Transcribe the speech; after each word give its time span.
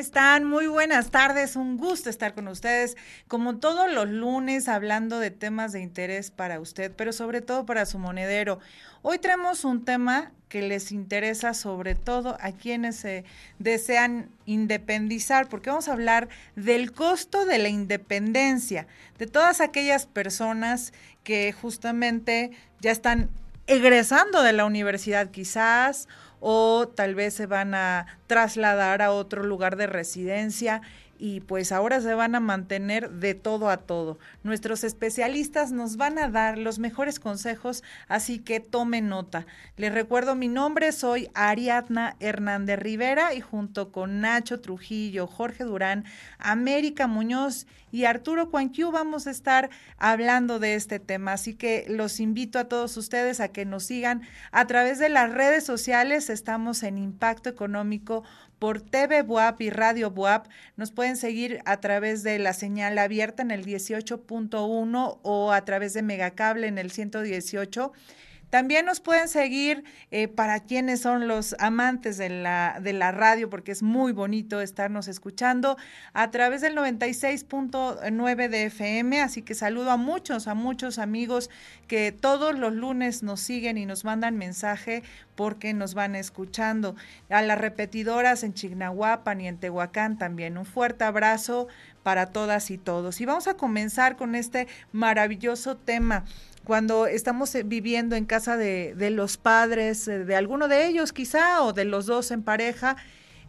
Están? 0.00 0.44
Muy 0.44 0.66
buenas 0.66 1.10
tardes, 1.10 1.56
un 1.56 1.76
gusto 1.76 2.08
estar 2.08 2.32
con 2.34 2.48
ustedes, 2.48 2.96
como 3.28 3.58
todos 3.58 3.92
los 3.92 4.08
lunes, 4.08 4.66
hablando 4.66 5.18
de 5.18 5.30
temas 5.30 5.72
de 5.72 5.80
interés 5.80 6.30
para 6.30 6.58
usted, 6.58 6.90
pero 6.96 7.12
sobre 7.12 7.42
todo 7.42 7.66
para 7.66 7.84
su 7.84 7.98
monedero. 7.98 8.60
Hoy 9.02 9.18
traemos 9.18 9.64
un 9.66 9.84
tema 9.84 10.32
que 10.48 10.62
les 10.62 10.90
interesa 10.90 11.52
sobre 11.52 11.94
todo 11.94 12.38
a 12.40 12.52
quienes 12.52 12.96
se 12.96 13.24
desean 13.58 14.30
independizar, 14.46 15.50
porque 15.50 15.68
vamos 15.68 15.88
a 15.88 15.92
hablar 15.92 16.30
del 16.56 16.92
costo 16.92 17.44
de 17.44 17.58
la 17.58 17.68
independencia, 17.68 18.86
de 19.18 19.26
todas 19.26 19.60
aquellas 19.60 20.06
personas 20.06 20.94
que 21.24 21.52
justamente 21.52 22.52
ya 22.80 22.90
están 22.90 23.28
egresando 23.66 24.42
de 24.42 24.54
la 24.54 24.64
universidad 24.64 25.30
quizás 25.30 26.08
o 26.40 26.88
tal 26.88 27.14
vez 27.14 27.34
se 27.34 27.46
van 27.46 27.74
a 27.74 28.06
trasladar 28.26 29.02
a 29.02 29.12
otro 29.12 29.44
lugar 29.44 29.76
de 29.76 29.86
residencia 29.86 30.82
y 31.20 31.40
pues 31.40 31.70
ahora 31.70 32.00
se 32.00 32.14
van 32.14 32.34
a 32.34 32.40
mantener 32.40 33.10
de 33.10 33.34
todo 33.34 33.68
a 33.68 33.76
todo. 33.76 34.18
Nuestros 34.42 34.84
especialistas 34.84 35.70
nos 35.70 35.98
van 35.98 36.18
a 36.18 36.30
dar 36.30 36.56
los 36.56 36.78
mejores 36.78 37.20
consejos, 37.20 37.84
así 38.08 38.38
que 38.38 38.58
tome 38.58 39.02
nota. 39.02 39.46
Les 39.76 39.92
recuerdo 39.92 40.34
mi 40.34 40.48
nombre, 40.48 40.92
soy 40.92 41.28
Ariadna 41.34 42.16
Hernández 42.20 42.78
Rivera 42.78 43.34
y 43.34 43.42
junto 43.42 43.92
con 43.92 44.22
Nacho 44.22 44.60
Trujillo, 44.60 45.26
Jorge 45.26 45.64
Durán, 45.64 46.06
América 46.38 47.06
Muñoz 47.06 47.66
y 47.92 48.04
Arturo 48.04 48.50
Cuanquiu 48.50 48.90
vamos 48.90 49.26
a 49.26 49.30
estar 49.30 49.68
hablando 49.98 50.58
de 50.58 50.74
este 50.74 51.00
tema. 51.00 51.32
Así 51.32 51.54
que 51.54 51.84
los 51.88 52.20
invito 52.20 52.58
a 52.58 52.64
todos 52.64 52.96
ustedes 52.96 53.40
a 53.40 53.48
que 53.48 53.64
nos 53.66 53.84
sigan 53.84 54.22
a 54.52 54.66
través 54.66 54.98
de 54.98 55.08
las 55.08 55.30
redes 55.30 55.64
sociales. 55.64 56.30
Estamos 56.30 56.82
en 56.82 56.98
Impacto 56.98 57.50
Económico 57.50 58.22
por 58.60 58.80
TV 58.80 59.22
Buap 59.22 59.60
y 59.62 59.70
Radio 59.70 60.12
Buap. 60.12 60.46
Nos 60.76 60.92
pueden 60.92 61.16
seguir 61.16 61.60
a 61.64 61.80
través 61.80 62.22
de 62.22 62.38
la 62.38 62.52
señal 62.52 62.96
abierta 62.98 63.42
en 63.42 63.50
el 63.50 63.64
18.1 63.64 65.18
o 65.22 65.52
a 65.52 65.64
través 65.64 65.94
de 65.94 66.02
Megacable 66.02 66.68
en 66.68 66.78
el 66.78 66.92
118. 66.92 67.92
También 68.50 68.84
nos 68.84 69.00
pueden 69.00 69.28
seguir 69.28 69.84
eh, 70.10 70.28
para 70.28 70.60
quienes 70.60 71.00
son 71.00 71.28
los 71.28 71.54
amantes 71.58 72.18
de 72.18 72.28
la, 72.28 72.78
de 72.82 72.92
la 72.92 73.12
radio, 73.12 73.48
porque 73.48 73.72
es 73.72 73.82
muy 73.82 74.12
bonito 74.12 74.60
estarnos 74.60 75.08
escuchando 75.08 75.76
a 76.12 76.30
través 76.30 76.60
del 76.60 76.76
96.9 76.76 78.48
de 78.48 78.64
FM. 78.64 79.22
Así 79.22 79.42
que 79.42 79.54
saludo 79.54 79.92
a 79.92 79.96
muchos, 79.96 80.48
a 80.48 80.54
muchos 80.54 80.98
amigos 80.98 81.48
que 81.86 82.12
todos 82.12 82.58
los 82.58 82.74
lunes 82.74 83.22
nos 83.22 83.40
siguen 83.40 83.78
y 83.78 83.86
nos 83.86 84.04
mandan 84.04 84.36
mensaje 84.36 85.02
porque 85.36 85.72
nos 85.72 85.94
van 85.94 86.16
escuchando. 86.16 86.96
A 87.28 87.42
las 87.42 87.58
repetidoras 87.58 88.42
en 88.42 88.52
Chignahuapan 88.52 89.40
y 89.40 89.48
en 89.48 89.58
Tehuacán 89.58 90.18
también. 90.18 90.58
Un 90.58 90.66
fuerte 90.66 91.04
abrazo 91.04 91.68
para 92.02 92.26
todas 92.26 92.70
y 92.70 92.78
todos. 92.78 93.20
Y 93.20 93.26
vamos 93.26 93.46
a 93.48 93.54
comenzar 93.54 94.16
con 94.16 94.34
este 94.34 94.66
maravilloso 94.92 95.76
tema 95.76 96.24
cuando 96.64 97.06
estamos 97.06 97.54
eh, 97.54 97.62
viviendo 97.62 98.16
en 98.16 98.26
casa 98.26 98.56
de, 98.56 98.94
los 99.10 99.36
padres, 99.36 100.06
eh, 100.08 100.24
de 100.24 100.36
alguno 100.36 100.68
de 100.68 100.86
ellos 100.86 101.12
quizá, 101.12 101.62
o 101.62 101.72
de 101.72 101.84
los 101.84 102.06
dos 102.06 102.30
en 102.30 102.42
pareja, 102.42 102.96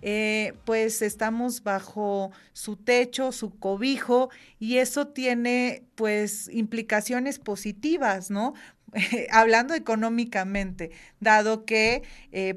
eh, 0.02 0.54
pues 0.66 1.02
estamos 1.02 1.64
bajo 1.64 2.32
su 2.54 2.76
techo, 2.76 3.32
su 3.32 3.58
cobijo, 3.60 4.30
y 4.60 4.78
eso 4.78 5.08
tiene 5.08 5.84
pues 5.96 6.50
implicaciones 6.52 7.38
positivas, 7.38 8.32
¿no? 8.32 8.54
hablando 9.32 9.74
económicamente, 9.74 10.92
dado 11.22 11.64
que, 11.64 12.04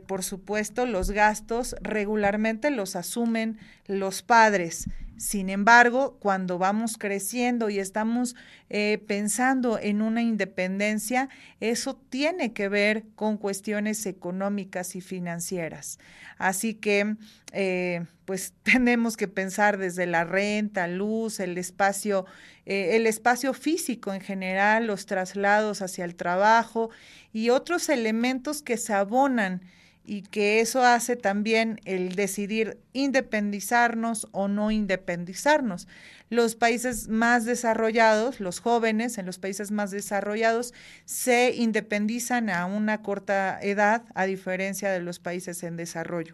por 0.09 0.25
supuesto, 0.25 0.85
los 0.85 1.13
gastos 1.13 1.77
regularmente 1.81 2.71
los 2.71 2.97
asumen 2.97 3.59
los 3.87 4.23
padres. 4.23 4.89
Sin 5.17 5.49
embargo, 5.49 6.19
cuando 6.19 6.59
vamos 6.59 6.99
creciendo 6.99 7.71
y 7.71 7.79
estamos 7.79 8.35
eh, 8.69 9.03
pensando 9.07 9.79
en 9.79 10.03
una 10.03 10.23
independencia, 10.23 11.29
eso 11.61 11.95
tiene 11.95 12.53
que 12.53 12.69
ver 12.69 13.05
con 13.15 13.37
cuestiones 13.37 14.07
económicas 14.07 14.97
y 14.97 15.01
financieras. 15.01 16.01
Así 16.37 16.75
que, 16.75 17.17
eh, 17.53 18.05
pues 18.25 18.55
tenemos 18.65 19.17
que 19.17 19.29
pensar 19.29 19.79
desde 19.79 20.07
la 20.07 20.25
renta, 20.25 20.89
luz, 20.89 21.39
el 21.39 21.59
espacio, 21.59 22.27
eh, 22.67 22.97
el 22.97 23.07
espacio 23.07 23.55
físico 23.55 24.13
en 24.13 24.21
general, 24.21 24.89
los 24.89 25.07
traslados 25.07 25.81
hacia 25.81 26.05
el 26.05 26.17
trabajo 26.17 26.91
y 27.33 27.51
otros 27.51 27.89
elementos 27.89 28.63
que 28.63 28.77
se 28.77 28.95
abonan 28.95 29.63
y 30.05 30.23
que 30.23 30.61
eso 30.61 30.85
hace 30.85 31.17
también 31.17 31.81
el 31.87 32.15
decidir 32.15 32.79
independizarnos 32.93 34.29
o 34.33 34.49
no 34.49 34.71
independizarnos. 34.71 35.89
Los 36.29 36.57
países 36.57 37.09
más 37.09 37.45
desarrollados, 37.45 38.41
los 38.41 38.61
jóvenes 38.61 39.19
en 39.19 39.25
los 39.25 39.39
países 39.39 39.71
más 39.71 39.91
desarrollados, 39.91 40.75
se 41.07 41.55
independizan 41.55 42.51
a 42.51 42.67
una 42.67 43.03
corta 43.03 43.59
edad, 43.63 44.05
a 44.15 44.25
diferencia 44.27 44.91
de 44.91 45.01
los 45.01 45.19
países 45.21 45.63
en 45.63 45.77
desarrollo. 45.77 46.33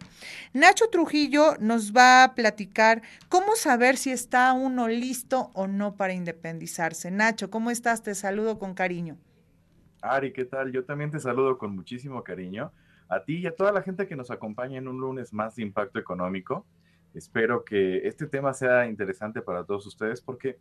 Nacho 0.53 0.89
Trujillo 0.89 1.55
nos 1.59 1.93
va 1.93 2.23
a 2.23 2.35
platicar 2.35 3.01
cómo 3.29 3.55
saber 3.55 3.95
si 3.95 4.11
está 4.11 4.51
uno 4.53 4.87
listo 4.87 5.51
o 5.53 5.67
no 5.67 5.95
para 5.95 6.13
independizarse. 6.13 7.09
Nacho, 7.09 7.49
¿cómo 7.49 7.71
estás? 7.71 8.03
Te 8.03 8.15
saludo 8.15 8.59
con 8.59 8.73
cariño. 8.73 9.17
Ari, 10.01 10.33
¿qué 10.33 10.45
tal? 10.45 10.71
Yo 10.71 10.83
también 10.83 11.11
te 11.11 11.19
saludo 11.19 11.57
con 11.57 11.75
muchísimo 11.75 12.23
cariño 12.23 12.71
a 13.11 13.23
ti 13.23 13.39
y 13.39 13.45
a 13.45 13.55
toda 13.55 13.73
la 13.73 13.83
gente 13.83 14.07
que 14.07 14.15
nos 14.15 14.31
acompaña 14.31 14.77
en 14.77 14.87
un 14.87 14.99
lunes 14.99 15.33
más 15.33 15.57
de 15.57 15.63
impacto 15.63 15.99
económico. 15.99 16.65
Espero 17.13 17.65
que 17.65 18.07
este 18.07 18.25
tema 18.25 18.53
sea 18.53 18.87
interesante 18.87 19.41
para 19.41 19.65
todos 19.65 19.85
ustedes 19.85 20.21
porque 20.21 20.57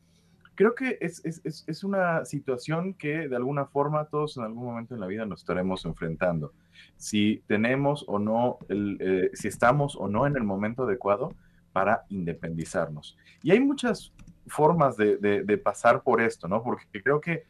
creo 0.57 0.75
que 0.75 0.99
es, 1.01 1.85
una 1.85 2.25
situación 2.25 2.95
que 2.95 3.29
de 3.29 3.37
alguna 3.37 3.67
forma 3.67 4.05
todos 4.07 4.37
en 4.37 4.43
algún 4.43 4.65
momento 4.65 4.95
en 4.95 5.01
la 5.01 5.07
vida 5.07 5.25
nos 5.25 5.41
estaremos 5.41 5.85
enfrentando. 5.85 6.53
Si 6.97 7.41
tenemos 7.47 8.05
o 8.09 8.19
no, 8.19 8.59
eh, 8.69 9.31
si 9.33 9.47
estamos 9.47 9.95
o 9.97 10.09
no 10.09 10.27
en 10.27 10.37
el 10.37 10.43
momento 10.43 10.83
adecuado 10.83 11.33
para 11.73 12.05
independizarnos. 12.09 13.17
Y 13.45 13.53
hay 13.53 13.61
muchas 13.61 14.13
formas 14.49 14.97
de 14.97 15.61
pasar 15.63 16.03
por 16.03 16.21
esto, 16.21 16.49
¿no? 16.49 16.65
Porque 16.65 17.01
creo 17.01 17.21
que 17.21 17.45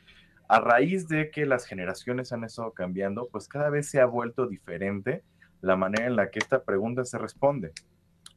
a 0.51 0.59
raíz 0.59 1.07
de 1.07 1.31
que 1.31 1.47
las 1.47 1.65
generaciones 1.65 2.33
han 2.33 2.43
estado 2.43 2.73
cambiando, 2.73 3.29
pues 3.29 3.47
cada 3.47 3.71
vez 3.71 3.89
se 3.89 4.01
ha 4.01 4.07
vuelto 4.07 4.49
diferente 4.49 5.23
la 5.61 5.77
manera 5.77 6.07
en 6.09 6.17
la 6.17 6.33
que 6.33 6.41
esta 6.41 6.65
pregunta 6.65 7.05
se 7.05 7.19
responde. 7.19 7.71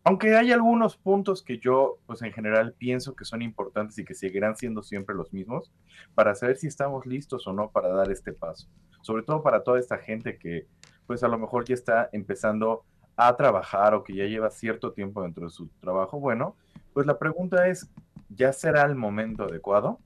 Aunque 0.04 0.36
hay 0.36 0.52
algunos 0.52 0.96
puntos 0.96 1.42
que 1.42 1.58
yo, 1.58 1.98
pues 2.06 2.22
en 2.22 2.32
general, 2.32 2.76
pienso 2.78 3.16
que 3.16 3.26
son 3.26 3.42
importantes 3.42 3.98
y 3.98 4.06
que 4.06 4.14
seguirán 4.14 4.56
siendo 4.56 4.84
siempre 4.84 5.16
los 5.16 5.34
mismos 5.34 5.72
para 6.14 6.36
saber 6.36 6.58
si 6.58 6.68
estamos 6.68 7.08
listos 7.08 7.48
o 7.48 7.54
no 7.54 7.72
para 7.72 7.88
dar 7.88 8.12
este 8.12 8.32
paso. 8.32 8.68
Sobre 9.02 9.24
todo 9.24 9.42
para 9.42 9.64
toda 9.64 9.80
esta 9.80 9.98
gente 9.98 10.38
que, 10.38 10.68
pues 11.08 11.24
a 11.24 11.28
lo 11.28 11.40
mejor 11.40 11.66
ya 11.66 11.74
está 11.74 12.10
empezando 12.12 12.84
a 13.16 13.36
trabajar 13.36 13.96
o 13.96 14.04
que 14.04 14.14
ya 14.14 14.26
lleva 14.26 14.52
cierto 14.52 14.92
tiempo 14.92 15.24
dentro 15.24 15.46
de 15.46 15.52
su 15.52 15.68
trabajo. 15.80 16.20
Bueno, 16.20 16.58
pues 16.94 17.08
la 17.08 17.18
pregunta 17.18 17.68
es, 17.70 17.90
¿ya 18.30 18.54
será 18.54 18.84
el 18.84 18.94
momento 18.94 19.46
adecuado? 19.46 19.98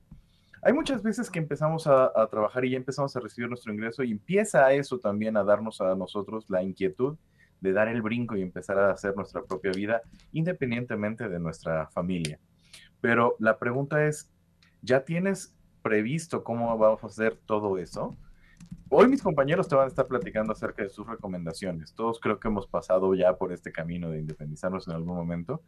Hay 0.62 0.72
muchas 0.72 1.02
veces 1.02 1.30
que 1.30 1.38
empezamos 1.38 1.86
a, 1.86 2.10
trabajar 2.30 2.64
y 2.64 2.70
ya 2.70 2.76
empezamos 2.76 3.14
a 3.14 3.20
recibir 3.20 3.48
nuestro 3.48 3.72
ingreso 3.72 4.02
y 4.02 4.10
empieza 4.10 4.72
eso 4.72 4.98
también 4.98 5.36
a 5.36 5.44
darnos 5.44 5.80
a 5.80 5.94
nosotros 5.94 6.50
la 6.50 6.62
inquietud 6.62 7.16
de 7.60 7.72
dar 7.72 7.88
el 7.88 8.02
brinco 8.02 8.36
y 8.36 8.42
empezar 8.42 8.78
a 8.78 8.90
hacer 8.90 9.14
nuestra 9.16 9.42
propia 9.42 9.70
vida 9.72 10.02
independientemente 10.32 11.28
de 11.28 11.38
nuestra 11.38 11.86
familia. 11.88 12.40
Pero 13.00 13.36
la 13.38 13.58
pregunta 13.58 14.04
es, 14.06 14.30
¿ya 14.82 15.04
tienes 15.04 15.54
previsto 15.82 16.42
cómo 16.42 16.76
vamos 16.76 17.02
a 17.04 17.06
hacer 17.06 17.38
todo 17.46 17.78
eso? 17.78 18.16
Hoy 18.90 19.06
mis 19.06 19.22
compañeros 19.22 19.68
te 19.68 19.76
van 19.76 19.84
a 19.84 19.88
estar 19.88 20.06
platicando 20.06 20.52
acerca 20.52 20.82
de 20.82 20.88
sus 20.88 21.06
recomendaciones. 21.06 21.94
Todos 21.94 22.18
creo 22.18 22.40
que 22.40 22.48
hemos 22.48 22.66
pasado 22.66 23.14
ya 23.14 23.36
por 23.36 23.52
este 23.52 23.70
camino 23.70 24.10
de 24.10 24.18
independizarnos 24.18 24.88
en 24.88 24.94
algún 24.94 25.14
momento 25.14 25.62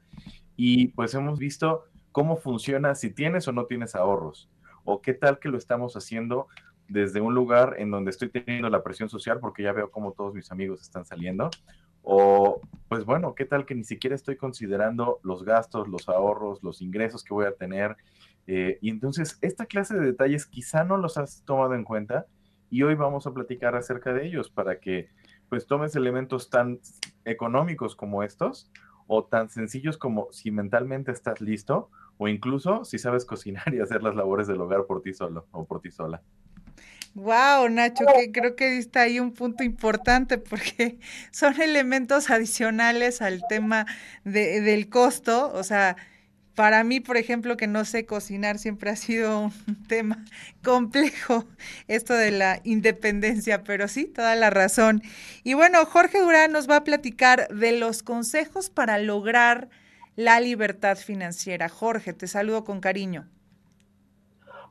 y 0.56 0.88
pues 0.88 1.14
hemos 1.14 1.38
visto 1.38 1.84
cómo 2.10 2.36
funciona 2.36 2.94
si 2.96 3.10
tienes 3.10 3.46
o 3.46 3.52
no 3.52 3.66
tienes 3.66 3.94
ahorros 3.94 4.50
o 4.84 5.00
qué 5.00 5.14
tal 5.14 5.38
que 5.38 5.48
lo 5.48 5.58
estamos 5.58 5.94
haciendo 5.96 6.48
desde 6.88 7.20
un 7.20 7.34
lugar 7.34 7.76
en 7.78 7.90
donde 7.90 8.10
estoy 8.10 8.28
teniendo 8.30 8.68
la 8.68 8.82
presión 8.82 9.08
social 9.08 9.38
porque 9.38 9.62
ya 9.62 9.72
veo 9.72 9.90
cómo 9.90 10.12
todos 10.12 10.34
mis 10.34 10.50
amigos 10.50 10.82
están 10.82 11.04
saliendo. 11.04 11.50
O, 12.02 12.60
pues 12.88 13.04
bueno, 13.04 13.34
¿qué 13.34 13.44
tal 13.44 13.64
que 13.64 13.74
ni 13.74 13.84
siquiera 13.84 14.16
estoy 14.16 14.36
considerando 14.36 15.20
los 15.22 15.44
gastos, 15.44 15.86
los 15.86 16.08
ahorros, 16.08 16.62
los 16.62 16.82
ingresos 16.82 17.22
que 17.22 17.34
voy 17.34 17.46
a 17.46 17.54
tener? 17.54 17.96
Eh, 18.46 18.78
y 18.80 18.90
entonces, 18.90 19.38
esta 19.42 19.66
clase 19.66 19.94
de 19.94 20.06
detalles 20.06 20.46
quizá 20.46 20.82
no 20.82 20.96
los 20.96 21.16
has 21.16 21.44
tomado 21.44 21.74
en 21.74 21.84
cuenta 21.84 22.26
y 22.70 22.82
hoy 22.82 22.94
vamos 22.94 23.26
a 23.26 23.34
platicar 23.34 23.76
acerca 23.76 24.12
de 24.12 24.26
ellos 24.26 24.50
para 24.50 24.80
que 24.80 25.10
pues 25.48 25.66
tomes 25.66 25.94
elementos 25.96 26.50
tan 26.50 26.80
económicos 27.24 27.94
como 27.94 28.22
estos 28.22 28.70
o 29.06 29.24
tan 29.24 29.50
sencillos 29.50 29.98
como 29.98 30.28
si 30.32 30.50
mentalmente 30.50 31.10
estás 31.10 31.40
listo 31.40 31.90
o 32.20 32.28
incluso 32.28 32.84
si 32.84 32.98
sabes 32.98 33.24
cocinar 33.24 33.72
y 33.72 33.80
hacer 33.80 34.02
las 34.02 34.14
labores 34.14 34.46
del 34.46 34.60
hogar 34.60 34.84
por 34.84 35.00
ti 35.00 35.14
solo 35.14 35.46
o 35.52 35.64
por 35.64 35.80
ti 35.80 35.90
sola. 35.90 36.20
Wow, 37.14 37.70
Nacho, 37.70 38.04
que 38.14 38.30
creo 38.30 38.54
que 38.56 38.76
está 38.76 39.00
ahí 39.02 39.18
un 39.18 39.32
punto 39.32 39.64
importante 39.64 40.36
porque 40.36 40.98
son 41.32 41.58
elementos 41.62 42.28
adicionales 42.28 43.22
al 43.22 43.42
tema 43.48 43.86
de, 44.24 44.60
del 44.60 44.90
costo. 44.90 45.50
O 45.54 45.64
sea, 45.64 45.96
para 46.54 46.84
mí, 46.84 47.00
por 47.00 47.16
ejemplo, 47.16 47.56
que 47.56 47.66
no 47.66 47.86
sé 47.86 48.04
cocinar, 48.04 48.58
siempre 48.58 48.90
ha 48.90 48.96
sido 48.96 49.46
un 49.66 49.82
tema 49.88 50.22
complejo 50.62 51.46
esto 51.88 52.12
de 52.12 52.32
la 52.32 52.60
independencia, 52.64 53.64
pero 53.64 53.88
sí, 53.88 54.04
toda 54.04 54.36
la 54.36 54.50
razón. 54.50 55.00
Y 55.42 55.54
bueno, 55.54 55.86
Jorge 55.86 56.20
Durán 56.20 56.52
nos 56.52 56.68
va 56.68 56.76
a 56.76 56.84
platicar 56.84 57.48
de 57.48 57.72
los 57.72 58.02
consejos 58.02 58.68
para 58.68 58.98
lograr 58.98 59.70
la 60.16 60.40
libertad 60.40 60.96
financiera. 60.96 61.68
Jorge, 61.68 62.12
te 62.12 62.26
saludo 62.26 62.64
con 62.64 62.80
cariño. 62.80 63.28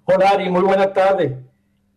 Hola 0.05 0.29
Ari, 0.29 0.49
muy 0.49 0.61
buena 0.61 0.91
tarde. 0.93 1.37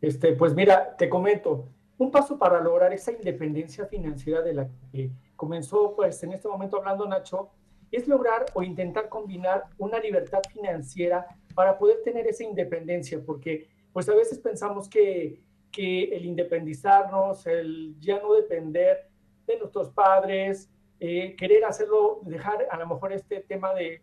Este, 0.00 0.32
pues 0.32 0.54
mira, 0.54 0.96
te 0.96 1.08
comento, 1.08 1.68
un 1.98 2.10
paso 2.10 2.38
para 2.38 2.60
lograr 2.60 2.92
esa 2.92 3.12
independencia 3.12 3.86
financiera 3.86 4.42
de 4.42 4.54
la 4.54 4.68
que 4.90 5.10
comenzó, 5.36 5.94
pues 5.94 6.22
en 6.22 6.32
este 6.32 6.48
momento 6.48 6.76
hablando 6.76 7.06
Nacho, 7.06 7.50
es 7.90 8.08
lograr 8.08 8.46
o 8.54 8.62
intentar 8.62 9.08
combinar 9.08 9.64
una 9.78 10.00
libertad 10.00 10.40
financiera 10.50 11.26
para 11.54 11.78
poder 11.78 12.02
tener 12.02 12.26
esa 12.26 12.42
independencia, 12.42 13.20
porque 13.24 13.68
pues 13.92 14.08
a 14.08 14.14
veces 14.14 14.38
pensamos 14.38 14.88
que, 14.88 15.40
que 15.70 16.04
el 16.04 16.24
independizarnos, 16.24 17.46
el 17.46 17.94
ya 18.00 18.18
no 18.20 18.32
depender 18.32 19.08
de 19.46 19.58
nuestros 19.58 19.90
padres, 19.90 20.70
eh, 21.04 21.34
querer 21.34 21.64
hacerlo, 21.64 22.20
dejar 22.22 22.64
a 22.70 22.78
lo 22.78 22.86
mejor 22.86 23.12
este 23.12 23.40
tema 23.40 23.74
de 23.74 24.02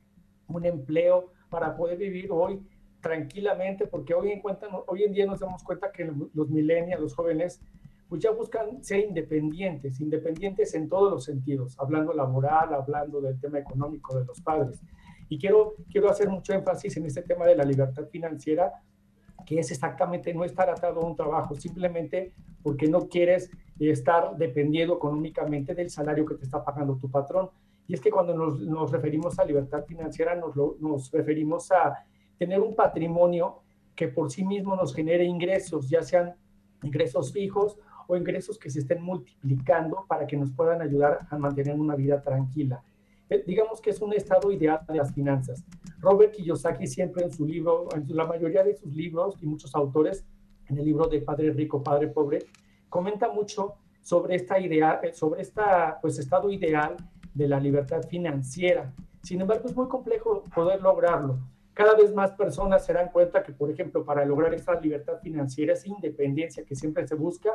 un 0.49 0.65
empleo 0.65 1.31
para 1.49 1.77
poder 1.77 1.97
vivir 1.97 2.27
hoy, 2.29 2.61
tranquilamente, 2.99 3.87
porque 3.87 4.13
hoy 4.13 4.33
en, 4.33 4.41
cuenta, 4.41 4.67
hoy 4.85 5.03
en 5.03 5.13
día 5.13 5.25
nos 5.25 5.39
damos 5.39 5.63
cuenta 5.63 5.93
que 5.93 6.11
los 6.33 6.49
millennials, 6.49 7.01
los 7.01 7.15
jóvenes, 7.15 7.61
pues 8.09 8.21
ya 8.21 8.31
buscan 8.31 8.83
ser 8.83 8.99
independientes, 8.99 10.01
independientes 10.01 10.75
en 10.75 10.89
todos 10.89 11.09
los 11.09 11.23
sentidos, 11.23 11.79
hablando 11.79 12.11
laboral, 12.11 12.73
hablando 12.73 13.21
del 13.21 13.39
tema 13.39 13.59
económico 13.59 14.19
de 14.19 14.25
los 14.25 14.41
padres. 14.41 14.81
Y 15.29 15.39
quiero, 15.39 15.75
quiero 15.89 16.09
hacer 16.09 16.27
mucho 16.27 16.51
énfasis 16.51 16.97
en 16.97 17.05
este 17.05 17.21
tema 17.21 17.45
de 17.45 17.55
la 17.55 17.63
libertad 17.63 18.09
financiera, 18.11 18.73
que 19.49 19.57
es 19.57 19.71
exactamente 19.71 20.31
no 20.31 20.45
estar 20.45 20.69
atado 20.69 21.01
a 21.01 21.05
un 21.07 21.15
trabajo, 21.15 21.55
simplemente 21.55 22.33
porque 22.61 22.87
no 22.87 23.09
quieres 23.09 23.49
estar 23.79 24.37
dependiendo 24.37 24.93
económicamente 24.93 25.73
del 25.73 25.89
salario 25.89 26.23
que 26.23 26.35
te 26.35 26.43
está 26.43 26.63
pagando 26.63 26.97
tu 26.97 27.09
patrón. 27.09 27.49
Y 27.87 27.95
es 27.95 27.99
que 27.99 28.11
cuando 28.11 28.35
nos, 28.35 28.59
nos 28.59 28.91
referimos 28.91 29.39
a 29.39 29.45
libertad 29.45 29.85
financiera, 29.87 30.35
nos, 30.35 30.55
nos 30.79 31.11
referimos 31.11 31.71
a 31.71 32.05
tener 32.37 32.59
un 32.59 32.75
patrimonio 32.75 33.63
que 33.95 34.07
por 34.07 34.29
sí 34.29 34.45
mismo 34.45 34.75
nos 34.75 34.93
genere 34.93 35.23
ingresos, 35.23 35.89
ya 35.89 36.03
sean 36.03 36.35
ingresos 36.83 37.33
fijos 37.33 37.75
o 38.05 38.15
ingresos 38.15 38.59
que 38.59 38.69
se 38.69 38.77
estén 38.77 39.01
multiplicando 39.01 40.05
para 40.07 40.27
que 40.27 40.37
nos 40.37 40.51
puedan 40.51 40.79
ayudar 40.83 41.25
a 41.27 41.37
mantener 41.39 41.73
una 41.73 41.95
vida 41.95 42.21
tranquila. 42.21 42.83
Digamos 43.45 43.79
que 43.81 43.91
es 43.91 44.01
un 44.01 44.13
estado 44.13 44.51
ideal 44.51 44.79
de 44.87 44.95
las 44.95 45.13
finanzas. 45.13 45.63
Robert 45.99 46.33
Kiyosaki 46.33 46.87
siempre 46.87 47.23
en 47.23 47.31
su 47.31 47.45
libro, 47.45 47.87
en 47.93 48.05
la 48.15 48.25
mayoría 48.25 48.63
de 48.63 48.75
sus 48.75 48.93
libros 48.93 49.35
y 49.41 49.45
muchos 49.45 49.75
autores, 49.75 50.25
en 50.67 50.77
el 50.77 50.85
libro 50.85 51.07
de 51.07 51.21
Padre 51.21 51.51
Rico, 51.51 51.83
Padre 51.83 52.07
Pobre, 52.07 52.39
comenta 52.89 53.29
mucho 53.29 53.75
sobre 54.01 54.35
esta 54.35 54.59
idea, 54.59 54.99
eh, 55.03 55.13
sobre 55.13 55.41
esta 55.41 55.99
pues 56.01 56.17
estado 56.17 56.49
ideal 56.49 56.95
de 57.33 57.47
la 57.47 57.59
libertad 57.59 58.01
financiera. 58.07 58.93
Sin 59.23 59.41
embargo, 59.41 59.67
es 59.67 59.75
muy 59.75 59.87
complejo 59.87 60.43
poder 60.53 60.81
lograrlo 60.81 61.39
cada 61.79 61.95
vez 61.95 62.13
más 62.13 62.33
personas 62.33 62.85
se 62.85 62.91
dan 62.91 63.07
cuenta 63.07 63.41
que, 63.41 63.53
por 63.53 63.71
ejemplo, 63.71 64.03
para 64.03 64.25
lograr 64.25 64.53
esa 64.53 64.77
libertad 64.81 65.17
financiera, 65.21 65.71
esa 65.71 65.87
independencia 65.87 66.65
que 66.65 66.75
siempre 66.75 67.07
se 67.07 67.15
busca, 67.15 67.51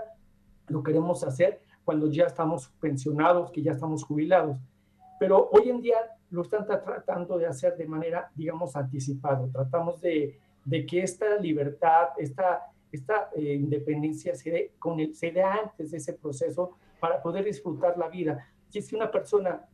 lo 0.69 0.83
queremos 0.83 1.23
hacer 1.25 1.61
cuando 1.85 2.11
ya 2.11 2.25
estamos 2.25 2.69
pensionados, 2.81 3.51
que 3.51 3.61
ya 3.61 3.73
estamos 3.73 4.03
jubilados. 4.03 4.57
Pero 5.19 5.49
hoy 5.53 5.71
en 5.71 5.81
día 5.81 5.97
lo 6.31 6.43
están 6.43 6.67
tratando 6.67 7.39
de 7.39 7.47
hacer 7.47 7.77
de 7.77 7.87
manera, 7.87 8.31
digamos, 8.35 8.75
anticipada. 8.77 9.47
Tratamos 9.53 10.01
de, 10.01 10.39
de 10.65 10.87
que 10.87 11.03
esta 11.03 11.37
libertad, 11.39 12.09
esta, 12.19 12.67
esta 12.91 13.31
eh, 13.35 13.55
independencia 13.55 14.35
se 14.35 14.51
dé, 14.51 14.73
con 14.79 15.01
el, 15.01 15.15
se 15.15 15.31
dé 15.31 15.43
antes 15.43 15.91
de 15.91 15.99
ese 15.99 16.15
proceso 16.15 16.73
para 17.01 17.23
poder 17.23 17.45
disfrutar 17.45 17.97
la 17.97 18.09
vida. 18.09 18.49
Y 18.73 18.83
si 18.83 18.97
una 18.97 19.11
persona 19.11 19.65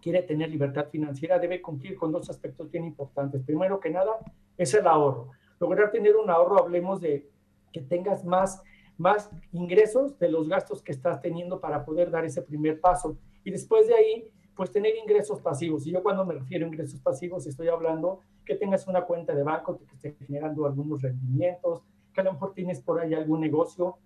quiere 0.00 0.22
tener 0.22 0.50
libertad 0.50 0.86
financiera 0.88 1.38
debe 1.38 1.60
cumplir 1.60 1.96
con 1.96 2.12
dos 2.12 2.30
aspectos 2.30 2.70
bien 2.70 2.84
importantes. 2.84 3.42
Primero 3.42 3.80
que 3.80 3.90
nada 3.90 4.18
es 4.56 4.72
el 4.74 4.86
ahorro. 4.86 5.32
Lograr 5.58 5.90
tener 5.90 6.16
un 6.16 6.30
ahorro, 6.30 6.58
hablemos 6.60 7.00
de 7.00 7.28
que 7.72 7.80
tengas 7.80 8.24
más, 8.24 8.62
más 8.96 9.30
ingresos 9.52 10.18
de 10.18 10.30
los 10.30 10.48
gastos 10.48 10.82
que 10.82 10.92
estás 10.92 11.20
teniendo 11.20 11.60
para 11.60 11.84
poder 11.84 12.10
dar 12.10 12.24
ese 12.24 12.42
primer 12.42 12.80
paso. 12.80 13.16
Y 13.42 13.50
después 13.50 13.86
de 13.88 13.94
ahí, 13.94 14.30
pues 14.56 14.72
tener 14.72 14.96
ingresos 14.96 15.40
pasivos. 15.40 15.86
Y 15.86 15.92
yo 15.92 16.02
cuando 16.02 16.24
me 16.24 16.34
refiero 16.34 16.64
a 16.64 16.68
ingresos 16.68 16.98
pasivos 17.00 17.46
estoy 17.46 17.68
hablando 17.68 18.20
que 18.44 18.54
tengas 18.54 18.86
una 18.88 19.02
cuenta 19.02 19.34
de 19.34 19.42
banco 19.42 19.78
que 19.78 19.84
esté 19.94 20.24
generando 20.24 20.66
algunos 20.66 21.02
rendimientos, 21.02 21.82
que 22.12 22.22
a 22.22 22.24
lo 22.24 22.32
mejor 22.32 22.54
tienes 22.54 22.80
por 22.80 22.98
ahí 22.98 23.12
algún 23.14 23.40
negocio 23.40 23.98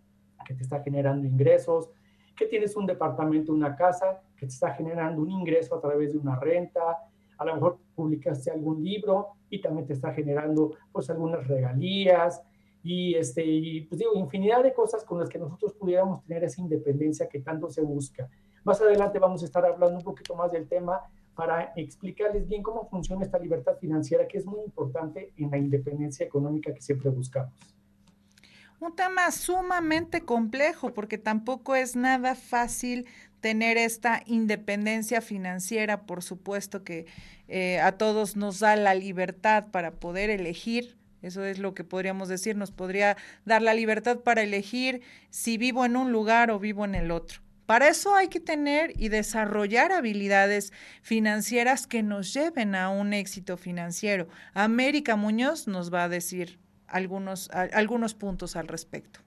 que 0.45 0.55
te 0.55 0.63
está 0.63 0.83
generando 0.83 1.27
ingresos, 1.27 1.91
que 2.37 2.47
tienes 2.47 2.75
un 2.75 2.87
departamento, 2.87 3.53
una 3.53 3.77
casa 3.77 4.23
que 4.37 4.47
te 4.47 4.53
está 4.53 4.73
generando 4.75 5.23
un 5.23 5.31
ingreso 5.31 5.77
a 5.77 5.81
través 5.81 6.13
de 6.13 6.19
una 6.19 6.37
renta, 6.41 6.99
a 7.39 7.45
lo 7.45 7.55
mejor 7.55 7.79
publicaste 7.95 8.51
algún 8.51 8.83
libro 8.83 9.29
y 9.49 9.61
también 9.61 9.87
te 9.87 9.93
está 9.93 10.13
generando 10.13 10.73
pues 10.93 11.09
algunas 11.11 11.47
regalías 11.47 12.43
y 12.83 13.15
este 13.15 13.45
y, 13.45 13.83
pues 13.83 13.99
digo 13.99 14.15
infinidad 14.15 14.63
de 14.63 14.73
cosas 14.73 15.05
con 15.05 15.19
las 15.19 15.29
que 15.29 15.39
nosotros 15.39 15.75
pudiéramos 15.75 16.23
tener 16.25 16.43
esa 16.45 16.61
independencia 16.61 17.29
que 17.29 17.41
tanto 17.41 17.69
se 17.71 17.83
busca. 17.83 18.29
Más 18.65 18.81
adelante 18.81 19.19
vamos 19.19 19.43
a 19.43 19.47
estar 19.47 19.65
hablando 19.65 19.99
un 19.99 20.05
poquito 20.05 20.35
más 20.35 20.53
del 20.53 20.69
tema 20.69 21.01
para 21.35 21.73
explicarles 21.77 22.47
bien 22.47 22.63
cómo 22.63 22.89
funciona 22.89 23.25
esta 23.25 23.39
libertad 23.39 23.77
financiera 23.81 24.29
que 24.29 24.39
es 24.39 24.45
muy 24.45 24.61
importante 24.61 25.33
en 25.37 25.51
la 25.51 25.57
independencia 25.57 26.27
económica 26.27 26.75
que 26.75 26.83
siempre 26.83 27.09
buscamos. 27.09 27.55
Un 28.81 28.97
tema 28.97 29.31
sumamente 29.31 30.23
complejo 30.23 30.93
porque 30.93 31.19
tampoco 31.19 31.75
es 31.75 31.97
nada 31.97 32.35
fácil 32.35 33.07
tener 33.41 33.77
esta 33.77 34.23
independencia 34.27 35.21
financiera, 35.21 36.03
por 36.03 36.23
supuesto 36.23 36.85
que 36.85 37.07
eh, 37.49 37.81
a 37.81 37.93
todos 37.93 38.37
nos 38.37 38.61
da 38.61 38.77
la 38.77 38.95
libertad 38.95 39.67
para 39.71 39.93
poder 39.93 40.31
elegir, 40.31 40.99
eso 41.23 41.45
es 41.45 41.59
lo 41.59 41.75
que 41.75 41.85
podríamos 41.85 42.29
decir, 42.29 42.57
nos 42.57 42.71
podría 42.71 43.17
dar 43.45 43.63
la 43.63 43.75
libertad 43.75 44.21
para 44.21 44.43
elegir 44.43 45.03
si 45.31 45.59
vivo 45.59 45.85
en 45.85 45.97
un 45.97 46.13
lugar 46.13 46.51
o 46.51 46.59
vivo 46.59 46.85
en 46.85 46.95
el 46.95 47.11
otro. 47.11 47.41
Para 47.71 47.87
eso 47.87 48.17
hay 48.17 48.27
que 48.27 48.41
tener 48.41 48.91
y 48.97 49.11
desarrollar 49.11 49.93
habilidades 49.93 50.73
financieras 51.03 51.87
que 51.87 52.03
nos 52.03 52.35
lleven 52.35 52.75
a 52.75 52.89
un 52.89 53.13
éxito 53.13 53.57
financiero. 53.57 54.27
América 54.55 55.15
Muñoz 55.15 55.69
nos 55.69 55.95
va 55.95 56.03
a 56.03 56.09
decir 56.09 56.59
algunos, 56.89 57.49
algunos 57.53 58.15
puntos 58.15 58.57
al 58.57 58.67
respecto. 58.67 59.21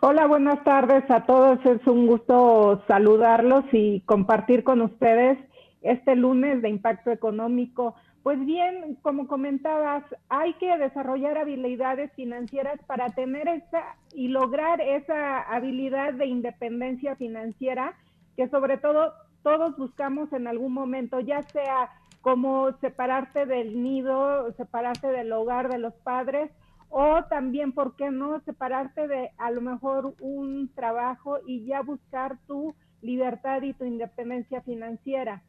Hola, 0.00 0.26
buenas 0.26 0.64
tardes 0.64 1.08
a 1.12 1.24
todos. 1.24 1.64
Es 1.64 1.86
un 1.86 2.08
gusto 2.08 2.82
saludarlos 2.88 3.66
y 3.70 4.00
compartir 4.00 4.64
con 4.64 4.80
ustedes 4.80 5.38
este 5.82 6.16
lunes 6.16 6.60
de 6.60 6.70
impacto 6.70 7.12
económico. 7.12 7.94
Pues 8.22 8.38
bien, 8.46 8.96
como 9.02 9.26
comentabas, 9.26 10.04
hay 10.28 10.54
que 10.54 10.78
desarrollar 10.78 11.38
habilidades 11.38 12.12
financieras 12.12 12.78
para 12.86 13.10
tener 13.10 13.48
esa 13.48 13.96
y 14.14 14.28
lograr 14.28 14.80
esa 14.80 15.40
habilidad 15.42 16.14
de 16.14 16.26
independencia 16.26 17.16
financiera 17.16 17.94
que 18.36 18.48
sobre 18.48 18.78
todo 18.78 19.12
todos 19.42 19.76
buscamos 19.76 20.32
en 20.32 20.46
algún 20.46 20.72
momento, 20.72 21.18
ya 21.18 21.42
sea 21.42 21.90
como 22.20 22.70
separarte 22.78 23.44
del 23.44 23.82
nido, 23.82 24.52
separarte 24.52 25.08
del 25.08 25.32
hogar 25.32 25.68
de 25.68 25.78
los 25.78 25.94
padres 25.94 26.52
o 26.90 27.24
también, 27.24 27.72
¿por 27.72 27.96
qué 27.96 28.10
no 28.10 28.38
separarte 28.40 29.08
de 29.08 29.30
a 29.38 29.50
lo 29.50 29.62
mejor 29.62 30.14
un 30.20 30.70
trabajo 30.74 31.38
y 31.44 31.64
ya 31.64 31.82
buscar 31.82 32.38
tu 32.46 32.74
libertad 33.00 33.62
y 33.62 33.72
tu 33.72 33.84
independencia 33.84 34.60
financiera? 34.60 35.42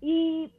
Y 0.00 0.52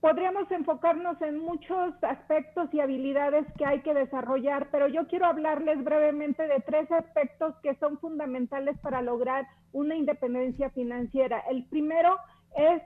podríamos 0.00 0.50
enfocarnos 0.50 1.20
en 1.22 1.38
muchos 1.38 1.94
aspectos 2.02 2.72
y 2.72 2.80
habilidades 2.80 3.46
que 3.56 3.66
hay 3.66 3.80
que 3.80 3.94
desarrollar, 3.94 4.68
pero 4.70 4.86
yo 4.88 5.06
quiero 5.08 5.26
hablarles 5.26 5.82
brevemente 5.82 6.46
de 6.46 6.60
tres 6.60 6.90
aspectos 6.92 7.54
que 7.62 7.74
son 7.76 7.98
fundamentales 7.98 8.78
para 8.78 9.02
lograr 9.02 9.46
una 9.72 9.96
independencia 9.96 10.70
financiera. 10.70 11.40
El 11.50 11.64
primero 11.64 12.16
es 12.56 12.82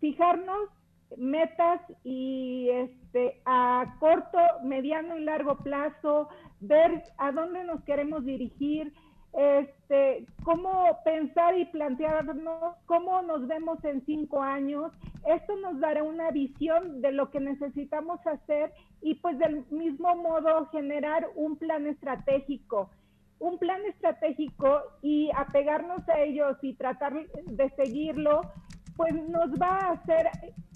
fijarnos 0.00 0.70
metas 1.16 1.80
y 2.04 2.68
este 2.70 3.40
a 3.44 3.96
corto, 3.98 4.38
mediano 4.62 5.16
y 5.18 5.24
largo 5.24 5.58
plazo, 5.58 6.28
ver 6.60 7.02
a 7.18 7.32
dónde 7.32 7.64
nos 7.64 7.82
queremos 7.82 8.24
dirigir, 8.24 8.92
este, 9.32 10.26
cómo 10.42 10.98
pensar 11.04 11.56
y 11.56 11.64
plantearnos 11.66 12.76
cómo 12.86 13.22
nos 13.22 13.46
vemos 13.46 13.82
en 13.84 14.04
cinco 14.04 14.42
años. 14.42 14.92
Esto 15.26 15.56
nos 15.56 15.78
dará 15.80 16.02
una 16.02 16.30
visión 16.30 17.00
de 17.00 17.12
lo 17.12 17.30
que 17.30 17.40
necesitamos 17.40 18.24
hacer 18.26 18.72
y 19.02 19.14
pues 19.16 19.38
del 19.38 19.64
mismo 19.70 20.16
modo 20.16 20.66
generar 20.66 21.28
un 21.36 21.56
plan 21.56 21.86
estratégico. 21.86 22.90
Un 23.38 23.58
plan 23.58 23.80
estratégico 23.86 24.82
y 25.00 25.30
apegarnos 25.34 26.06
a 26.08 26.20
ellos 26.20 26.58
y 26.62 26.74
tratar 26.74 27.26
de 27.46 27.70
seguirlo, 27.70 28.42
pues 28.96 29.14
nos 29.28 29.50
va 29.52 29.78
a 29.78 29.92
hacer 29.92 30.28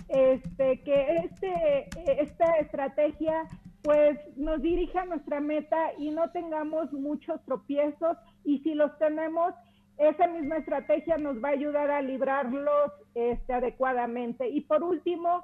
este, 0.09 0.81
que 0.83 1.17
este, 1.17 1.89
esta 2.23 2.57
estrategia 2.59 3.47
pues 3.83 4.19
nos 4.37 4.63
dirija 4.63 5.03
a 5.03 5.05
nuestra 5.05 5.41
meta 5.41 5.93
y 5.99 6.11
no 6.11 6.31
tengamos 6.31 6.91
muchos 6.93 7.45
tropiezos 7.45 8.17
y 8.45 8.59
si 8.61 8.75
los 8.75 8.97
tenemos, 8.99 9.55
esa 9.99 10.27
misma 10.27 10.57
estrategia 10.57 11.19
nos 11.19 11.43
va 11.43 11.49
a 11.49 11.53
ayudar 11.53 11.91
a 11.91 12.03
librarlos 12.03 12.93
este, 13.15 13.53
adecuadamente. 13.53 14.49
Y 14.49 14.63
por 14.63 14.83
último, 14.83 15.43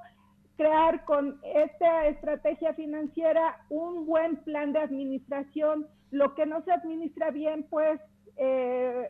crear 0.57 1.05
con 1.05 1.39
esta 1.43 2.07
estrategia 2.07 2.73
financiera 2.73 3.57
un 3.69 4.05
buen 4.05 4.37
plan 4.37 4.73
de 4.73 4.79
administración. 4.79 5.87
Lo 6.11 6.35
que 6.35 6.45
no 6.45 6.61
se 6.63 6.73
administra 6.73 7.31
bien, 7.31 7.65
pues 7.69 8.01
eh, 8.37 9.09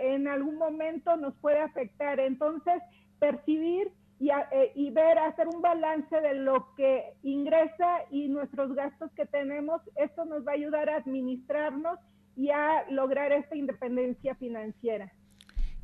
en 0.00 0.28
algún 0.28 0.56
momento 0.56 1.16
nos 1.16 1.34
puede 1.36 1.58
afectar. 1.58 2.20
Entonces, 2.20 2.80
percibir 3.18 3.90
eh, 4.20 4.72
y, 4.74 4.90
ver, 4.90 5.18
hacer 5.18 5.48
un 5.48 5.60
balance 5.60 6.18
de 6.20 6.34
lo 6.34 6.74
que 6.76 7.14
ingresa 7.22 8.02
y 8.10 8.28
nuestros 8.28 8.74
gastos 8.74 9.10
que 9.12 9.26
tenemos, 9.26 9.82
esto 9.96 10.24
nos 10.24 10.46
va 10.46 10.52
a 10.52 10.54
ayudar 10.54 10.88
a 10.88 10.96
administrarnos 10.96 11.98
y 12.36 12.50
a 12.50 12.84
lograr 12.90 13.32
esta 13.32 13.56
independencia 13.56 14.34
financiera. 14.34 15.12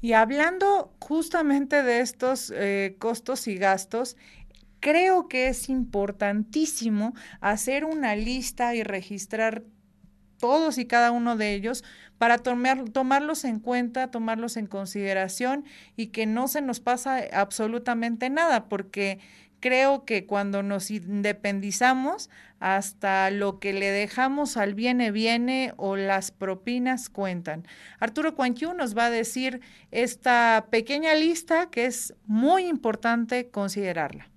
Y 0.00 0.14
hablando 0.14 0.94
justamente 0.98 1.82
de 1.82 2.00
estos 2.00 2.52
eh, 2.54 2.96
costos 2.98 3.46
y 3.48 3.56
gastos, 3.56 4.16
creo 4.80 5.28
que 5.28 5.48
es 5.48 5.68
importantísimo 5.68 7.14
hacer 7.40 7.84
una 7.84 8.16
lista 8.16 8.74
y 8.74 8.82
registrar 8.82 9.62
todos 10.38 10.78
y 10.78 10.86
cada 10.86 11.12
uno 11.12 11.36
de 11.36 11.54
ellos 11.54 11.84
para 12.16 12.38
tomar, 12.38 12.88
tomarlos 12.88 13.44
en 13.44 13.60
cuenta, 13.60 14.10
tomarlos 14.10 14.56
en 14.56 14.66
consideración 14.66 15.64
y 15.96 16.08
que 16.08 16.26
no 16.26 16.48
se 16.48 16.62
nos 16.62 16.80
pasa 16.80 17.20
absolutamente 17.32 18.30
nada, 18.30 18.68
porque 18.68 19.20
creo 19.60 20.04
que 20.04 20.26
cuando 20.26 20.62
nos 20.62 20.90
independizamos, 20.90 22.30
hasta 22.58 23.30
lo 23.30 23.58
que 23.58 23.72
le 23.72 23.90
dejamos 23.90 24.56
al 24.56 24.74
viene 24.74 25.10
viene 25.10 25.72
o 25.76 25.96
las 25.96 26.30
propinas 26.30 27.08
cuentan. 27.08 27.66
Arturo 27.98 28.34
Cuanquiu 28.34 28.74
nos 28.74 28.96
va 28.96 29.06
a 29.06 29.10
decir 29.10 29.60
esta 29.90 30.66
pequeña 30.70 31.14
lista 31.14 31.70
que 31.70 31.86
es 31.86 32.14
muy 32.26 32.66
importante 32.66 33.50
considerarla. 33.50 34.30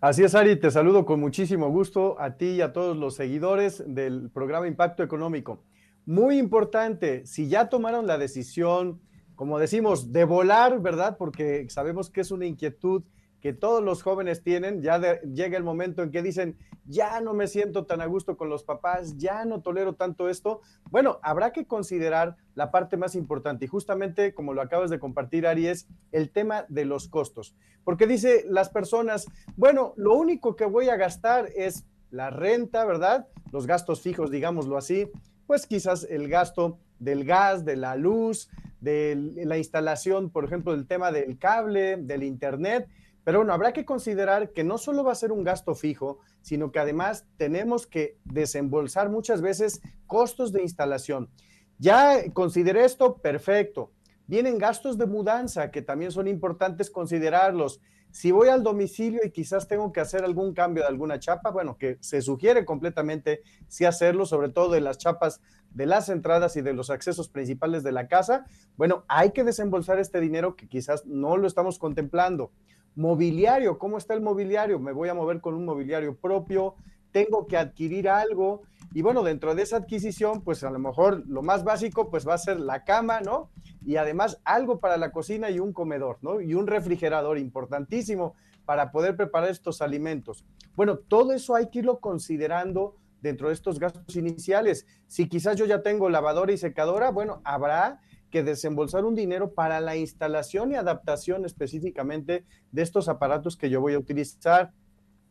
Así 0.00 0.22
es, 0.22 0.34
Ari, 0.34 0.56
te 0.56 0.70
saludo 0.70 1.06
con 1.06 1.18
muchísimo 1.18 1.70
gusto 1.70 2.20
a 2.20 2.36
ti 2.36 2.46
y 2.46 2.60
a 2.60 2.72
todos 2.72 2.96
los 2.96 3.16
seguidores 3.16 3.82
del 3.86 4.30
programa 4.30 4.68
Impacto 4.68 5.02
Económico. 5.02 5.64
Muy 6.04 6.36
importante, 6.36 7.24
si 7.24 7.48
ya 7.48 7.70
tomaron 7.70 8.06
la 8.06 8.18
decisión, 8.18 9.00
como 9.34 9.58
decimos, 9.58 10.12
de 10.12 10.24
volar, 10.24 10.80
¿verdad? 10.80 11.16
Porque 11.16 11.66
sabemos 11.70 12.10
que 12.10 12.20
es 12.20 12.30
una 12.30 12.44
inquietud 12.44 13.02
que 13.44 13.52
todos 13.52 13.84
los 13.84 14.02
jóvenes 14.02 14.42
tienen, 14.42 14.80
ya 14.80 15.20
llega 15.20 15.58
el 15.58 15.64
momento 15.64 16.02
en 16.02 16.10
que 16.10 16.22
dicen, 16.22 16.56
ya 16.86 17.20
no 17.20 17.34
me 17.34 17.46
siento 17.46 17.84
tan 17.84 18.00
a 18.00 18.06
gusto 18.06 18.38
con 18.38 18.48
los 18.48 18.64
papás, 18.64 19.18
ya 19.18 19.44
no 19.44 19.60
tolero 19.60 19.96
tanto 19.96 20.30
esto. 20.30 20.62
Bueno, 20.90 21.18
habrá 21.22 21.52
que 21.52 21.66
considerar 21.66 22.36
la 22.54 22.70
parte 22.70 22.96
más 22.96 23.14
importante 23.14 23.66
y 23.66 23.68
justamente 23.68 24.32
como 24.32 24.54
lo 24.54 24.62
acabas 24.62 24.88
de 24.88 24.98
compartir, 24.98 25.46
Ari, 25.46 25.66
es 25.66 25.86
el 26.10 26.30
tema 26.30 26.64
de 26.70 26.86
los 26.86 27.06
costos. 27.08 27.54
Porque 27.84 28.06
dice 28.06 28.46
las 28.48 28.70
personas, 28.70 29.26
bueno, 29.56 29.92
lo 29.98 30.14
único 30.14 30.56
que 30.56 30.64
voy 30.64 30.88
a 30.88 30.96
gastar 30.96 31.50
es 31.54 31.84
la 32.10 32.30
renta, 32.30 32.86
¿verdad? 32.86 33.28
Los 33.52 33.66
gastos 33.66 34.00
fijos, 34.00 34.30
digámoslo 34.30 34.78
así, 34.78 35.10
pues 35.46 35.66
quizás 35.66 36.04
el 36.08 36.30
gasto 36.30 36.78
del 36.98 37.26
gas, 37.26 37.66
de 37.66 37.76
la 37.76 37.94
luz, 37.94 38.48
de 38.80 39.16
la 39.44 39.58
instalación, 39.58 40.30
por 40.30 40.46
ejemplo, 40.46 40.72
del 40.72 40.86
tema 40.86 41.12
del 41.12 41.38
cable, 41.38 41.98
del 41.98 42.22
internet. 42.22 42.88
Pero 43.24 43.38
bueno, 43.38 43.54
habrá 43.54 43.72
que 43.72 43.86
considerar 43.86 44.52
que 44.52 44.64
no 44.64 44.78
solo 44.78 45.02
va 45.02 45.12
a 45.12 45.16
ser 45.16 45.32
un 45.32 45.44
gasto 45.44 45.74
fijo, 45.74 46.18
sino 46.42 46.70
que 46.70 46.78
además 46.78 47.26
tenemos 47.38 47.86
que 47.86 48.18
desembolsar 48.24 49.08
muchas 49.08 49.40
veces 49.40 49.80
costos 50.06 50.52
de 50.52 50.62
instalación. 50.62 51.30
Ya 51.78 52.30
consideré 52.32 52.84
esto, 52.84 53.16
perfecto. 53.16 53.92
Vienen 54.26 54.58
gastos 54.58 54.96
de 54.98 55.06
mudanza 55.06 55.70
que 55.70 55.82
también 55.82 56.12
son 56.12 56.28
importantes 56.28 56.90
considerarlos. 56.90 57.80
Si 58.10 58.30
voy 58.30 58.48
al 58.48 58.62
domicilio 58.62 59.20
y 59.24 59.30
quizás 59.30 59.66
tengo 59.66 59.92
que 59.92 60.00
hacer 60.00 60.22
algún 60.22 60.54
cambio 60.54 60.84
de 60.84 60.88
alguna 60.88 61.18
chapa, 61.18 61.50
bueno, 61.50 61.76
que 61.76 61.98
se 62.00 62.22
sugiere 62.22 62.64
completamente 62.64 63.42
sí 63.66 63.84
hacerlo, 63.86 64.24
sobre 64.24 64.50
todo 64.50 64.70
de 64.70 64.80
las 64.80 64.98
chapas 64.98 65.40
de 65.70 65.86
las 65.86 66.08
entradas 66.08 66.56
y 66.56 66.62
de 66.62 66.72
los 66.72 66.90
accesos 66.90 67.28
principales 67.28 67.82
de 67.82 67.90
la 67.90 68.06
casa, 68.06 68.46
bueno, 68.76 69.04
hay 69.08 69.32
que 69.32 69.42
desembolsar 69.42 69.98
este 69.98 70.20
dinero 70.20 70.54
que 70.54 70.68
quizás 70.68 71.04
no 71.06 71.36
lo 71.36 71.48
estamos 71.48 71.80
contemplando. 71.80 72.52
Mobiliario, 72.96 73.78
¿cómo 73.78 73.98
está 73.98 74.14
el 74.14 74.20
mobiliario? 74.20 74.78
Me 74.78 74.92
voy 74.92 75.08
a 75.08 75.14
mover 75.14 75.40
con 75.40 75.54
un 75.54 75.64
mobiliario 75.64 76.16
propio, 76.16 76.76
tengo 77.10 77.46
que 77.46 77.56
adquirir 77.56 78.08
algo 78.08 78.62
y 78.92 79.02
bueno, 79.02 79.24
dentro 79.24 79.56
de 79.56 79.62
esa 79.62 79.78
adquisición, 79.78 80.42
pues 80.42 80.62
a 80.62 80.70
lo 80.70 80.78
mejor 80.78 81.24
lo 81.26 81.42
más 81.42 81.64
básico 81.64 82.08
pues 82.08 82.26
va 82.26 82.34
a 82.34 82.38
ser 82.38 82.60
la 82.60 82.84
cama, 82.84 83.20
¿no? 83.20 83.50
Y 83.84 83.96
además 83.96 84.40
algo 84.44 84.78
para 84.78 84.96
la 84.96 85.10
cocina 85.10 85.50
y 85.50 85.58
un 85.58 85.72
comedor, 85.72 86.18
¿no? 86.22 86.40
Y 86.40 86.54
un 86.54 86.68
refrigerador 86.68 87.38
importantísimo 87.38 88.34
para 88.64 88.92
poder 88.92 89.16
preparar 89.16 89.50
estos 89.50 89.82
alimentos. 89.82 90.44
Bueno, 90.76 90.98
todo 90.98 91.32
eso 91.32 91.56
hay 91.56 91.70
que 91.70 91.80
irlo 91.80 91.98
considerando 91.98 92.96
dentro 93.20 93.48
de 93.48 93.54
estos 93.54 93.80
gastos 93.80 94.14
iniciales. 94.14 94.86
Si 95.08 95.28
quizás 95.28 95.56
yo 95.56 95.66
ya 95.66 95.82
tengo 95.82 96.08
lavadora 96.08 96.52
y 96.52 96.58
secadora, 96.58 97.10
bueno, 97.10 97.40
habrá 97.42 98.00
que 98.34 98.42
desembolsar 98.42 99.04
un 99.04 99.14
dinero 99.14 99.54
para 99.54 99.80
la 99.80 99.94
instalación 99.94 100.72
y 100.72 100.74
adaptación 100.74 101.44
específicamente 101.44 102.44
de 102.72 102.82
estos 102.82 103.08
aparatos 103.08 103.56
que 103.56 103.70
yo 103.70 103.80
voy 103.80 103.94
a 103.94 103.98
utilizar. 104.00 104.72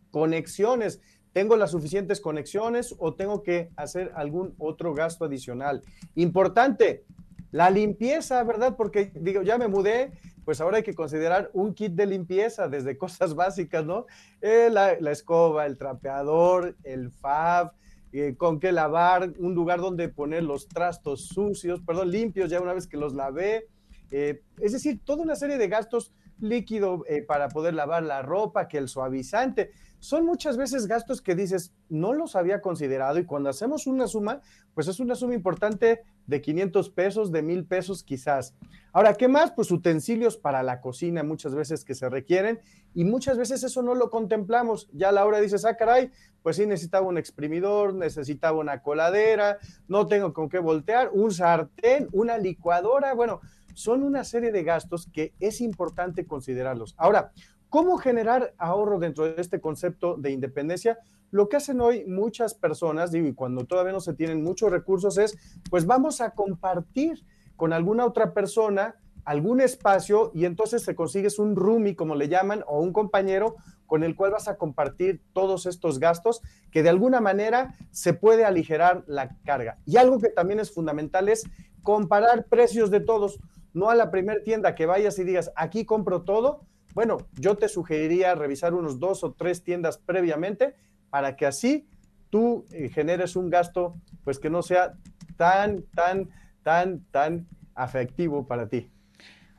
Conexiones, 0.10 1.02
¿Tengo 1.34 1.58
las 1.58 1.72
suficientes 1.72 2.22
conexiones 2.22 2.96
o 2.98 3.16
tengo 3.16 3.42
que 3.42 3.72
hacer 3.76 4.12
algún 4.16 4.54
otro 4.58 4.94
gasto 4.94 5.26
adicional? 5.26 5.82
Importante, 6.14 7.04
la 7.52 7.72
limpieza, 7.72 8.44
¿verdad? 8.44 8.76
Porque 8.78 9.12
digo, 9.16 9.42
ya 9.42 9.58
me 9.58 9.68
mudé, 9.68 10.12
pues 10.46 10.62
ahora 10.62 10.78
hay 10.78 10.84
que 10.84 10.94
considerar 10.94 11.50
un 11.54 11.74
kit 11.74 11.94
de 11.94 12.06
limpieza 12.06 12.68
desde 12.68 12.98
cosas 13.04 13.34
básicas, 13.34 13.84
¿no? 13.84 14.06
Eh, 14.42 14.70
la, 14.72 14.92
escoba, 15.12 15.66
el 15.66 15.78
trapeador, 15.78 16.78
el 16.84 17.12
fab, 17.12 17.74
eh, 18.14 18.36
con 18.38 18.60
qué 18.60 18.72
lavar, 18.72 19.34
un 19.38 19.54
lugar 19.54 19.82
donde 19.82 20.08
poner 20.08 20.44
los 20.44 20.68
trastos 20.68 21.28
sucios, 21.28 21.82
perdón, 21.82 22.12
limpios 22.12 22.50
ya 22.50 22.62
una 22.62 22.74
vez 22.74 22.88
que 22.88 22.98
los 22.98 23.14
lavé. 23.14 23.68
Eh, 24.12 24.42
es 24.62 24.72
decir, 24.72 25.02
toda 25.04 25.24
una 25.24 25.36
serie 25.36 25.58
de 25.58 25.68
gastos 25.68 26.14
líquido 26.40 27.04
para 27.28 27.50
poder 27.50 27.74
lavar 27.74 28.04
la 28.04 28.22
ropa, 28.22 28.68
que 28.68 28.78
el 28.78 28.88
suavizante 28.88 29.72
son 30.04 30.26
muchas 30.26 30.58
veces 30.58 30.86
gastos 30.86 31.22
que 31.22 31.34
dices, 31.34 31.72
no 31.88 32.12
los 32.12 32.36
había 32.36 32.60
considerado 32.60 33.20
y 33.20 33.26
cuando 33.26 33.50
hacemos 33.50 33.88
una 33.88 34.06
suma, 34.06 34.42
pues 34.74 34.90
es 34.90 35.00
una 35.00 35.16
suma 35.16 35.34
importante 35.34 36.02
de 36.28 36.42
500 36.42 36.90
pesos, 36.90 37.32
de 37.32 37.42
mil 37.42 37.64
pesos 37.64 38.04
quizás. 38.04 38.54
Ahora, 38.92 39.14
¿qué 39.14 39.30
más? 39.30 39.54
Pues 39.54 39.72
utensilios 39.72 40.36
para 40.36 40.62
la 40.62 40.82
cocina 40.82 41.24
muchas 41.24 41.56
veces 41.56 41.86
que 41.86 41.96
se 41.96 42.10
requieren 42.10 42.60
y 42.94 43.06
muchas 43.06 43.38
veces 43.38 43.64
eso 43.64 43.82
no 43.82 43.96
lo 43.96 44.10
contemplamos. 44.10 44.90
Ya 44.92 45.08
a 45.08 45.14
la 45.14 45.26
hora 45.26 45.40
dices, 45.40 45.64
ah, 45.64 45.78
caray, 45.78 46.12
pues 46.42 46.58
sí 46.58 46.66
necesitaba 46.66 47.08
un 47.08 47.18
exprimidor, 47.18 47.94
necesitaba 47.94 48.60
una 48.60 48.82
coladera, 48.82 49.58
no 49.88 50.06
tengo 50.08 50.34
con 50.34 50.50
qué 50.50 50.60
voltear, 50.60 51.12
un 51.14 51.32
sartén, 51.32 52.10
una 52.12 52.38
licuadora, 52.38 53.14
bueno, 53.14 53.40
son 53.74 54.04
una 54.04 54.26
serie 54.26 54.52
de 54.52 54.64
gastos 54.64 55.08
que 55.14 55.34
es 55.40 55.62
importante 55.62 56.26
considerarlos. 56.26 56.94
Ahora, 56.98 57.32
¿Cómo 57.74 57.98
generar 57.98 58.54
ahorro 58.60 59.00
dentro 59.00 59.24
de 59.24 59.42
este 59.42 59.60
concepto 59.60 60.16
de 60.16 60.30
independencia? 60.30 61.00
Lo 61.32 61.50
que 61.50 61.58
hacen 61.58 61.82
hoy 61.82 62.06
muchas 62.06 62.54
personas, 62.54 63.12
digo, 63.12 63.26
y 63.26 63.34
cuando 63.34 63.66
todavía 63.66 63.94
no 63.94 64.00
se 64.00 64.14
tienen 64.14 64.44
muchos 64.44 64.72
recursos, 64.72 65.18
es, 65.18 65.36
pues 65.72 65.88
vamos 65.88 66.22
a 66.22 66.36
compartir 66.36 67.26
con 67.56 67.74
alguna 67.74 68.06
otra 68.06 68.32
persona 68.36 68.94
algún 69.26 69.60
espacio 69.60 70.30
y 70.36 70.46
entonces 70.46 70.86
te 70.86 70.94
consigues 70.94 71.40
un 71.40 71.56
roomie, 71.56 71.96
como 71.96 72.14
le 72.14 72.30
llaman, 72.30 72.64
o 72.68 72.80
un 72.80 72.94
compañero 72.94 73.56
con 73.88 74.04
el 74.04 74.16
cual 74.16 74.34
vas 74.34 74.48
a 74.48 74.58
compartir 74.58 75.24
todos 75.34 75.66
estos 75.66 75.98
gastos 75.98 76.42
que 76.70 76.84
de 76.84 76.90
alguna 76.90 77.22
manera 77.22 77.74
se 77.90 78.14
puede 78.14 78.46
aligerar 78.46 79.04
la 79.08 79.36
carga. 79.46 79.80
Y 79.88 79.98
algo 79.98 80.20
que 80.20 80.30
también 80.30 80.60
es 80.60 80.72
fundamental 80.72 81.28
es 81.28 81.42
comparar 81.82 82.46
precios 82.46 82.92
de 82.92 83.00
todos, 83.00 83.40
no 83.74 83.90
a 83.90 83.96
la 83.96 84.12
primera 84.12 84.44
tienda 84.44 84.76
que 84.76 84.86
vayas 84.86 85.18
y 85.18 85.24
digas, 85.24 85.52
aquí 85.56 85.86
compro 85.86 86.22
todo, 86.22 86.68
bueno, 86.94 87.18
yo 87.34 87.56
te 87.56 87.68
sugeriría 87.68 88.36
revisar 88.36 88.74
unos 88.74 89.00
dos 89.00 89.24
o 89.24 89.34
tres 89.34 89.64
tiendas 89.64 89.98
previamente 89.98 90.76
para 91.10 91.36
que 91.36 91.46
así 91.46 91.88
tú 92.30 92.66
eh, 92.72 92.90
generes 92.90 93.36
un 93.36 93.50
gasto, 93.50 93.96
pues 94.24 94.40
que 94.40 94.50
no 94.50 94.62
sea 94.62 94.94
tan, 95.38 95.84
tan 95.94 96.30
tan, 96.64 97.02
tan 97.12 97.48
afectivo 97.76 98.48
para 98.48 98.68
ti. 98.68 98.90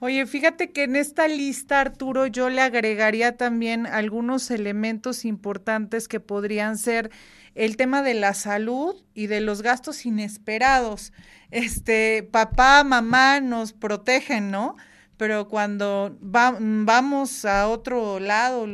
Oye, 0.01 0.27
fíjate 0.27 0.73
que 0.73 0.83
en 0.83 0.97
esta 0.97 1.29
lista, 1.29 1.81
Arturo, 1.81 2.27
yo 2.27 2.51
le 2.51 2.61
agregaría 2.61 3.37
también 3.37 3.87
algunos 3.87 4.51
elementos 4.51 5.25
importantes 5.25 6.09
que 6.09 6.21
podrían 6.21 6.77
ser 6.77 7.11
el 7.55 7.77
tema 7.77 8.03
de 8.03 8.15
la 8.15 8.35
salud 8.35 8.97
y 9.15 9.29
de 9.29 9.41
los 9.41 9.63
gastos 9.63 10.05
inesperados. 10.05 11.13
Este, 11.51 12.29
papá, 12.31 12.83
mamá 12.85 13.41
nos 13.41 13.73
protegen, 13.73 14.51
¿no? 14.51 14.77
Pero 15.17 15.49
cuando 15.49 16.17
vamos 16.21 17.45
a 17.45 17.69
otro 17.69 18.19
lado, 18.19 18.67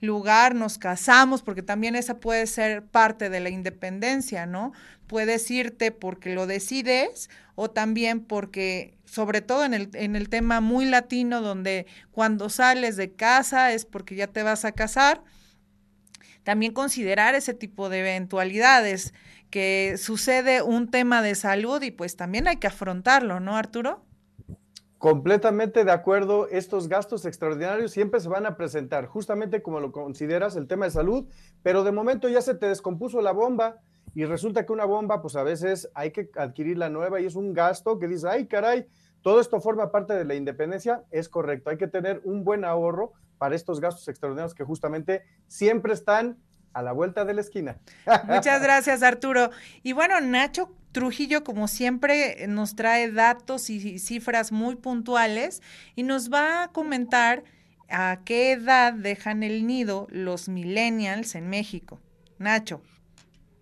lugar, 0.00 0.54
nos 0.54 0.78
casamos, 0.78 1.42
porque 1.42 1.62
también 1.62 1.96
esa 1.96 2.18
puede 2.18 2.46
ser 2.46 2.84
parte 2.84 3.30
de 3.30 3.40
la 3.40 3.50
independencia, 3.50 4.46
¿no? 4.46 4.72
Puedes 5.06 5.50
irte 5.50 5.90
porque 5.92 6.34
lo 6.34 6.46
decides 6.46 7.30
o 7.54 7.70
también 7.70 8.20
porque, 8.20 8.94
sobre 9.04 9.40
todo 9.40 9.64
en 9.64 9.74
el, 9.74 9.90
en 9.94 10.16
el 10.16 10.28
tema 10.28 10.60
muy 10.60 10.84
latino, 10.84 11.40
donde 11.40 11.86
cuando 12.12 12.50
sales 12.50 12.96
de 12.96 13.12
casa 13.12 13.72
es 13.72 13.84
porque 13.84 14.14
ya 14.14 14.26
te 14.26 14.42
vas 14.42 14.64
a 14.64 14.72
casar, 14.72 15.22
también 16.44 16.72
considerar 16.72 17.34
ese 17.34 17.54
tipo 17.54 17.88
de 17.88 18.00
eventualidades, 18.00 19.12
que 19.50 19.96
sucede 19.98 20.62
un 20.62 20.90
tema 20.90 21.22
de 21.22 21.34
salud 21.34 21.82
y 21.82 21.90
pues 21.90 22.16
también 22.16 22.48
hay 22.48 22.56
que 22.56 22.66
afrontarlo, 22.66 23.40
¿no, 23.40 23.56
Arturo? 23.56 24.04
Completamente 24.98 25.84
de 25.84 25.92
acuerdo, 25.92 26.48
estos 26.48 26.88
gastos 26.88 27.24
extraordinarios 27.24 27.92
siempre 27.92 28.18
se 28.18 28.28
van 28.28 28.46
a 28.46 28.56
presentar, 28.56 29.06
justamente 29.06 29.62
como 29.62 29.78
lo 29.78 29.92
consideras 29.92 30.56
el 30.56 30.66
tema 30.66 30.86
de 30.86 30.90
salud, 30.90 31.28
pero 31.62 31.84
de 31.84 31.92
momento 31.92 32.28
ya 32.28 32.42
se 32.42 32.56
te 32.56 32.66
descompuso 32.66 33.20
la 33.20 33.30
bomba 33.30 33.78
y 34.14 34.24
resulta 34.24 34.66
que 34.66 34.72
una 34.72 34.86
bomba, 34.86 35.22
pues 35.22 35.36
a 35.36 35.44
veces 35.44 35.88
hay 35.94 36.10
que 36.10 36.28
adquirir 36.36 36.78
la 36.78 36.88
nueva 36.88 37.20
y 37.20 37.26
es 37.26 37.36
un 37.36 37.52
gasto 37.52 38.00
que 38.00 38.08
dice, 38.08 38.28
ay 38.28 38.48
caray, 38.48 38.88
todo 39.22 39.40
esto 39.40 39.60
forma 39.60 39.92
parte 39.92 40.14
de 40.14 40.24
la 40.24 40.34
independencia, 40.34 41.04
es 41.12 41.28
correcto, 41.28 41.70
hay 41.70 41.76
que 41.76 41.86
tener 41.86 42.20
un 42.24 42.42
buen 42.42 42.64
ahorro 42.64 43.12
para 43.38 43.54
estos 43.54 43.80
gastos 43.80 44.08
extraordinarios 44.08 44.54
que 44.54 44.64
justamente 44.64 45.22
siempre 45.46 45.92
están 45.92 46.38
a 46.72 46.82
la 46.82 46.90
vuelta 46.90 47.24
de 47.24 47.34
la 47.34 47.40
esquina. 47.40 47.78
Muchas 48.26 48.60
gracias, 48.62 49.02
Arturo. 49.02 49.50
Y 49.82 49.92
bueno, 49.92 50.20
Nacho 50.20 50.70
Trujillo, 50.92 51.44
como 51.44 51.68
siempre, 51.68 52.46
nos 52.48 52.74
trae 52.74 53.10
datos 53.10 53.70
y 53.70 53.98
cifras 53.98 54.52
muy 54.52 54.76
puntuales 54.76 55.62
y 55.94 56.02
nos 56.02 56.32
va 56.32 56.64
a 56.64 56.68
comentar 56.68 57.44
a 57.90 58.20
qué 58.24 58.52
edad 58.52 58.92
dejan 58.92 59.42
el 59.42 59.66
nido 59.66 60.06
los 60.10 60.48
millennials 60.48 61.34
en 61.34 61.48
México. 61.48 62.00
Nacho. 62.38 62.82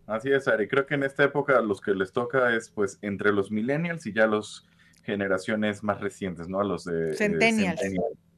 Así 0.07 0.31
es, 0.31 0.47
Ari. 0.47 0.69
Creo 0.69 0.87
que 0.87 0.95
en 0.95 1.03
esta 1.03 1.25
época 1.25 1.61
los 1.61 1.81
que 1.81 1.93
les 1.93 2.13
toca 2.13 2.55
es 2.55 2.71
pues 2.71 2.99
entre 3.03 3.33
los 3.33 3.51
millennials 3.51 4.07
y 4.07 4.13
ya 4.13 4.27
los 4.27 4.67
generaciones 5.03 5.83
más 5.83 6.01
recientes, 6.01 6.49
¿no? 6.49 6.61
A 6.61 6.65
los 6.65 6.85
de 6.85 7.15
centennials. 7.15 7.81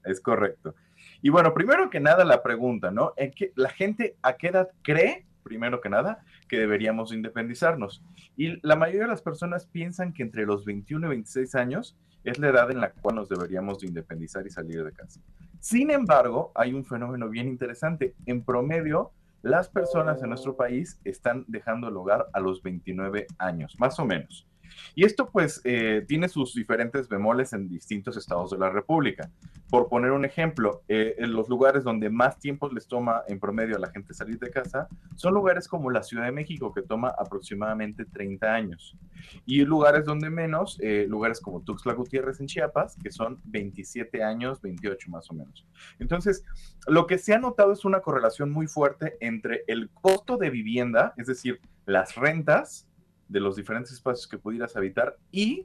Es 0.04 0.20
correcto. 0.20 0.74
Y 1.20 1.30
bueno, 1.30 1.52
primero 1.52 1.90
que 1.90 2.00
nada 2.00 2.24
la 2.24 2.42
pregunta, 2.42 2.90
¿no? 2.90 3.12
¿En 3.16 3.32
qué, 3.32 3.52
la 3.56 3.68
gente 3.68 4.16
a 4.22 4.36
qué 4.36 4.48
edad 4.48 4.68
cree, 4.82 5.26
primero 5.48 5.80
que 5.80 5.88
nada, 5.88 6.24
que 6.48 6.58
deberíamos 6.58 7.12
independizarnos? 7.12 8.02
Y 8.36 8.64
la 8.66 8.76
mayoría 8.76 9.02
de 9.02 9.08
las 9.08 9.22
personas 9.22 9.66
piensan 9.66 10.12
que 10.12 10.22
entre 10.22 10.46
los 10.46 10.64
21 10.64 11.06
y 11.06 11.10
26 11.10 11.54
años 11.54 11.96
es 12.24 12.38
la 12.38 12.48
edad 12.48 12.70
en 12.70 12.80
la 12.80 12.92
cual 12.92 13.16
nos 13.16 13.28
deberíamos 13.28 13.80
de 13.80 13.88
independizar 13.88 14.46
y 14.46 14.50
salir 14.50 14.84
de 14.84 14.92
casa. 14.92 15.20
Sin 15.60 15.90
embargo, 15.90 16.52
hay 16.54 16.72
un 16.72 16.84
fenómeno 16.84 17.28
bien 17.28 17.48
interesante. 17.48 18.14
En 18.26 18.44
promedio, 18.44 19.12
las 19.42 19.68
personas 19.68 20.22
en 20.22 20.28
nuestro 20.28 20.56
país 20.56 21.00
están 21.04 21.44
dejando 21.48 21.88
el 21.88 21.96
hogar 21.96 22.26
a 22.32 22.40
los 22.40 22.62
29 22.62 23.26
años, 23.38 23.76
más 23.78 23.98
o 23.98 24.04
menos. 24.04 24.46
Y 24.94 25.04
esto 25.04 25.30
pues 25.30 25.60
eh, 25.64 26.04
tiene 26.06 26.28
sus 26.28 26.54
diferentes 26.54 27.08
bemoles 27.08 27.52
en 27.52 27.68
distintos 27.68 28.16
estados 28.16 28.50
de 28.50 28.58
la 28.58 28.70
República. 28.70 29.30
Por 29.70 29.88
poner 29.88 30.12
un 30.12 30.24
ejemplo, 30.24 30.82
eh, 30.88 31.14
en 31.18 31.32
los 31.32 31.48
lugares 31.48 31.84
donde 31.84 32.10
más 32.10 32.38
tiempo 32.38 32.68
les 32.72 32.86
toma 32.86 33.22
en 33.28 33.38
promedio 33.38 33.76
a 33.76 33.78
la 33.78 33.90
gente 33.90 34.14
salir 34.14 34.38
de 34.38 34.50
casa 34.50 34.88
son 35.14 35.34
lugares 35.34 35.68
como 35.68 35.90
la 35.90 36.02
Ciudad 36.02 36.24
de 36.24 36.32
México, 36.32 36.72
que 36.72 36.82
toma 36.82 37.14
aproximadamente 37.18 38.04
30 38.04 38.52
años. 38.52 38.96
Y 39.44 39.64
lugares 39.64 40.04
donde 40.04 40.30
menos, 40.30 40.78
eh, 40.80 41.06
lugares 41.08 41.40
como 41.40 41.62
Tuxtla 41.62 41.92
Gutiérrez 41.94 42.40
en 42.40 42.46
Chiapas, 42.46 42.96
que 43.02 43.10
son 43.10 43.40
27 43.44 44.22
años, 44.22 44.60
28 44.62 45.10
más 45.10 45.30
o 45.30 45.34
menos. 45.34 45.66
Entonces, 45.98 46.44
lo 46.86 47.06
que 47.06 47.18
se 47.18 47.34
ha 47.34 47.38
notado 47.38 47.72
es 47.72 47.84
una 47.84 48.00
correlación 48.00 48.50
muy 48.50 48.66
fuerte 48.66 49.16
entre 49.20 49.64
el 49.66 49.90
costo 49.90 50.36
de 50.36 50.50
vivienda, 50.50 51.14
es 51.16 51.26
decir, 51.26 51.60
las 51.86 52.16
rentas, 52.16 52.87
de 53.28 53.40
los 53.40 53.56
diferentes 53.56 53.92
espacios 53.92 54.26
que 54.26 54.38
pudieras 54.38 54.76
habitar 54.76 55.16
y 55.30 55.64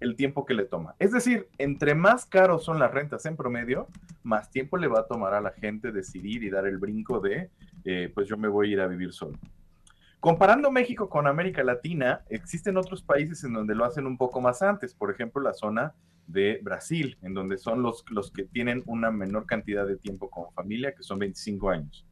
el 0.00 0.16
tiempo 0.16 0.44
que 0.44 0.54
le 0.54 0.64
toma. 0.64 0.94
Es 0.98 1.12
decir, 1.12 1.48
entre 1.58 1.94
más 1.94 2.26
caros 2.26 2.64
son 2.64 2.78
las 2.78 2.92
rentas 2.92 3.24
en 3.26 3.36
promedio, 3.36 3.88
más 4.22 4.50
tiempo 4.50 4.76
le 4.76 4.88
va 4.88 5.00
a 5.00 5.06
tomar 5.06 5.34
a 5.34 5.40
la 5.40 5.52
gente 5.52 5.92
decidir 5.92 6.42
y 6.42 6.50
dar 6.50 6.66
el 6.66 6.78
brinco 6.78 7.20
de, 7.20 7.50
eh, 7.84 8.10
pues 8.14 8.28
yo 8.28 8.36
me 8.36 8.48
voy 8.48 8.68
a 8.68 8.72
ir 8.72 8.80
a 8.80 8.86
vivir 8.86 9.12
solo. 9.12 9.38
Comparando 10.20 10.70
México 10.70 11.08
con 11.08 11.26
América 11.26 11.62
Latina, 11.62 12.22
existen 12.28 12.76
otros 12.76 13.02
países 13.02 13.44
en 13.44 13.52
donde 13.52 13.74
lo 13.74 13.84
hacen 13.84 14.06
un 14.06 14.18
poco 14.18 14.40
más 14.40 14.60
antes, 14.60 14.92
por 14.94 15.10
ejemplo, 15.10 15.40
la 15.40 15.52
zona 15.52 15.94
de 16.26 16.58
Brasil, 16.62 17.16
en 17.22 17.34
donde 17.34 17.56
son 17.56 17.82
los, 17.82 18.04
los 18.10 18.32
que 18.32 18.44
tienen 18.44 18.82
una 18.86 19.10
menor 19.10 19.46
cantidad 19.46 19.86
de 19.86 19.96
tiempo 19.96 20.28
como 20.28 20.50
familia, 20.50 20.94
que 20.94 21.02
son 21.02 21.18
25 21.18 21.70
años. 21.70 22.04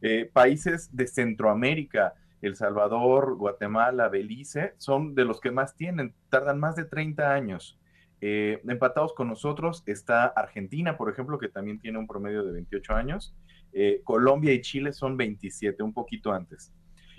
Eh, 0.00 0.28
países 0.32 0.88
de 0.92 1.06
Centroamérica, 1.06 2.14
el 2.42 2.56
Salvador, 2.56 3.36
Guatemala, 3.36 4.08
Belice, 4.08 4.74
son 4.76 5.14
de 5.14 5.24
los 5.24 5.40
que 5.40 5.52
más 5.52 5.76
tienen, 5.76 6.14
tardan 6.28 6.58
más 6.58 6.76
de 6.76 6.84
30 6.84 7.32
años. 7.32 7.78
Eh, 8.20 8.60
empatados 8.68 9.14
con 9.14 9.28
nosotros 9.28 9.82
está 9.86 10.26
Argentina, 10.26 10.96
por 10.96 11.10
ejemplo, 11.10 11.38
que 11.38 11.48
también 11.48 11.80
tiene 11.80 11.98
un 11.98 12.06
promedio 12.06 12.44
de 12.44 12.52
28 12.52 12.94
años. 12.94 13.34
Eh, 13.72 14.00
Colombia 14.04 14.52
y 14.52 14.60
Chile 14.60 14.92
son 14.92 15.16
27, 15.16 15.82
un 15.82 15.92
poquito 15.92 16.32
antes. 16.32 16.72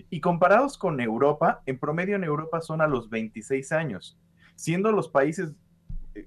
Y 0.09 0.19
comparados 0.19 0.77
con 0.77 0.99
Europa, 0.99 1.61
en 1.65 1.79
promedio 1.79 2.17
en 2.17 2.23
Europa 2.23 2.61
son 2.61 2.81
a 2.81 2.87
los 2.87 3.09
26 3.09 3.71
años, 3.71 4.19
siendo 4.55 4.91
los 4.91 5.07
países, 5.07 5.53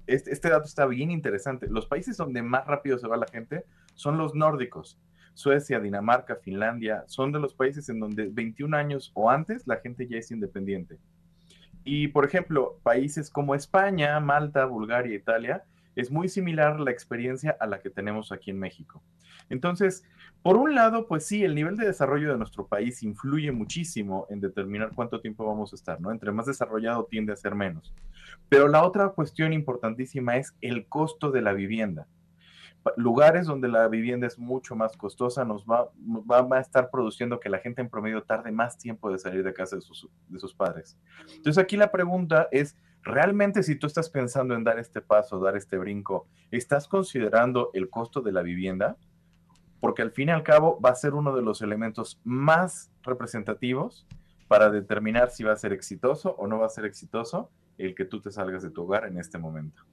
este, 0.07 0.31
este 0.31 0.49
dato 0.49 0.65
está 0.65 0.85
bien 0.87 1.11
interesante, 1.11 1.67
los 1.69 1.85
países 1.85 2.17
donde 2.17 2.41
más 2.41 2.65
rápido 2.65 2.97
se 2.97 3.07
va 3.07 3.17
la 3.17 3.27
gente 3.27 3.63
son 3.93 4.17
los 4.17 4.33
nórdicos. 4.35 4.99
Suecia, 5.37 5.79
Dinamarca, 5.79 6.35
Finlandia, 6.37 7.03
son 7.05 7.31
de 7.31 7.39
los 7.39 7.53
países 7.53 7.87
en 7.89 7.99
donde 7.99 8.27
21 8.27 8.75
años 8.75 9.11
o 9.13 9.29
antes 9.29 9.67
la 9.67 9.77
gente 9.77 10.07
ya 10.07 10.17
es 10.17 10.31
independiente. 10.31 10.97
Y, 11.83 12.07
por 12.07 12.25
ejemplo, 12.25 12.79
países 12.81 13.29
como 13.29 13.53
España, 13.53 14.19
Malta, 14.19 14.65
Bulgaria, 14.65 15.15
Italia, 15.15 15.63
es 15.95 16.09
muy 16.09 16.27
similar 16.27 16.79
la 16.79 16.89
experiencia 16.89 17.55
a 17.59 17.67
la 17.67 17.81
que 17.81 17.91
tenemos 17.91 18.31
aquí 18.31 18.49
en 18.49 18.57
México. 18.57 19.03
Entonces, 19.47 20.03
por 20.41 20.57
un 20.57 20.73
lado, 20.73 21.05
pues 21.05 21.27
sí, 21.27 21.43
el 21.43 21.53
nivel 21.53 21.77
de 21.77 21.85
desarrollo 21.85 22.31
de 22.31 22.37
nuestro 22.39 22.65
país 22.65 23.03
influye 23.03 23.51
muchísimo 23.51 24.25
en 24.31 24.41
determinar 24.41 24.89
cuánto 24.95 25.21
tiempo 25.21 25.45
vamos 25.45 25.71
a 25.71 25.75
estar, 25.75 26.01
¿no? 26.01 26.09
Entre 26.09 26.31
más 26.31 26.47
desarrollado 26.47 27.05
tiende 27.05 27.33
a 27.33 27.35
ser 27.35 27.53
menos. 27.53 27.93
Pero 28.49 28.67
la 28.67 28.83
otra 28.83 29.09
cuestión 29.09 29.53
importantísima 29.53 30.37
es 30.37 30.55
el 30.61 30.87
costo 30.87 31.29
de 31.29 31.43
la 31.43 31.53
vivienda 31.53 32.07
lugares 32.95 33.45
donde 33.45 33.67
la 33.67 33.87
vivienda 33.87 34.27
es 34.27 34.39
mucho 34.39 34.75
más 34.75 34.95
costosa, 34.95 35.43
nos 35.45 35.65
va, 35.65 35.89
va, 35.99 36.57
a 36.57 36.61
estar 36.61 36.89
produciendo 36.89 37.39
que 37.39 37.49
la 37.49 37.59
gente 37.59 37.81
en 37.81 37.89
promedio 37.89 38.23
tarde 38.23 38.51
más 38.51 38.77
tiempo 38.77 39.11
de 39.11 39.19
salir 39.19 39.43
de 39.43 39.53
casa 39.53 39.75
de 39.75 39.81
sus, 39.81 40.07
de 40.27 40.39
sus 40.39 40.53
padres. 40.53 40.97
Entonces 41.35 41.61
aquí 41.61 41.77
la 41.77 41.91
pregunta 41.91 42.47
es, 42.51 42.75
¿realmente 43.03 43.63
si 43.63 43.75
tú 43.75 43.87
estás 43.87 44.09
pensando 44.09 44.55
en 44.55 44.63
dar 44.63 44.79
este 44.79 45.01
paso, 45.01 45.39
dar 45.39 45.57
este 45.57 45.77
brinco, 45.77 46.27
estás 46.51 46.87
considerando 46.87 47.71
el 47.73 47.89
costo 47.89 48.21
de 48.21 48.31
la 48.31 48.41
vivienda? 48.41 48.97
Porque 49.79 50.01
al 50.01 50.11
fin 50.11 50.29
y 50.29 50.31
al 50.31 50.43
cabo 50.43 50.79
va 50.81 50.89
a 50.91 50.95
ser 50.95 51.13
uno 51.13 51.35
de 51.35 51.41
los 51.41 51.61
elementos 51.61 52.19
más 52.23 52.91
representativos 53.03 54.07
para 54.47 54.69
determinar 54.69 55.29
si 55.29 55.43
va 55.43 55.53
a 55.53 55.57
ser 55.57 55.73
exitoso 55.73 56.35
o 56.37 56.47
no 56.47 56.59
va 56.59 56.67
a 56.67 56.69
ser 56.69 56.85
exitoso 56.85 57.51
el 57.77 57.93
que 57.93 58.05
tú 58.05 58.21
te 58.21 58.31
salgas 58.31 58.63
de 58.63 58.71
tu 58.71 58.83
hogar 58.83 59.05
en 59.05 59.17
este 59.17 59.37
momento. 59.37 59.83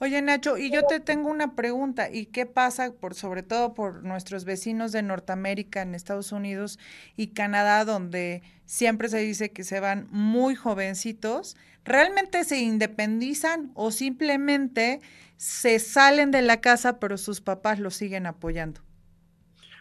Oye, 0.00 0.20
Nacho, 0.22 0.58
y 0.58 0.72
yo 0.72 0.82
te 0.86 0.98
tengo 0.98 1.30
una 1.30 1.54
pregunta, 1.54 2.10
¿y 2.10 2.26
qué 2.26 2.46
pasa 2.46 2.92
por 2.92 3.14
sobre 3.14 3.44
todo 3.44 3.74
por 3.74 4.02
nuestros 4.02 4.44
vecinos 4.44 4.90
de 4.90 5.02
Norteamérica 5.02 5.82
en 5.82 5.94
Estados 5.94 6.32
Unidos 6.32 6.80
y 7.16 7.28
Canadá 7.28 7.84
donde 7.84 8.42
siempre 8.64 9.08
se 9.08 9.18
dice 9.18 9.52
que 9.52 9.62
se 9.62 9.78
van 9.78 10.08
muy 10.10 10.56
jovencitos? 10.56 11.56
¿Realmente 11.84 12.42
se 12.44 12.58
independizan 12.58 13.70
o 13.74 13.92
simplemente 13.92 15.00
se 15.36 15.78
salen 15.78 16.32
de 16.32 16.42
la 16.42 16.60
casa 16.60 16.98
pero 16.98 17.16
sus 17.16 17.40
papás 17.40 17.78
los 17.78 17.94
siguen 17.94 18.26
apoyando? 18.26 18.80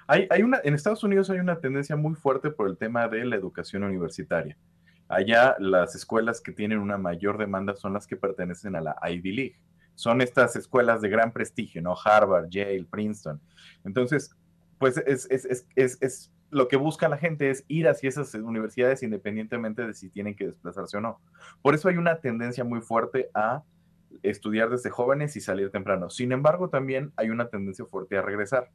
Hay, 0.06 0.28
hay 0.30 0.44
una, 0.44 0.60
en 0.64 0.76
Estados 0.76 1.04
Unidos 1.04 1.30
hay 1.32 1.40
una 1.40 1.60
tendencia 1.60 1.96
muy 1.96 2.14
fuerte 2.14 2.52
por 2.52 2.70
el 2.70 2.78
tema 2.78 3.08
de 3.08 3.26
la 3.26 3.36
educación 3.36 3.84
universitaria. 3.84 4.58
Allá 5.08 5.56
las 5.60 5.96
escuelas 5.96 6.40
que 6.40 6.52
tienen 6.52 6.78
una 6.78 6.98
mayor 7.00 7.40
demanda 7.40 7.76
son 7.76 7.94
las 7.94 8.06
que 8.06 8.16
pertenecen 8.16 8.76
a 8.76 8.82
la 8.82 8.96
Ivy 9.10 9.32
League 9.32 9.56
son 9.96 10.22
estas 10.22 10.56
escuelas 10.56 11.02
de 11.02 11.10
gran 11.10 11.32
prestigio, 11.32 11.82
¿no? 11.82 11.96
Harvard, 12.04 12.50
Yale, 12.50 12.86
Princeton. 12.90 13.40
Entonces, 13.84 14.36
pues 14.80 14.98
es, 14.98 16.32
lo 16.50 16.68
que 16.68 16.78
busca 16.78 17.10
la 17.10 17.18
gente 17.18 17.50
es 17.50 17.64
ir 17.68 17.88
hacia 17.88 18.10
esas 18.10 18.34
universidades 18.36 19.02
independientemente 19.04 19.86
de 19.86 19.94
si 19.94 20.10
tienen 20.10 20.36
que 20.36 20.48
desplazarse 20.48 20.98
o 20.98 21.02
no. 21.02 21.20
Por 21.62 21.74
eso 21.74 21.90
hay 21.90 21.98
una 21.98 22.20
tendencia 22.20 22.64
muy 22.64 22.82
fuerte 22.82 23.30
a 23.34 23.64
estudiar 24.22 24.70
desde 24.70 24.90
jóvenes 24.90 25.36
y 25.36 25.42
salir 25.42 25.72
temprano. 25.72 26.10
Sin 26.10 26.32
embargo, 26.32 26.70
también 26.70 27.12
hay 27.16 27.30
una 27.30 27.48
tendencia 27.48 27.86
fuerte 27.86 28.18
a 28.18 28.22
regresar. 28.22 28.70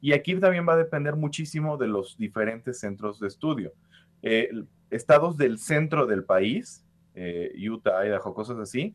Y 0.00 0.12
aquí 0.12 0.34
también 0.38 0.68
va 0.68 0.74
a 0.74 0.78
depender 0.78 1.16
muchísimo 1.16 1.76
de 1.76 1.88
los 1.88 2.16
diferentes 2.18 2.80
centros 2.80 3.20
de 3.20 3.28
estudio. 3.28 3.72
Eh, 4.22 4.50
estados 4.90 5.36
del 5.36 5.58
centro 5.58 6.06
del 6.06 6.24
país, 6.24 6.84
eh, 7.14 7.52
Utah, 7.68 8.06
Idaho, 8.06 8.34
cosas 8.34 8.58
así, 8.58 8.94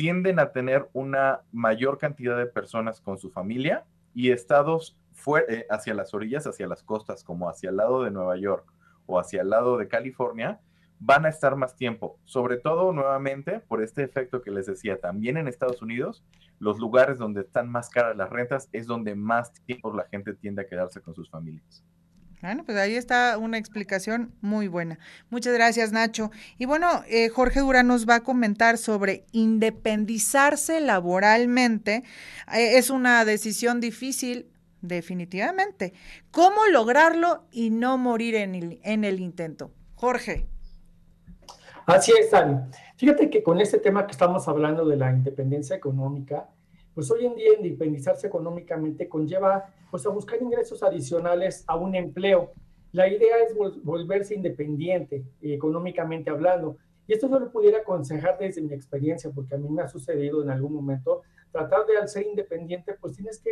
tienden 0.00 0.38
a 0.38 0.50
tener 0.50 0.88
una 0.94 1.42
mayor 1.52 1.98
cantidad 1.98 2.38
de 2.38 2.46
personas 2.46 3.02
con 3.02 3.18
su 3.18 3.30
familia 3.30 3.84
y 4.14 4.30
estados 4.30 4.98
eh, 5.46 5.66
hacia 5.68 5.92
las 5.92 6.14
orillas, 6.14 6.46
hacia 6.46 6.66
las 6.66 6.82
costas, 6.82 7.22
como 7.22 7.50
hacia 7.50 7.68
el 7.68 7.76
lado 7.76 8.02
de 8.02 8.10
Nueva 8.10 8.38
York 8.38 8.64
o 9.04 9.20
hacia 9.20 9.42
el 9.42 9.50
lado 9.50 9.76
de 9.76 9.88
California, 9.88 10.58
van 11.00 11.26
a 11.26 11.28
estar 11.28 11.54
más 11.54 11.76
tiempo. 11.76 12.18
Sobre 12.24 12.56
todo, 12.56 12.94
nuevamente, 12.94 13.60
por 13.60 13.82
este 13.82 14.02
efecto 14.02 14.40
que 14.40 14.50
les 14.50 14.64
decía, 14.64 14.98
también 14.98 15.36
en 15.36 15.48
Estados 15.48 15.82
Unidos, 15.82 16.24
los 16.58 16.78
lugares 16.78 17.18
donde 17.18 17.42
están 17.42 17.68
más 17.68 17.90
caras 17.90 18.16
las 18.16 18.30
rentas 18.30 18.70
es 18.72 18.86
donde 18.86 19.14
más 19.14 19.52
tiempo 19.66 19.92
la 19.92 20.04
gente 20.04 20.32
tiende 20.32 20.62
a 20.62 20.66
quedarse 20.66 21.02
con 21.02 21.14
sus 21.14 21.28
familias. 21.28 21.84
Bueno, 22.42 22.64
pues 22.64 22.78
ahí 22.78 22.94
está 22.94 23.36
una 23.36 23.58
explicación 23.58 24.32
muy 24.40 24.66
buena. 24.66 24.98
Muchas 25.28 25.52
gracias, 25.52 25.92
Nacho. 25.92 26.30
Y 26.56 26.64
bueno, 26.64 27.02
eh, 27.06 27.28
Jorge 27.28 27.60
Durán 27.60 27.86
nos 27.86 28.08
va 28.08 28.16
a 28.16 28.20
comentar 28.20 28.78
sobre 28.78 29.26
independizarse 29.32 30.80
laboralmente. 30.80 32.02
Eh, 32.52 32.78
es 32.78 32.88
una 32.88 33.26
decisión 33.26 33.80
difícil, 33.80 34.46
definitivamente. 34.80 35.92
¿Cómo 36.30 36.66
lograrlo 36.66 37.44
y 37.50 37.68
no 37.68 37.98
morir 37.98 38.34
en 38.36 38.54
el, 38.54 38.80
en 38.84 39.04
el 39.04 39.20
intento? 39.20 39.70
Jorge. 39.94 40.46
Así 41.84 42.12
es, 42.18 42.32
Ani. 42.32 42.56
Fíjate 42.96 43.28
que 43.28 43.42
con 43.42 43.60
este 43.60 43.78
tema 43.78 44.06
que 44.06 44.12
estamos 44.12 44.48
hablando 44.48 44.86
de 44.86 44.96
la 44.96 45.10
independencia 45.10 45.76
económica, 45.76 46.48
pues 46.94 47.10
hoy 47.10 47.26
en 47.26 47.34
día 47.34 47.54
independizarse 47.56 48.26
económicamente 48.26 49.08
conlleva 49.08 49.72
pues 49.90 50.06
a 50.06 50.10
buscar 50.10 50.40
ingresos 50.40 50.82
adicionales 50.82 51.64
a 51.66 51.76
un 51.76 51.94
empleo. 51.94 52.52
La 52.92 53.08
idea 53.08 53.36
es 53.46 53.54
volverse 53.82 54.34
independiente 54.34 55.24
económicamente 55.40 56.30
hablando. 56.30 56.76
Y 57.06 57.12
esto 57.12 57.28
yo 57.28 57.38
lo 57.38 57.50
pudiera 57.50 57.78
aconsejar 57.78 58.38
desde 58.38 58.62
mi 58.62 58.72
experiencia, 58.72 59.30
porque 59.30 59.54
a 59.54 59.58
mí 59.58 59.68
me 59.68 59.82
ha 59.82 59.88
sucedido 59.88 60.42
en 60.42 60.50
algún 60.50 60.74
momento, 60.74 61.22
tratar 61.50 61.86
de 61.86 61.96
al 61.96 62.08
ser 62.08 62.26
independiente, 62.26 62.94
pues 63.00 63.16
tienes 63.16 63.40
que 63.40 63.50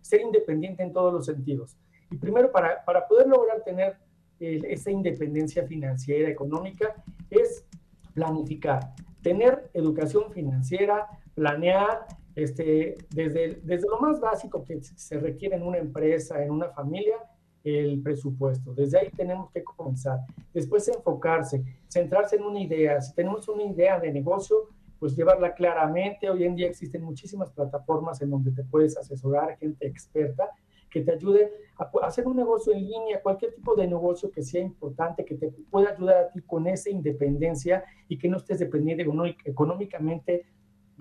ser 0.00 0.20
independiente 0.20 0.82
en 0.82 0.92
todos 0.92 1.12
los 1.12 1.26
sentidos. 1.26 1.76
Y 2.10 2.16
primero, 2.16 2.52
para, 2.52 2.84
para 2.84 3.06
poder 3.06 3.26
lograr 3.26 3.62
tener 3.64 3.96
esa 4.38 4.90
independencia 4.90 5.66
financiera, 5.66 6.28
económica, 6.28 6.94
es 7.30 7.66
planificar, 8.14 8.94
tener 9.22 9.70
educación 9.74 10.32
financiera, 10.32 11.06
planear, 11.34 12.06
este, 12.42 12.94
desde, 13.10 13.60
desde 13.62 13.88
lo 13.88 14.00
más 14.00 14.20
básico 14.20 14.64
que 14.64 14.80
se 14.82 15.18
requiere 15.18 15.56
en 15.56 15.62
una 15.62 15.78
empresa, 15.78 16.42
en 16.42 16.50
una 16.50 16.68
familia, 16.70 17.16
el 17.62 18.00
presupuesto. 18.02 18.72
Desde 18.74 18.98
ahí 18.98 19.10
tenemos 19.10 19.50
que 19.50 19.62
comenzar. 19.62 20.20
Después 20.52 20.88
enfocarse, 20.88 21.62
centrarse 21.88 22.36
en 22.36 22.42
una 22.42 22.60
idea. 22.60 23.00
Si 23.00 23.14
tenemos 23.14 23.48
una 23.48 23.64
idea 23.64 24.00
de 24.00 24.12
negocio, 24.12 24.68
pues 24.98 25.16
llevarla 25.16 25.54
claramente. 25.54 26.30
Hoy 26.30 26.44
en 26.44 26.56
día 26.56 26.68
existen 26.68 27.02
muchísimas 27.02 27.50
plataformas 27.50 28.20
en 28.22 28.30
donde 28.30 28.52
te 28.52 28.64
puedes 28.64 28.96
asesorar, 28.96 29.56
gente 29.58 29.86
experta 29.86 30.50
que 30.90 31.02
te 31.02 31.12
ayude 31.12 31.52
a 31.78 32.06
hacer 32.06 32.26
un 32.26 32.36
negocio 32.36 32.72
en 32.72 32.80
línea, 32.80 33.22
cualquier 33.22 33.54
tipo 33.54 33.74
de 33.74 33.86
negocio 33.86 34.30
que 34.30 34.42
sea 34.42 34.60
importante, 34.60 35.24
que 35.24 35.36
te 35.36 35.52
pueda 35.70 35.90
ayudar 35.90 36.16
a 36.16 36.30
ti 36.30 36.40
con 36.42 36.66
esa 36.66 36.90
independencia 36.90 37.84
y 38.08 38.18
que 38.18 38.28
no 38.28 38.36
estés 38.38 38.58
dependiendo 38.58 39.24
económicamente 39.44 40.44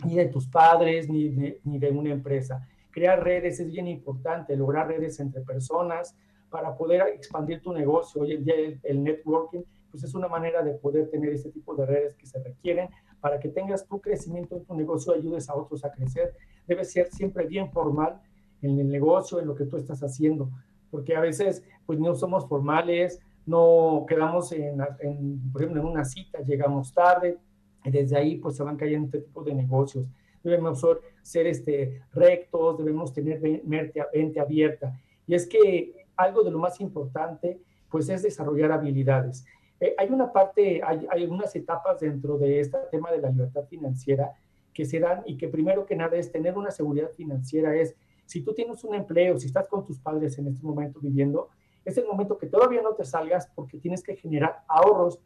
ni 0.06 0.16
de 0.16 0.26
tus 0.28 0.48
padres, 0.48 1.10
ni 1.10 1.30
de, 1.30 1.60
ni 1.64 1.80
de 1.80 1.90
una 1.92 2.12
empresa. 2.12 2.68
Crear 2.92 3.24
redes 3.24 3.60
es 3.60 3.68
bien 3.68 3.88
importante, 3.88 4.56
lograr 4.56 4.88
redes 4.88 5.20
entre 5.20 5.42
personas 5.42 6.16
para 6.50 6.76
poder 6.76 7.02
expandir 7.14 7.62
tu 7.62 7.74
negocio. 7.74 8.22
Hoy 8.22 8.34
en 8.34 8.44
día 8.44 8.56
el, 8.84 9.04
networking 9.04 9.62
pues 9.92 10.04
es 10.04 10.14
una 10.14 10.28
manera 10.28 10.62
de 10.62 10.74
poder 10.74 11.10
tener 11.10 11.34
este 11.34 11.52
tipo 11.52 11.76
de 11.76 11.86
redes 11.86 12.16
que 12.16 12.26
se 12.26 12.42
requieren 12.44 12.90
para 13.22 13.40
que 13.40 13.50
tengas 13.50 13.86
tu 13.88 14.00
crecimiento 14.00 14.56
en 14.56 14.66
tu 14.66 14.76
negocio, 14.76 15.14
ayudes 15.14 15.50
a 15.50 15.56
otros 15.56 15.84
a 15.84 15.92
crecer. 15.92 16.36
Debe 16.68 16.86
ser 16.86 17.10
siempre 17.12 17.46
bien 17.46 17.72
formal 17.72 18.22
en 18.62 18.80
el 18.80 18.90
negocio, 18.90 19.40
en 19.40 19.48
lo 19.48 19.56
que 19.56 19.66
tú 19.66 19.78
estás 19.78 20.02
haciendo, 20.02 20.50
porque 20.92 21.16
a 21.16 21.22
veces 21.22 21.64
pues 21.86 22.00
no 22.00 22.14
somos 22.16 22.48
formales, 22.48 23.20
no 23.46 24.06
quedamos 24.08 24.52
en, 24.52 24.78
por 25.52 25.62
ejemplo, 25.62 25.82
en 25.82 25.88
una 25.88 26.06
cita, 26.06 26.40
llegamos 26.42 26.94
tarde, 26.94 27.40
desde 27.84 28.18
ahí 28.18 28.38
pues 28.38 28.56
se 28.56 28.64
van 28.64 28.78
cayendo 28.78 29.06
este 29.06 29.20
tipo 29.20 29.44
de 29.44 29.54
negocios. 29.54 30.06
Debemos 30.44 30.86
ser 31.22 31.48
este, 31.48 32.02
rectos, 32.14 32.78
debemos 32.78 33.14
tener 33.14 33.42
mente 33.64 34.40
abierta. 34.40 35.00
Y 35.28 35.36
es 35.36 35.48
que 35.48 36.06
algo 36.16 36.44
de 36.44 36.52
lo 36.52 36.60
más 36.60 36.80
importante 36.82 37.60
pues 37.90 38.10
es 38.10 38.24
desarrollar 38.24 38.72
habilidades. 38.72 39.46
Eh, 39.80 39.96
hay 39.98 40.10
una 40.10 40.32
parte, 40.32 40.82
hay, 40.84 41.08
hay 41.10 41.26
unas 41.26 41.56
etapas 41.56 42.00
dentro 42.00 42.38
de 42.38 42.60
este 42.60 42.78
tema 42.92 43.12
de 43.12 43.20
la 43.20 43.30
libertad 43.30 43.66
financiera 43.66 44.34
que 44.74 44.86
se 44.86 45.00
dan 45.00 45.24
y 45.26 45.38
que 45.38 45.48
primero 45.48 45.86
que 45.86 45.96
nada 45.96 46.18
es 46.18 46.32
tener 46.32 46.58
una 46.58 46.72
seguridad 46.72 47.10
financiera, 47.12 47.76
es 47.76 47.96
si 48.26 48.42
tú 48.42 48.54
tienes 48.54 48.84
un 48.84 48.94
empleo, 48.94 49.40
si 49.40 49.48
estás 49.48 49.68
con 49.68 49.86
tus 49.86 50.00
padres 50.00 50.38
en 50.38 50.48
este 50.48 50.64
momento 50.64 51.00
viviendo, 51.00 51.50
es 51.84 51.98
el 51.98 52.06
momento 52.06 52.38
que 52.38 52.48
todavía 52.48 52.82
no 52.82 52.94
te 52.94 53.04
salgas 53.04 53.48
porque 53.56 53.80
tienes 53.80 54.04
que 54.04 54.16
generar 54.16 54.64
ahorros 54.68 55.20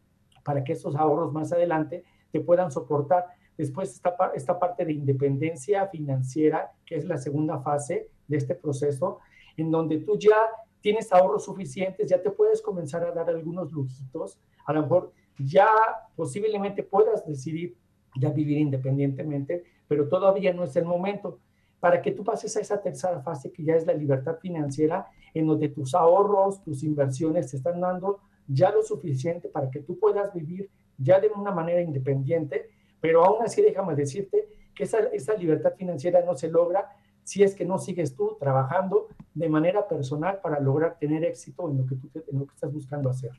para 0.44 0.64
que 0.64 0.74
esos 0.74 0.96
ahorros 0.96 1.34
más 1.34 1.52
adelante 1.52 2.04
te 2.34 2.42
puedan 2.42 2.72
soportar. 2.72 3.28
Después 3.58 3.94
está 3.94 4.16
esta 4.34 4.60
parte 4.60 4.84
de 4.84 4.94
independencia 4.94 5.88
financiera, 5.88 6.74
que 6.86 6.96
es 6.96 7.06
la 7.06 7.18
segunda 7.18 7.60
fase 7.60 8.10
de 8.28 8.38
este 8.38 8.56
proceso, 8.56 9.20
en 9.56 9.70
donde 9.70 10.00
tú 10.00 10.18
ya 10.18 10.36
tienes 10.82 11.14
ahorros 11.14 11.46
suficientes, 11.46 12.10
ya 12.10 12.22
te 12.22 12.32
puedes 12.32 12.62
comenzar 12.62 13.06
a 13.06 13.12
dar 13.12 13.30
algunos 13.30 13.72
lujitos, 13.72 14.40
a 14.66 14.74
lo 14.74 14.82
mejor 14.82 15.14
ya 15.38 15.68
posiblemente 16.16 16.82
puedas 16.82 17.26
decidir 17.26 17.78
ya 18.20 18.30
vivir 18.30 18.58
independientemente, 18.58 19.64
pero 19.88 20.08
todavía 20.08 20.54
no 20.54 20.64
es 20.64 20.76
el 20.76 20.86
momento. 20.86 21.40
Para 21.80 22.02
que 22.02 22.12
tú 22.12 22.24
pases 22.24 22.58
a 22.58 22.62
esa 22.62 22.82
tercera 22.82 23.22
fase 23.22 23.52
que 23.52 23.64
ya 23.64 23.76
es 23.76 23.86
la 23.86 23.94
libertad 23.94 24.38
financiera, 24.40 25.08
en 25.34 25.46
donde 25.46 25.70
tus 25.70 25.94
ahorros, 25.94 26.64
tus 26.64 26.84
inversiones 26.84 27.52
te 27.52 27.58
están 27.58 27.80
dando 27.80 28.20
ya 28.48 28.72
lo 28.72 28.82
suficiente 28.82 29.50
para 29.50 29.70
que 29.70 29.82
tú 29.82 30.00
puedas 30.00 30.34
vivir 30.34 30.70
ya 30.98 31.20
de 31.20 31.30
una 31.30 31.52
manera 31.52 31.82
independiente, 31.82 32.70
pero 33.02 33.24
aún 33.24 33.44
así 33.44 33.62
déjame 33.62 33.96
decirte 33.96 34.48
que 34.76 34.84
esa, 34.84 35.00
esa 35.14 35.34
libertad 35.36 35.74
financiera 35.78 36.24
no 36.26 36.36
se 36.36 36.50
logra 36.50 36.90
si 37.24 37.44
es 37.44 37.56
que 37.56 37.66
no 37.66 37.78
sigues 37.78 38.16
tú 38.16 38.38
trabajando 38.40 39.08
de 39.34 39.50
manera 39.50 39.88
personal 39.88 40.40
para 40.42 40.60
lograr 40.60 40.98
tener 41.00 41.24
éxito 41.24 41.70
en 41.70 41.78
lo 41.78 41.86
que 41.86 41.96
tú 41.96 42.10
en 42.14 42.40
lo 42.40 42.46
que 42.46 42.54
estás 42.54 42.72
buscando 42.72 43.10
hacer. 43.10 43.32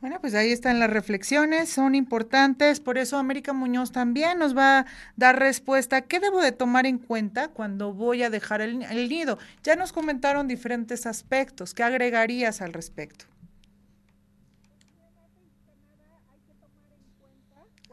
Bueno, 0.00 0.18
pues 0.20 0.34
ahí 0.34 0.52
están 0.52 0.80
las 0.80 0.90
reflexiones, 0.90 1.70
son 1.70 1.94
importantes, 1.94 2.78
por 2.78 2.98
eso 2.98 3.16
América 3.16 3.54
Muñoz 3.54 3.90
también 3.90 4.38
nos 4.38 4.54
va 4.54 4.80
a 4.80 4.86
dar 5.16 5.38
respuesta. 5.38 6.02
¿Qué 6.02 6.20
debo 6.20 6.42
de 6.42 6.52
tomar 6.52 6.84
en 6.84 6.98
cuenta 6.98 7.48
cuando 7.48 7.94
voy 7.94 8.22
a 8.22 8.28
dejar 8.28 8.60
el, 8.60 8.82
el 8.82 9.08
nido? 9.08 9.38
Ya 9.62 9.76
nos 9.76 9.94
comentaron 9.94 10.46
diferentes 10.46 11.06
aspectos, 11.06 11.72
¿qué 11.72 11.84
agregarías 11.84 12.60
al 12.60 12.74
respecto? 12.74 13.24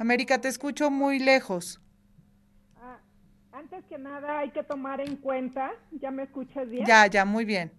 América, 0.01 0.41
te 0.41 0.47
escucho 0.47 0.89
muy 0.89 1.19
lejos. 1.19 1.79
Ah, 2.75 2.97
antes 3.51 3.85
que 3.85 3.99
nada 3.99 4.39
hay 4.39 4.49
que 4.49 4.63
tomar 4.63 4.99
en 4.99 5.15
cuenta, 5.17 5.71
¿ya 5.91 6.09
me 6.09 6.23
escuchas 6.23 6.67
bien? 6.67 6.87
Ya, 6.87 7.05
ya, 7.05 7.23
muy 7.23 7.45
bien. 7.45 7.71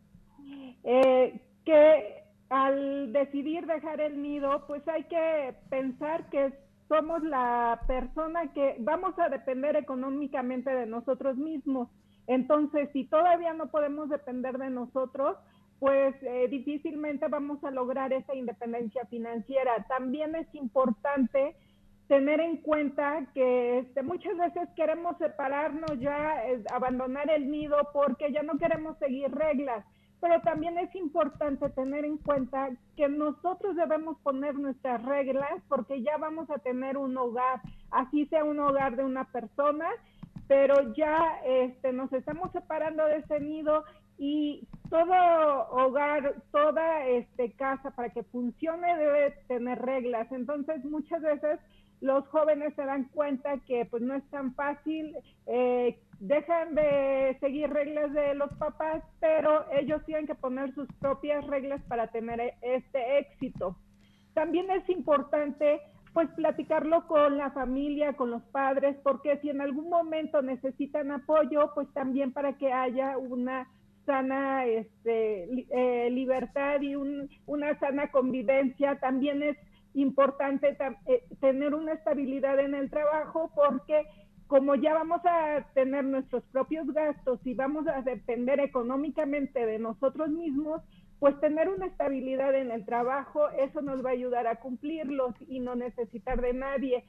Eh, 0.85 1.41
que 1.65 2.23
al 2.49 3.13
decidir 3.13 3.67
dejar 3.67 4.01
el 4.01 4.23
nido, 4.23 4.65
pues 4.69 4.87
hay 4.87 5.03
que 5.05 5.55
pensar 5.69 6.31
que 6.31 6.53
somos 6.87 7.25
la 7.25 7.81
persona 7.89 8.53
que 8.53 8.77
vamos 8.79 9.19
a 9.19 9.29
depender 9.29 9.75
económicamente 9.75 10.71
de 10.71 10.87
nosotros 10.87 11.37
mismos. 11.37 11.89
Entonces, 12.29 12.89
si 12.93 13.05
todavía 13.05 13.53
no 13.53 13.69
podemos 13.73 14.09
depender 14.09 14.59
de 14.59 14.71
nosotros, 14.71 15.39
pues 15.81 16.15
eh, 16.23 16.47
difícilmente 16.49 17.27
vamos 17.27 17.65
a 17.65 17.73
lograr 17.73 18.13
esa 18.13 18.37
independencia 18.37 19.07
financiera. 19.07 19.85
También 19.89 20.37
es 20.37 20.47
importante 20.55 21.57
tener 22.13 22.41
en 22.41 22.59
cuenta 22.59 23.25
que 23.33 23.79
este, 23.79 24.03
muchas 24.03 24.37
veces 24.37 24.69
queremos 24.77 25.17
separarnos 25.17 25.99
ya, 25.99 26.43
abandonar 26.71 27.31
el 27.31 27.51
nido 27.51 27.79
porque 27.95 28.31
ya 28.31 28.43
no 28.43 28.59
queremos 28.59 28.99
seguir 28.99 29.35
reglas, 29.35 29.83
pero 30.21 30.39
también 30.43 30.77
es 30.77 30.95
importante 30.95 31.71
tener 31.71 32.05
en 32.05 32.19
cuenta 32.19 32.69
que 32.99 33.09
nosotros 33.09 33.77
debemos 33.77 34.19
poner 34.19 34.57
nuestras 34.57 35.03
reglas 35.07 35.55
porque 35.71 36.03
ya 36.03 36.19
vamos 36.19 36.51
a 36.51 36.59
tener 36.59 36.99
un 36.99 37.17
hogar, 37.17 37.63
así 37.91 38.27
sea 38.27 38.45
un 38.45 38.61
hogar 38.61 38.95
de 38.95 39.05
una 39.05 39.25
persona, 39.33 39.89
pero 40.49 40.93
ya 40.93 41.41
este, 41.47 41.95
nos 41.95 42.13
estamos 42.13 42.53
separando 42.53 43.07
de 43.07 43.21
ese 43.21 43.41
nido 43.41 43.85
y 44.19 44.69
todo 44.91 45.15
hogar, 45.71 46.35
toda 46.51 47.07
este, 47.07 47.53
casa 47.53 47.91
para 47.93 48.11
que 48.11 48.23
funcione 48.25 48.99
debe 48.99 49.31
tener 49.49 49.81
reglas. 49.81 50.31
Entonces 50.31 50.85
muchas 50.85 51.23
veces 51.23 51.59
los 52.03 52.27
jóvenes 52.29 52.75
se 52.75 52.85
dan 52.85 53.05
cuenta 53.15 53.59
que 53.67 53.87
pues 53.87 54.03
no 54.03 54.15
es 54.15 54.25
tan 54.31 54.55
fácil, 54.55 55.17
eh, 55.47 55.99
dejan 56.19 56.75
de 56.75 57.37
seguir 57.41 57.71
reglas 57.71 58.13
de 58.13 58.35
los 58.35 58.53
papás, 58.55 59.05
pero 59.21 59.65
ellos 59.73 60.05
tienen 60.05 60.27
que 60.27 60.35
poner 60.35 60.75
sus 60.75 60.89
propias 61.01 61.47
reglas 61.47 61.81
para 61.89 62.09
tener 62.09 62.55
este 62.61 63.19
éxito. 63.19 63.77
También 64.35 64.69
es 64.71 64.89
importante 64.89 65.81
pues 66.13 66.29
platicarlo 66.31 67.07
con 67.07 67.39
la 67.39 67.53
familia, 67.53 68.15
con 68.15 68.33
los 68.33 68.43
padres, 68.51 68.97
porque 69.05 69.39
si 69.39 69.49
en 69.51 69.61
algún 69.61 69.89
momento 69.89 70.43
necesitan 70.43 71.13
apoyo, 71.13 71.71
pues 71.75 71.89
también 71.95 72.33
para 72.33 72.59
que 72.59 72.73
haya 72.73 73.17
una 73.17 73.69
sana 74.05 74.67
este, 74.67 75.67
eh, 75.71 76.11
libertad 76.11 76.81
y 76.81 76.97
una 76.97 77.79
sana 77.79 78.11
convivencia. 78.11 78.99
También 78.99 79.43
es 79.43 79.57
importante 79.95 80.77
eh, 81.07 81.25
tener 81.41 81.75
una 81.75 81.93
estabilidad 81.93 82.59
en 82.61 82.75
el 82.75 82.91
trabajo 82.91 83.51
porque 83.55 84.07
como 84.47 84.75
ya 84.75 84.93
vamos 84.93 85.23
a 85.25 85.67
tener 85.73 86.05
nuestros 86.05 86.43
propios 86.53 86.87
gastos 86.93 87.41
y 87.45 87.55
vamos 87.55 87.87
a 87.87 88.03
depender 88.03 88.61
económicamente 88.61 89.65
de 89.65 89.79
nosotros 89.79 90.29
mismos, 90.29 90.83
pues 91.19 91.41
tener 91.41 91.71
una 91.71 91.87
estabilidad 91.87 92.55
en 92.55 92.71
el 92.71 92.85
trabajo, 92.85 93.49
eso 93.51 93.81
nos 93.81 94.05
va 94.05 94.11
a 94.11 94.13
ayudar 94.13 94.47
a 94.47 94.57
cumplirlos 94.57 95.35
y 95.49 95.61
no 95.61 95.75
necesitar 95.75 96.43
de 96.43 96.53
nadie. 96.53 97.05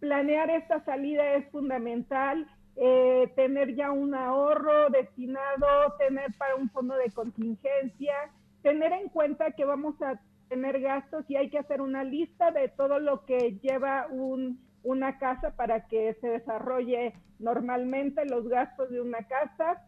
Planear 0.00 0.50
esta 0.50 0.84
salida 0.84 1.36
es 1.36 1.48
fundamental 1.50 2.46
eh, 2.76 3.32
tener 3.36 3.74
ya 3.74 3.90
un 3.90 4.14
ahorro 4.14 4.90
destinado, 4.90 5.94
tener 5.98 6.26
para 6.36 6.56
un 6.56 6.68
fondo 6.70 6.94
de 6.96 7.10
contingencia, 7.10 8.14
tener 8.62 8.92
en 8.92 9.08
cuenta 9.08 9.52
que 9.52 9.64
vamos 9.64 9.94
a 10.02 10.20
tener 10.52 10.82
gastos 10.82 11.24
y 11.28 11.36
hay 11.36 11.48
que 11.48 11.58
hacer 11.58 11.80
una 11.80 12.04
lista 12.04 12.50
de 12.50 12.68
todo 12.68 12.98
lo 12.98 13.24
que 13.24 13.58
lleva 13.62 14.06
un, 14.10 14.60
una 14.82 15.18
casa 15.18 15.56
para 15.56 15.86
que 15.88 16.12
se 16.20 16.28
desarrolle 16.28 17.14
normalmente 17.38 18.26
los 18.26 18.46
gastos 18.48 18.90
de 18.90 19.00
una 19.00 19.26
casa 19.26 19.82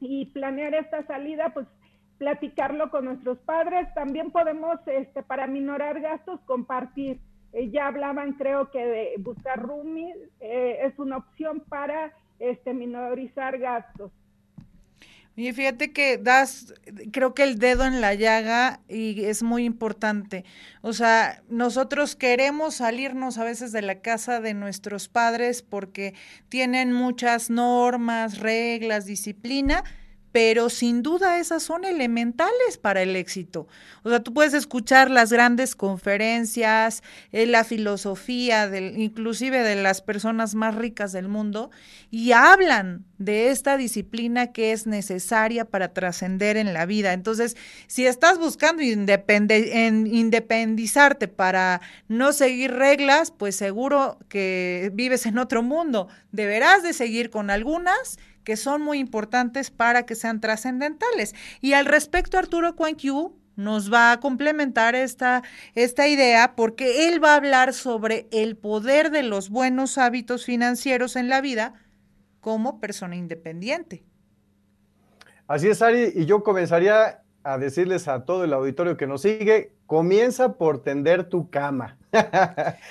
y 0.00 0.26
planear 0.26 0.74
esta 0.74 1.04
salida, 1.08 1.52
pues 1.52 1.66
platicarlo 2.18 2.88
con 2.90 3.06
nuestros 3.06 3.38
padres. 3.38 3.92
También 3.94 4.30
podemos, 4.30 4.78
este, 4.86 5.24
para 5.24 5.48
minorar 5.48 6.00
gastos, 6.00 6.40
compartir 6.42 7.18
eh, 7.52 7.68
ya 7.70 7.88
hablaban, 7.88 8.34
creo 8.34 8.70
que 8.70 8.86
de 8.86 9.14
buscar 9.18 9.60
roomies 9.60 10.16
eh, 10.38 10.82
es 10.84 10.96
una 11.00 11.16
opción 11.16 11.64
para 11.68 12.12
este, 12.38 12.74
minorizar 12.74 13.58
gastos. 13.58 14.12
Y 15.36 15.52
fíjate 15.52 15.92
que 15.92 16.18
das, 16.18 16.74
creo 17.12 17.34
que 17.34 17.44
el 17.44 17.58
dedo 17.58 17.84
en 17.84 18.00
la 18.00 18.14
llaga 18.14 18.80
y 18.88 19.24
es 19.24 19.42
muy 19.42 19.64
importante. 19.64 20.44
O 20.82 20.92
sea, 20.92 21.42
nosotros 21.48 22.16
queremos 22.16 22.74
salirnos 22.76 23.38
a 23.38 23.44
veces 23.44 23.72
de 23.72 23.82
la 23.82 24.00
casa 24.00 24.40
de 24.40 24.54
nuestros 24.54 25.08
padres 25.08 25.62
porque 25.62 26.14
tienen 26.48 26.92
muchas 26.92 27.48
normas, 27.48 28.38
reglas, 28.38 29.06
disciplina, 29.06 29.84
pero 30.32 30.70
sin 30.70 31.02
duda 31.02 31.38
esas 31.38 31.62
son 31.62 31.84
elementales 31.84 32.78
para 32.80 33.02
el 33.02 33.16
éxito. 33.16 33.66
O 34.02 34.10
sea, 34.10 34.20
tú 34.20 34.32
puedes 34.32 34.54
escuchar 34.54 35.10
las 35.10 35.32
grandes 35.32 35.74
conferencias, 35.74 37.02
eh, 37.32 37.46
la 37.46 37.64
filosofía, 37.64 38.70
inclusive 38.76 39.62
de 39.62 39.76
las 39.76 40.02
personas 40.02 40.54
más 40.54 40.74
ricas 40.74 41.12
del 41.12 41.28
mundo, 41.28 41.70
y 42.10 42.32
hablan 42.32 43.04
de 43.18 43.50
esta 43.50 43.76
disciplina 43.76 44.52
que 44.52 44.72
es 44.72 44.86
necesaria 44.86 45.64
para 45.64 45.92
trascender 45.92 46.56
en 46.56 46.72
la 46.72 46.86
vida. 46.86 47.12
Entonces, 47.12 47.56
si 47.86 48.06
estás 48.06 48.38
buscando 48.38 48.82
en 48.82 50.06
independizarte 50.06 51.28
para 51.28 51.80
no 52.08 52.32
seguir 52.32 52.72
reglas, 52.72 53.30
pues 53.30 53.56
seguro 53.56 54.18
que 54.28 54.90
vives 54.94 55.26
en 55.26 55.38
otro 55.38 55.62
mundo. 55.62 56.08
Deberás 56.32 56.82
de 56.82 56.92
seguir 56.92 57.30
con 57.30 57.50
algunas 57.50 58.18
que 58.44 58.56
son 58.56 58.82
muy 58.82 58.98
importantes 58.98 59.70
para 59.70 60.04
que 60.04 60.14
sean 60.14 60.40
trascendentales. 60.40 61.34
Y 61.60 61.74
al 61.74 61.86
respecto, 61.86 62.38
Arturo 62.38 62.74
Yu 62.96 63.36
nos 63.56 63.92
va 63.92 64.12
a 64.12 64.20
complementar 64.20 64.94
esta, 64.94 65.42
esta 65.74 66.08
idea 66.08 66.54
porque 66.56 67.08
él 67.08 67.22
va 67.22 67.32
a 67.32 67.36
hablar 67.36 67.74
sobre 67.74 68.26
el 68.32 68.56
poder 68.56 69.10
de 69.10 69.22
los 69.22 69.50
buenos 69.50 69.98
hábitos 69.98 70.44
financieros 70.44 71.16
en 71.16 71.28
la 71.28 71.40
vida 71.40 71.74
como 72.40 72.80
persona 72.80 73.16
independiente. 73.16 74.02
Así 75.46 75.68
es, 75.68 75.82
Ari, 75.82 76.12
y 76.14 76.26
yo 76.26 76.42
comenzaría 76.42 77.22
a 77.42 77.58
decirles 77.58 78.08
a 78.08 78.24
todo 78.24 78.44
el 78.44 78.52
auditorio 78.52 78.96
que 78.96 79.06
nos 79.06 79.22
sigue, 79.22 79.72
comienza 79.86 80.54
por 80.54 80.82
tender 80.82 81.24
tu 81.24 81.50
cama. 81.50 81.98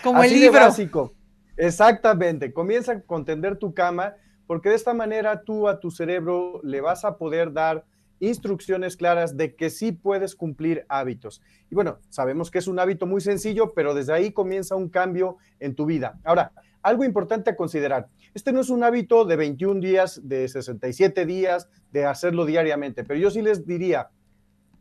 Como 0.04 0.24
el 0.24 0.34
libro. 0.34 0.60
básico. 0.60 1.14
Exactamente, 1.58 2.54
comienza 2.54 3.02
con 3.02 3.26
tender 3.26 3.58
tu 3.58 3.74
cama 3.74 4.16
porque 4.50 4.70
de 4.70 4.76
esta 4.76 4.96
manera 4.96 5.44
tú 5.44 5.68
a 5.68 5.80
tu 5.80 5.92
cerebro 5.92 6.60
le 6.64 6.82
vas 6.82 7.06
a 7.06 7.18
poder 7.20 7.54
dar 7.54 7.86
instrucciones 8.20 8.98
claras 8.98 9.38
de 9.38 9.54
que 9.54 9.70
sí 9.70 9.92
puedes 9.92 10.34
cumplir 10.34 10.88
hábitos. 10.90 11.44
Y 11.70 11.76
bueno, 11.76 12.00
sabemos 12.10 12.50
que 12.50 12.58
es 12.58 12.66
un 12.66 12.80
hábito 12.80 13.06
muy 13.06 13.22
sencillo, 13.22 13.76
pero 13.76 13.94
desde 13.94 14.14
ahí 14.14 14.32
comienza 14.32 14.76
un 14.76 14.90
cambio 14.90 15.38
en 15.60 15.76
tu 15.76 15.86
vida. 15.86 16.20
Ahora, 16.24 16.52
algo 16.82 17.04
importante 17.04 17.52
a 17.52 17.56
considerar, 17.56 18.08
este 18.34 18.52
no 18.52 18.62
es 18.62 18.72
un 18.72 18.84
hábito 18.84 19.24
de 19.24 19.36
21 19.36 19.82
días, 19.82 20.20
de 20.28 20.48
67 20.48 21.28
días, 21.28 21.70
de 21.92 22.06
hacerlo 22.06 22.48
diariamente, 22.48 23.04
pero 23.04 23.20
yo 23.20 23.30
sí 23.30 23.44
les 23.44 23.68
diría, 23.68 24.10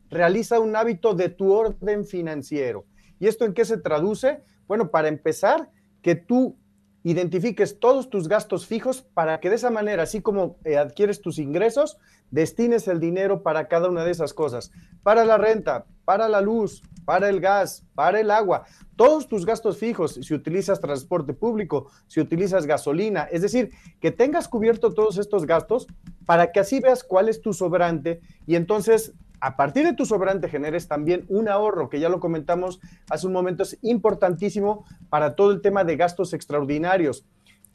realiza 0.09 0.59
un 0.59 0.75
hábito 0.75 1.13
de 1.13 1.29
tu 1.29 1.53
orden 1.53 2.07
financiero. 2.07 2.87
¿Y 3.19 3.27
esto 3.27 3.45
en 3.45 3.53
qué 3.53 3.65
se 3.65 3.77
traduce? 3.77 4.41
Bueno, 4.67 4.89
para 4.89 5.09
empezar, 5.09 5.69
que 6.01 6.15
tú 6.15 6.57
identifiques 7.03 7.79
todos 7.79 8.09
tus 8.09 8.27
gastos 8.27 8.65
fijos 8.65 9.01
para 9.01 9.39
que 9.39 9.49
de 9.49 9.55
esa 9.55 9.69
manera, 9.69 10.03
así 10.03 10.21
como 10.21 10.57
eh, 10.65 10.77
adquieres 10.77 11.21
tus 11.21 11.39
ingresos, 11.39 11.97
destines 12.31 12.87
el 12.87 12.99
dinero 12.99 13.41
para 13.41 13.67
cada 13.67 13.89
una 13.89 14.03
de 14.03 14.11
esas 14.11 14.33
cosas, 14.33 14.71
para 15.03 15.25
la 15.25 15.37
renta, 15.37 15.85
para 16.05 16.27
la 16.27 16.41
luz, 16.41 16.81
para 17.05 17.29
el 17.29 17.39
gas, 17.39 17.85
para 17.95 18.19
el 18.19 18.29
agua, 18.29 18.65
todos 18.95 19.27
tus 19.27 19.45
gastos 19.45 19.77
fijos, 19.77 20.19
si 20.21 20.33
utilizas 20.33 20.81
transporte 20.81 21.33
público, 21.33 21.89
si 22.07 22.19
utilizas 22.19 22.65
gasolina, 22.65 23.23
es 23.31 23.41
decir, 23.41 23.71
que 23.99 24.11
tengas 24.11 24.47
cubierto 24.47 24.93
todos 24.93 25.17
estos 25.17 25.45
gastos 25.45 25.87
para 26.25 26.51
que 26.51 26.59
así 26.59 26.79
veas 26.79 27.03
cuál 27.03 27.29
es 27.29 27.41
tu 27.41 27.53
sobrante 27.53 28.21
y 28.45 28.55
entonces 28.55 29.13
a 29.41 29.55
partir 29.55 29.85
de 29.85 29.93
tu 29.93 30.05
sobrante 30.05 30.49
generes 30.49 30.87
también 30.87 31.25
un 31.29 31.49
ahorro, 31.49 31.89
que 31.89 31.99
ya 31.99 32.09
lo 32.09 32.19
comentamos 32.19 32.79
hace 33.09 33.27
un 33.27 33.33
momento, 33.33 33.63
es 33.63 33.77
importantísimo 33.81 34.85
para 35.09 35.35
todo 35.35 35.51
el 35.51 35.61
tema 35.61 35.83
de 35.83 35.97
gastos 35.97 36.33
extraordinarios. 36.33 37.25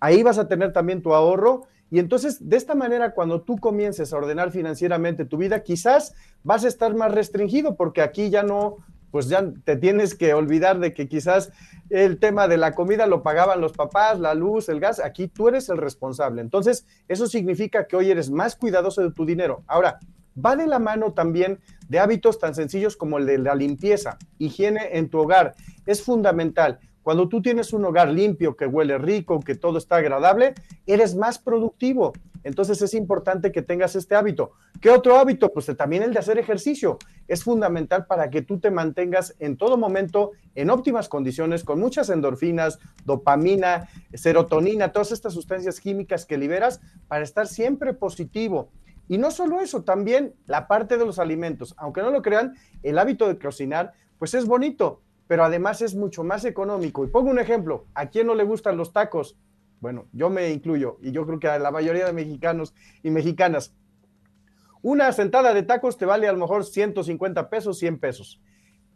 Ahí 0.00 0.22
vas 0.22 0.38
a 0.38 0.48
tener 0.48 0.72
también 0.72 1.03
tu 1.03 1.14
ahorro 1.14 1.62
y 1.90 1.98
entonces 1.98 2.48
de 2.48 2.57
esta 2.57 2.74
manera 2.74 3.14
cuando 3.14 3.42
tú 3.42 3.57
comiences 3.57 4.12
a 4.12 4.16
ordenar 4.16 4.50
financieramente 4.50 5.24
tu 5.24 5.37
vida, 5.37 5.62
quizás 5.62 6.14
vas 6.42 6.64
a 6.64 6.68
estar 6.68 6.94
más 6.94 7.12
restringido 7.12 7.77
porque 7.77 8.03
aquí 8.03 8.31
ya 8.31 8.42
no, 8.42 8.79
pues 9.11 9.29
ya 9.29 9.53
te 9.64 9.77
tienes 9.77 10.14
que 10.14 10.35
olvidar 10.35 10.81
de 10.81 10.92
que 10.92 11.09
quizás 11.09 11.53
el 11.90 12.18
tema 12.18 12.48
de 12.48 12.57
la 12.57 12.72
comida 12.72 13.07
lo 13.07 13.22
pagaban 13.22 13.61
los 13.61 13.72
papás, 13.72 14.18
la 14.18 14.35
luz, 14.35 14.68
el 14.68 14.81
gas, 14.81 14.98
aquí 14.98 15.29
tú 15.29 15.46
eres 15.46 15.68
el 15.68 15.77
responsable. 15.77 16.40
Entonces, 16.40 16.85
eso 17.07 17.29
significa 17.29 17.87
que 17.87 17.94
hoy 17.94 18.11
eres 18.11 18.31
más 18.31 18.57
cuidadoso 18.57 19.03
de 19.03 19.12
tu 19.12 19.24
dinero. 19.24 19.62
Ahora, 19.68 20.00
va 20.42 20.56
de 20.56 20.66
la 20.66 20.78
mano 20.78 21.12
también 21.12 21.60
de 21.88 21.98
hábitos 21.98 22.38
tan 22.38 22.54
sencillos 22.54 22.96
como 22.96 23.18
el 23.18 23.26
de 23.26 23.38
la 23.38 23.54
limpieza, 23.54 24.18
higiene 24.38 24.96
en 24.98 25.08
tu 25.08 25.20
hogar. 25.20 25.54
Es 25.86 26.02
fundamental. 26.02 26.78
Cuando 27.02 27.28
tú 27.28 27.42
tienes 27.42 27.74
un 27.74 27.84
hogar 27.84 28.08
limpio, 28.08 28.56
que 28.56 28.66
huele 28.66 28.96
rico, 28.96 29.40
que 29.40 29.54
todo 29.54 29.76
está 29.76 29.96
agradable, 29.96 30.54
eres 30.86 31.14
más 31.14 31.38
productivo. 31.38 32.14
Entonces 32.44 32.80
es 32.80 32.94
importante 32.94 33.52
que 33.52 33.62
tengas 33.62 33.96
este 33.96 34.14
hábito. 34.14 34.52
¿Qué 34.80 34.90
otro 34.90 35.18
hábito? 35.18 35.52
Pues 35.52 35.66
también 35.76 36.02
el 36.02 36.12
de 36.12 36.18
hacer 36.18 36.38
ejercicio. 36.38 36.98
Es 37.26 37.42
fundamental 37.42 38.06
para 38.06 38.30
que 38.30 38.42
tú 38.42 38.58
te 38.58 38.70
mantengas 38.70 39.34
en 39.38 39.56
todo 39.56 39.76
momento 39.76 40.32
en 40.54 40.70
óptimas 40.70 41.08
condiciones, 41.08 41.64
con 41.64 41.80
muchas 41.80 42.10
endorfinas, 42.10 42.78
dopamina, 43.04 43.88
serotonina, 44.12 44.92
todas 44.92 45.12
estas 45.12 45.34
sustancias 45.34 45.80
químicas 45.80 46.26
que 46.26 46.38
liberas 46.38 46.80
para 47.08 47.24
estar 47.24 47.46
siempre 47.46 47.94
positivo. 47.94 48.70
Y 49.08 49.18
no 49.18 49.30
solo 49.30 49.60
eso, 49.60 49.84
también 49.84 50.34
la 50.46 50.66
parte 50.66 50.96
de 50.96 51.04
los 51.04 51.18
alimentos. 51.18 51.74
Aunque 51.76 52.02
no 52.02 52.10
lo 52.10 52.22
crean, 52.22 52.54
el 52.82 52.98
hábito 52.98 53.28
de 53.28 53.38
cocinar, 53.38 53.92
pues 54.18 54.34
es 54.34 54.46
bonito, 54.46 55.02
pero 55.26 55.44
además 55.44 55.82
es 55.82 55.94
mucho 55.94 56.24
más 56.24 56.44
económico. 56.44 57.04
Y 57.04 57.08
pongo 57.08 57.30
un 57.30 57.38
ejemplo, 57.38 57.86
¿a 57.94 58.06
quién 58.06 58.26
no 58.26 58.34
le 58.34 58.44
gustan 58.44 58.76
los 58.76 58.92
tacos? 58.92 59.38
Bueno, 59.80 60.06
yo 60.12 60.30
me 60.30 60.50
incluyo 60.50 60.98
y 61.02 61.12
yo 61.12 61.26
creo 61.26 61.38
que 61.38 61.48
a 61.48 61.58
la 61.58 61.70
mayoría 61.70 62.06
de 62.06 62.12
mexicanos 62.12 62.74
y 63.02 63.10
mexicanas. 63.10 63.74
Una 64.80 65.12
sentada 65.12 65.54
de 65.54 65.62
tacos 65.62 65.96
te 65.98 66.06
vale 66.06 66.28
a 66.28 66.32
lo 66.32 66.38
mejor 66.38 66.64
150 66.64 67.50
pesos, 67.50 67.78
100 67.78 67.98
pesos. 67.98 68.40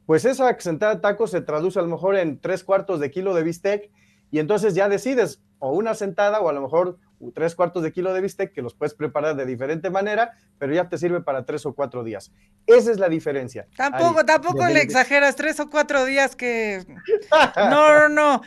Pues 0.06 0.24
esa 0.24 0.58
sentada 0.58 0.94
de 0.94 1.00
tacos 1.00 1.30
se 1.30 1.42
traduce 1.42 1.78
a 1.78 1.82
lo 1.82 1.88
mejor 1.88 2.16
en 2.16 2.40
tres 2.40 2.64
cuartos 2.64 3.00
de 3.00 3.10
kilo 3.10 3.34
de 3.34 3.42
bistec 3.42 3.90
y 4.30 4.38
entonces 4.38 4.74
ya 4.74 4.88
decides, 4.88 5.42
o 5.58 5.72
una 5.72 5.94
sentada 5.94 6.40
o 6.40 6.48
a 6.48 6.52
lo 6.52 6.62
mejor 6.62 6.98
tres 7.34 7.54
cuartos 7.54 7.82
de 7.82 7.92
kilo 7.92 8.12
de 8.12 8.20
bistec 8.20 8.52
que 8.52 8.62
los 8.62 8.74
puedes 8.74 8.94
preparar 8.94 9.36
de 9.36 9.46
diferente 9.46 9.90
manera, 9.90 10.32
pero 10.58 10.74
ya 10.74 10.88
te 10.88 10.98
sirve 10.98 11.20
para 11.20 11.44
tres 11.44 11.66
o 11.66 11.74
cuatro 11.74 12.04
días. 12.04 12.32
Esa 12.66 12.90
es 12.90 12.98
la 12.98 13.08
diferencia. 13.08 13.66
Tampoco, 13.76 14.24
tampoco 14.24 14.66
le 14.66 14.82
exageras, 14.82 15.36
tres 15.36 15.60
o 15.60 15.70
cuatro 15.70 16.04
días 16.04 16.36
que... 16.36 16.84
No, 17.56 18.08
no, 18.08 18.08
no. 18.08 18.42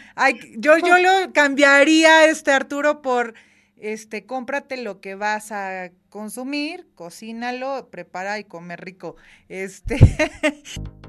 yo, 0.58 0.78
yo 0.78 0.98
lo 0.98 1.34
cambiaría, 1.34 2.26
este 2.26 2.52
Arturo, 2.52 3.02
por 3.02 3.34
este, 3.82 4.26
cómprate 4.26 4.78
lo 4.78 5.02
que 5.02 5.16
vas 5.16 5.52
a 5.52 5.92
consumir, 6.10 6.88
cocínalo, 6.96 7.90
prepara 7.90 8.40
y 8.40 8.44
come 8.44 8.78
rico. 8.78 9.16
Este. 9.50 9.98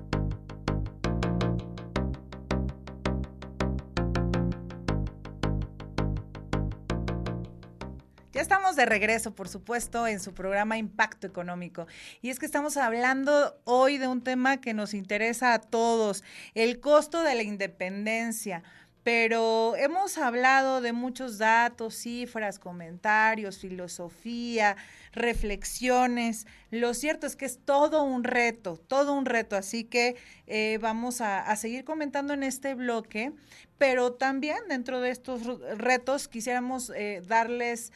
Estamos 8.43 8.75
de 8.75 8.87
regreso, 8.87 9.37
por 9.37 9.49
supuesto, 9.49 10.09
en 10.09 10.19
su 10.19 10.35
programa 10.35 10.77
Impacto 10.77 11.29
Económico. 11.29 11.87
Y 12.23 12.31
es 12.31 12.41
que 12.41 12.47
estamos 12.47 12.77
hablando 12.77 13.57
hoy 13.63 13.99
de 13.99 14.09
un 14.09 14.25
tema 14.25 14.61
que 14.61 14.75
nos 14.75 14.95
interesa 14.95 15.55
a 15.55 15.61
todos, 15.61 16.25
el 16.55 16.81
costo 16.81 17.23
de 17.23 17.37
la 17.37 17.45
independencia 17.45 18.65
pero 19.05 19.75
hemos 19.77 20.17
hablado 20.17 20.81
de 20.81 20.93
muchos 20.93 21.39
datos, 21.39 21.97
cifras, 21.97 22.61
comentarios, 22.61 23.59
filosofía, 23.59 24.77
reflexiones. 25.13 26.47
Lo 26.71 26.95
cierto 26.95 27.27
es 27.27 27.35
que 27.35 27.47
es 27.47 27.59
todo 27.65 28.05
un 28.05 28.23
reto, 28.23 28.77
todo 28.77 29.15
un 29.15 29.27
reto, 29.27 29.57
así 29.57 29.83
que 29.83 30.15
eh, 30.47 30.79
vamos 30.81 31.21
a, 31.21 31.55
seguir 31.57 31.85
comentando 31.85 32.33
en 32.33 32.45
este 32.45 32.75
bloque, 32.75 33.33
pero 33.77 34.13
también 34.13 34.59
dentro 34.69 35.01
de 35.01 35.11
estos 35.11 35.43
retos 35.79 36.29
quisiéramos 36.29 36.93
eh, 36.95 37.23
darles 37.27 37.93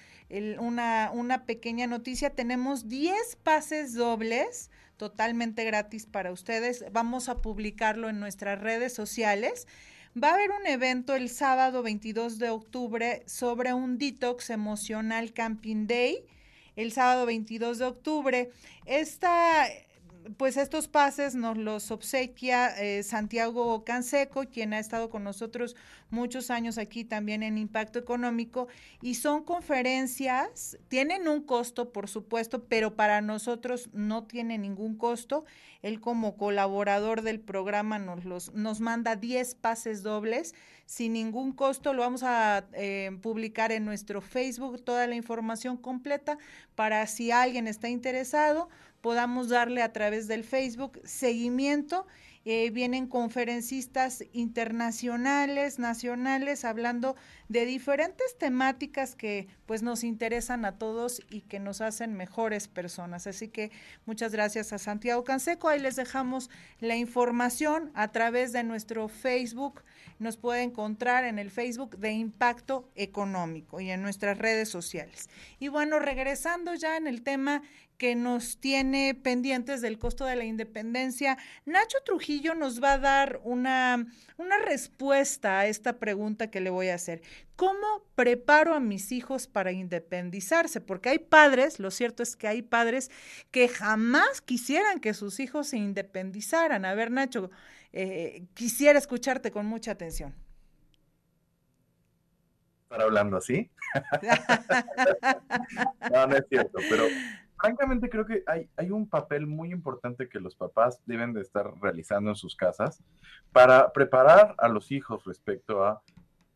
una, 0.58 1.10
una 1.12 1.44
pequeña 1.44 1.86
noticia. 1.86 2.30
Tenemos 2.30 2.88
10 2.88 3.36
pases 3.42 3.94
dobles 3.94 4.70
totalmente 4.96 5.64
gratis 5.64 6.06
para 6.06 6.32
ustedes. 6.32 6.84
Vamos 6.92 7.28
a 7.28 7.38
publicarlo 7.38 8.08
en 8.08 8.20
nuestras 8.20 8.60
redes 8.60 8.92
sociales. 8.92 9.66
Va 10.20 10.30
a 10.30 10.34
haber 10.34 10.50
un 10.50 10.66
evento 10.66 11.14
el 11.14 11.28
sábado 11.28 11.82
22 11.82 12.38
de 12.38 12.48
octubre 12.48 13.22
sobre 13.26 13.74
un 13.74 13.98
detox 13.98 14.50
emocional 14.50 15.32
camping 15.32 15.86
day. 15.86 16.24
El 16.74 16.92
sábado 16.92 17.26
22 17.26 17.78
de 17.78 17.84
octubre. 17.84 18.50
Esta 18.86 19.66
pues 20.36 20.56
estos 20.56 20.88
pases 20.88 21.34
nos 21.34 21.56
los 21.56 21.90
obsequia 21.90 22.68
eh, 22.78 23.02
Santiago 23.02 23.84
Canseco, 23.84 24.44
quien 24.44 24.72
ha 24.72 24.78
estado 24.78 25.10
con 25.10 25.24
nosotros 25.24 25.76
muchos 26.10 26.50
años 26.50 26.78
aquí 26.78 27.04
también 27.04 27.42
en 27.42 27.58
Impacto 27.58 27.98
Económico, 27.98 28.68
y 29.02 29.14
son 29.14 29.44
conferencias, 29.44 30.78
tienen 30.88 31.28
un 31.28 31.42
costo, 31.42 31.92
por 31.92 32.08
supuesto, 32.08 32.64
pero 32.64 32.96
para 32.96 33.20
nosotros 33.20 33.90
no 33.92 34.24
tiene 34.24 34.58
ningún 34.58 34.96
costo. 34.96 35.44
Él 35.82 36.00
como 36.00 36.36
colaborador 36.36 37.22
del 37.22 37.40
programa 37.40 37.98
nos, 37.98 38.24
los, 38.24 38.52
nos 38.54 38.80
manda 38.80 39.14
10 39.14 39.54
pases 39.56 40.02
dobles 40.02 40.54
sin 40.86 41.12
ningún 41.12 41.52
costo. 41.52 41.92
Lo 41.92 42.02
vamos 42.02 42.22
a 42.22 42.66
eh, 42.72 43.16
publicar 43.20 43.72
en 43.72 43.84
nuestro 43.84 44.20
Facebook, 44.20 44.82
toda 44.82 45.06
la 45.06 45.14
información 45.14 45.76
completa 45.76 46.38
para 46.74 47.06
si 47.06 47.30
alguien 47.30 47.66
está 47.66 47.88
interesado 47.88 48.68
podamos 49.06 49.50
darle 49.50 49.82
a 49.82 49.92
través 49.92 50.26
del 50.26 50.42
Facebook 50.42 51.00
seguimiento. 51.04 52.08
Eh, 52.44 52.70
vienen 52.70 53.06
conferencistas 53.06 54.24
internacionales, 54.32 55.78
nacionales, 55.78 56.64
hablando 56.64 57.14
de 57.48 57.66
diferentes 57.66 58.36
temáticas 58.36 59.14
que 59.14 59.46
pues 59.64 59.82
nos 59.82 60.02
interesan 60.02 60.64
a 60.64 60.78
todos 60.78 61.22
y 61.30 61.42
que 61.42 61.60
nos 61.60 61.80
hacen 61.80 62.14
mejores 62.14 62.66
personas. 62.66 63.28
Así 63.28 63.48
que 63.48 63.70
muchas 64.06 64.32
gracias 64.32 64.72
a 64.72 64.78
Santiago 64.78 65.22
Canseco. 65.22 65.68
Ahí 65.68 65.80
les 65.80 65.94
dejamos 65.94 66.50
la 66.80 66.96
información 66.96 67.92
a 67.94 68.08
través 68.12 68.52
de 68.52 68.64
nuestro 68.64 69.08
Facebook. 69.08 69.82
Nos 70.18 70.36
puede 70.36 70.62
encontrar 70.62 71.24
en 71.24 71.38
el 71.38 71.50
Facebook 71.50 71.98
de 71.98 72.12
Impacto 72.12 72.88
Económico 72.94 73.80
y 73.80 73.90
en 73.90 74.02
nuestras 74.02 74.38
redes 74.38 74.68
sociales. 74.68 75.28
Y 75.58 75.68
bueno, 75.68 75.98
regresando 75.98 76.74
ya 76.74 76.96
en 76.96 77.06
el 77.06 77.22
tema 77.22 77.62
que 77.96 78.14
nos 78.14 78.58
tiene 78.58 79.14
pendientes 79.14 79.80
del 79.80 79.98
costo 79.98 80.24
de 80.24 80.36
la 80.36 80.44
independencia. 80.44 81.38
Nacho 81.64 81.98
Trujillo 82.04 82.54
nos 82.54 82.82
va 82.82 82.94
a 82.94 82.98
dar 82.98 83.40
una, 83.44 84.06
una, 84.36 84.58
respuesta 84.58 85.60
a 85.60 85.66
esta 85.66 85.98
pregunta 85.98 86.50
que 86.50 86.60
le 86.60 86.70
voy 86.70 86.88
a 86.88 86.94
hacer. 86.94 87.22
¿Cómo 87.56 88.04
preparo 88.14 88.74
a 88.74 88.80
mis 88.80 89.12
hijos 89.12 89.46
para 89.46 89.72
independizarse? 89.72 90.80
Porque 90.80 91.08
hay 91.08 91.18
padres, 91.18 91.78
lo 91.78 91.90
cierto 91.90 92.22
es 92.22 92.36
que 92.36 92.48
hay 92.48 92.62
padres 92.62 93.10
que 93.50 93.68
jamás 93.68 94.40
quisieran 94.40 95.00
que 95.00 95.14
sus 95.14 95.40
hijos 95.40 95.68
se 95.68 95.78
independizaran. 95.78 96.84
A 96.84 96.94
ver, 96.94 97.10
Nacho, 97.10 97.50
eh, 97.92 98.44
quisiera 98.54 98.98
escucharte 98.98 99.50
con 99.50 99.66
mucha 99.66 99.92
atención. 99.92 100.34
¿Estar 102.82 103.00
hablando 103.00 103.38
así? 103.38 103.70
no, 106.12 106.26
no 106.26 106.36
es 106.36 106.44
cierto, 106.48 106.78
pero 106.88 107.06
francamente 107.60 108.08
creo 108.08 108.26
que 108.26 108.42
hay, 108.46 108.68
hay 108.76 108.90
un 108.90 109.08
papel 109.08 109.46
muy 109.46 109.72
importante 109.72 110.28
que 110.28 110.40
los 110.40 110.54
papás 110.54 111.02
deben 111.06 111.32
de 111.32 111.40
estar 111.40 111.72
realizando 111.80 112.30
en 112.30 112.36
sus 112.36 112.56
casas 112.56 113.02
para 113.52 113.92
preparar 113.92 114.54
a 114.58 114.68
los 114.68 114.90
hijos 114.92 115.24
respecto 115.24 115.84
a 115.84 116.02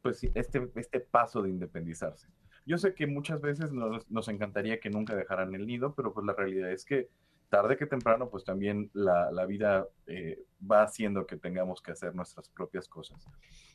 pues, 0.02 0.24
este, 0.34 0.70
este 0.74 1.00
paso 1.00 1.42
de 1.42 1.50
independizarse. 1.50 2.28
Yo 2.66 2.78
sé 2.78 2.94
que 2.94 3.06
muchas 3.06 3.40
veces 3.40 3.72
nos, 3.72 4.10
nos 4.10 4.28
encantaría 4.28 4.80
que 4.80 4.90
nunca 4.90 5.16
dejaran 5.16 5.54
el 5.54 5.66
nido, 5.66 5.94
pero 5.94 6.12
pues 6.12 6.26
la 6.26 6.34
realidad 6.34 6.70
es 6.70 6.84
que 6.84 7.08
tarde 7.48 7.76
que 7.76 7.86
temprano, 7.86 8.30
pues 8.30 8.44
también 8.44 8.90
la, 8.92 9.30
la 9.32 9.44
vida 9.44 9.86
eh, 10.06 10.42
va 10.70 10.82
haciendo 10.82 11.26
que 11.26 11.36
tengamos 11.36 11.82
que 11.82 11.92
hacer 11.92 12.14
nuestras 12.14 12.48
propias 12.48 12.88
cosas. 12.88 13.26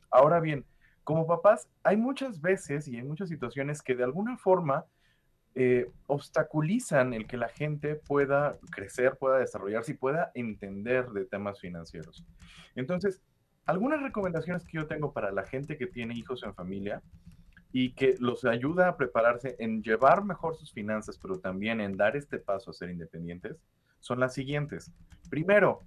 Ahora 0.09 0.39
bien, 0.39 0.65
como 1.03 1.27
papás, 1.27 1.67
hay 1.83 1.97
muchas 1.97 2.41
veces 2.41 2.88
y 2.88 2.95
hay 2.95 3.03
muchas 3.03 3.29
situaciones 3.29 3.81
que 3.81 3.95
de 3.95 4.03
alguna 4.03 4.38
forma 4.38 4.85
eh, 5.57 5.89
obstaculizan 6.07 7.13
el 7.13 7.27
que 7.27 7.37
la 7.37 7.47
gente 7.47 7.95
pueda 7.95 8.57
crecer, 8.71 9.17
pueda 9.17 9.39
desarrollarse 9.39 9.93
y 9.93 9.95
pueda 9.95 10.31
entender 10.33 11.07
de 11.11 11.25
temas 11.25 11.61
financieros. 11.61 12.25
Entonces, 12.75 13.21
algunas 13.65 14.01
recomendaciones 14.01 14.65
que 14.65 14.77
yo 14.77 14.87
tengo 14.87 15.13
para 15.13 15.31
la 15.31 15.45
gente 15.45 15.77
que 15.77 15.87
tiene 15.87 16.13
hijos 16.13 16.43
en 16.43 16.53
familia 16.53 17.01
y 17.71 17.93
que 17.93 18.15
los 18.19 18.43
ayuda 18.45 18.89
a 18.89 18.97
prepararse 18.97 19.55
en 19.59 19.81
llevar 19.81 20.23
mejor 20.23 20.55
sus 20.55 20.73
finanzas, 20.73 21.17
pero 21.17 21.39
también 21.39 21.81
en 21.81 21.97
dar 21.97 22.15
este 22.15 22.37
paso 22.37 22.71
a 22.71 22.73
ser 22.73 22.89
independientes, 22.89 23.57
son 23.99 24.19
las 24.19 24.33
siguientes. 24.33 24.91
Primero, 25.29 25.79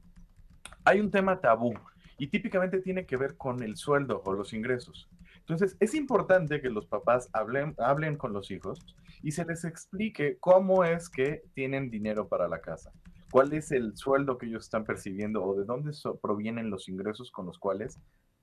hay 0.85 1.01
un 1.01 1.11
tema 1.11 1.41
tabú 1.41 1.75
y 2.19 2.27
típicamente 2.29 2.81
tiene 2.81 3.07
que 3.07 3.17
ver 3.17 3.37
con 3.37 3.63
el 3.63 3.77
sueldo 3.77 4.23
o 4.25 4.33
los 4.33 4.53
ingresos. 4.53 5.09
Entonces, 5.49 5.79
es 5.81 5.95
importante 5.95 6.61
que 6.61 6.69
los 6.69 6.87
papás 6.87 7.31
hablen, 7.33 7.75
hablen 7.79 8.17
con 8.17 8.35
los 8.35 8.51
hijos 8.51 8.85
y 9.23 9.33
se 9.33 9.47
les 9.47 9.65
explique 9.65 10.37
cómo 10.41 10.85
es 10.85 11.09
que 11.09 11.43
tienen 11.55 11.89
dinero 11.89 12.29
para 12.29 12.49
la 12.49 12.61
casa, 12.61 12.93
cuál 13.31 13.55
es 13.55 13.73
el 13.73 13.97
sueldo 13.97 14.37
que 14.37 14.45
ellos 14.45 14.65
están 14.65 14.85
percibiendo 14.85 15.43
o 15.43 15.59
de 15.59 15.65
dónde 15.65 15.93
provienen 16.21 16.69
los 16.69 16.87
ingresos 16.91 17.31
con 17.31 17.47
los 17.47 17.59
cuales 17.59 17.99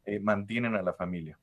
eh, 0.06 0.20
mantienen 0.20 0.74
a 0.74 0.82
la 0.82 0.94
familia. 0.94 1.38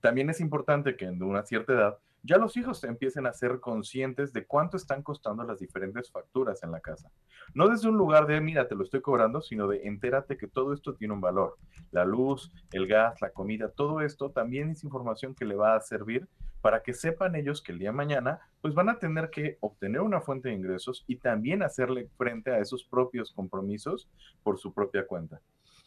También 0.00 0.30
es 0.30 0.40
importante 0.40 0.96
que 0.96 1.04
en 1.04 1.22
una 1.22 1.44
cierta 1.44 1.74
edad 1.74 1.98
ya 2.22 2.36
los 2.36 2.56
hijos 2.56 2.82
empiecen 2.84 3.26
a 3.26 3.32
ser 3.32 3.60
conscientes 3.60 4.32
de 4.32 4.46
cuánto 4.46 4.76
están 4.76 5.02
costando 5.02 5.42
las 5.44 5.58
diferentes 5.58 6.10
facturas 6.10 6.62
en 6.62 6.70
la 6.70 6.80
casa. 6.80 7.10
No 7.54 7.68
desde 7.68 7.88
un 7.88 7.96
lugar 7.96 8.26
de, 8.26 8.40
mira, 8.40 8.68
te 8.68 8.74
lo 8.74 8.84
estoy 8.84 9.00
cobrando, 9.00 9.42
sino 9.42 9.66
de 9.66 9.82
entérate 9.84 10.36
que 10.36 10.46
todo 10.46 10.72
esto 10.72 10.94
tiene 10.94 11.14
un 11.14 11.20
valor. 11.20 11.58
La 11.90 12.04
luz, 12.04 12.52
el 12.72 12.86
gas, 12.86 13.20
la 13.20 13.30
comida, 13.30 13.68
todo 13.68 14.00
esto 14.00 14.30
también 14.30 14.70
es 14.70 14.84
información 14.84 15.34
que 15.34 15.44
le 15.44 15.56
va 15.56 15.74
a 15.74 15.80
servir 15.80 16.28
para 16.60 16.82
que 16.82 16.94
sepan 16.94 17.34
ellos 17.34 17.60
que 17.60 17.72
el 17.72 17.80
día 17.80 17.92
mañana 17.92 18.40
pues 18.60 18.72
van 18.72 18.88
a 18.88 18.98
tener 18.98 19.30
que 19.30 19.58
obtener 19.60 20.00
una 20.00 20.20
fuente 20.20 20.48
de 20.48 20.54
ingresos 20.54 21.04
y 21.08 21.16
también 21.16 21.62
hacerle 21.62 22.08
frente 22.16 22.52
a 22.52 22.60
esos 22.60 22.84
propios 22.84 23.32
compromisos 23.32 24.08
por 24.44 24.58
su 24.58 24.72
propia 24.72 25.04
cuenta. 25.06 25.40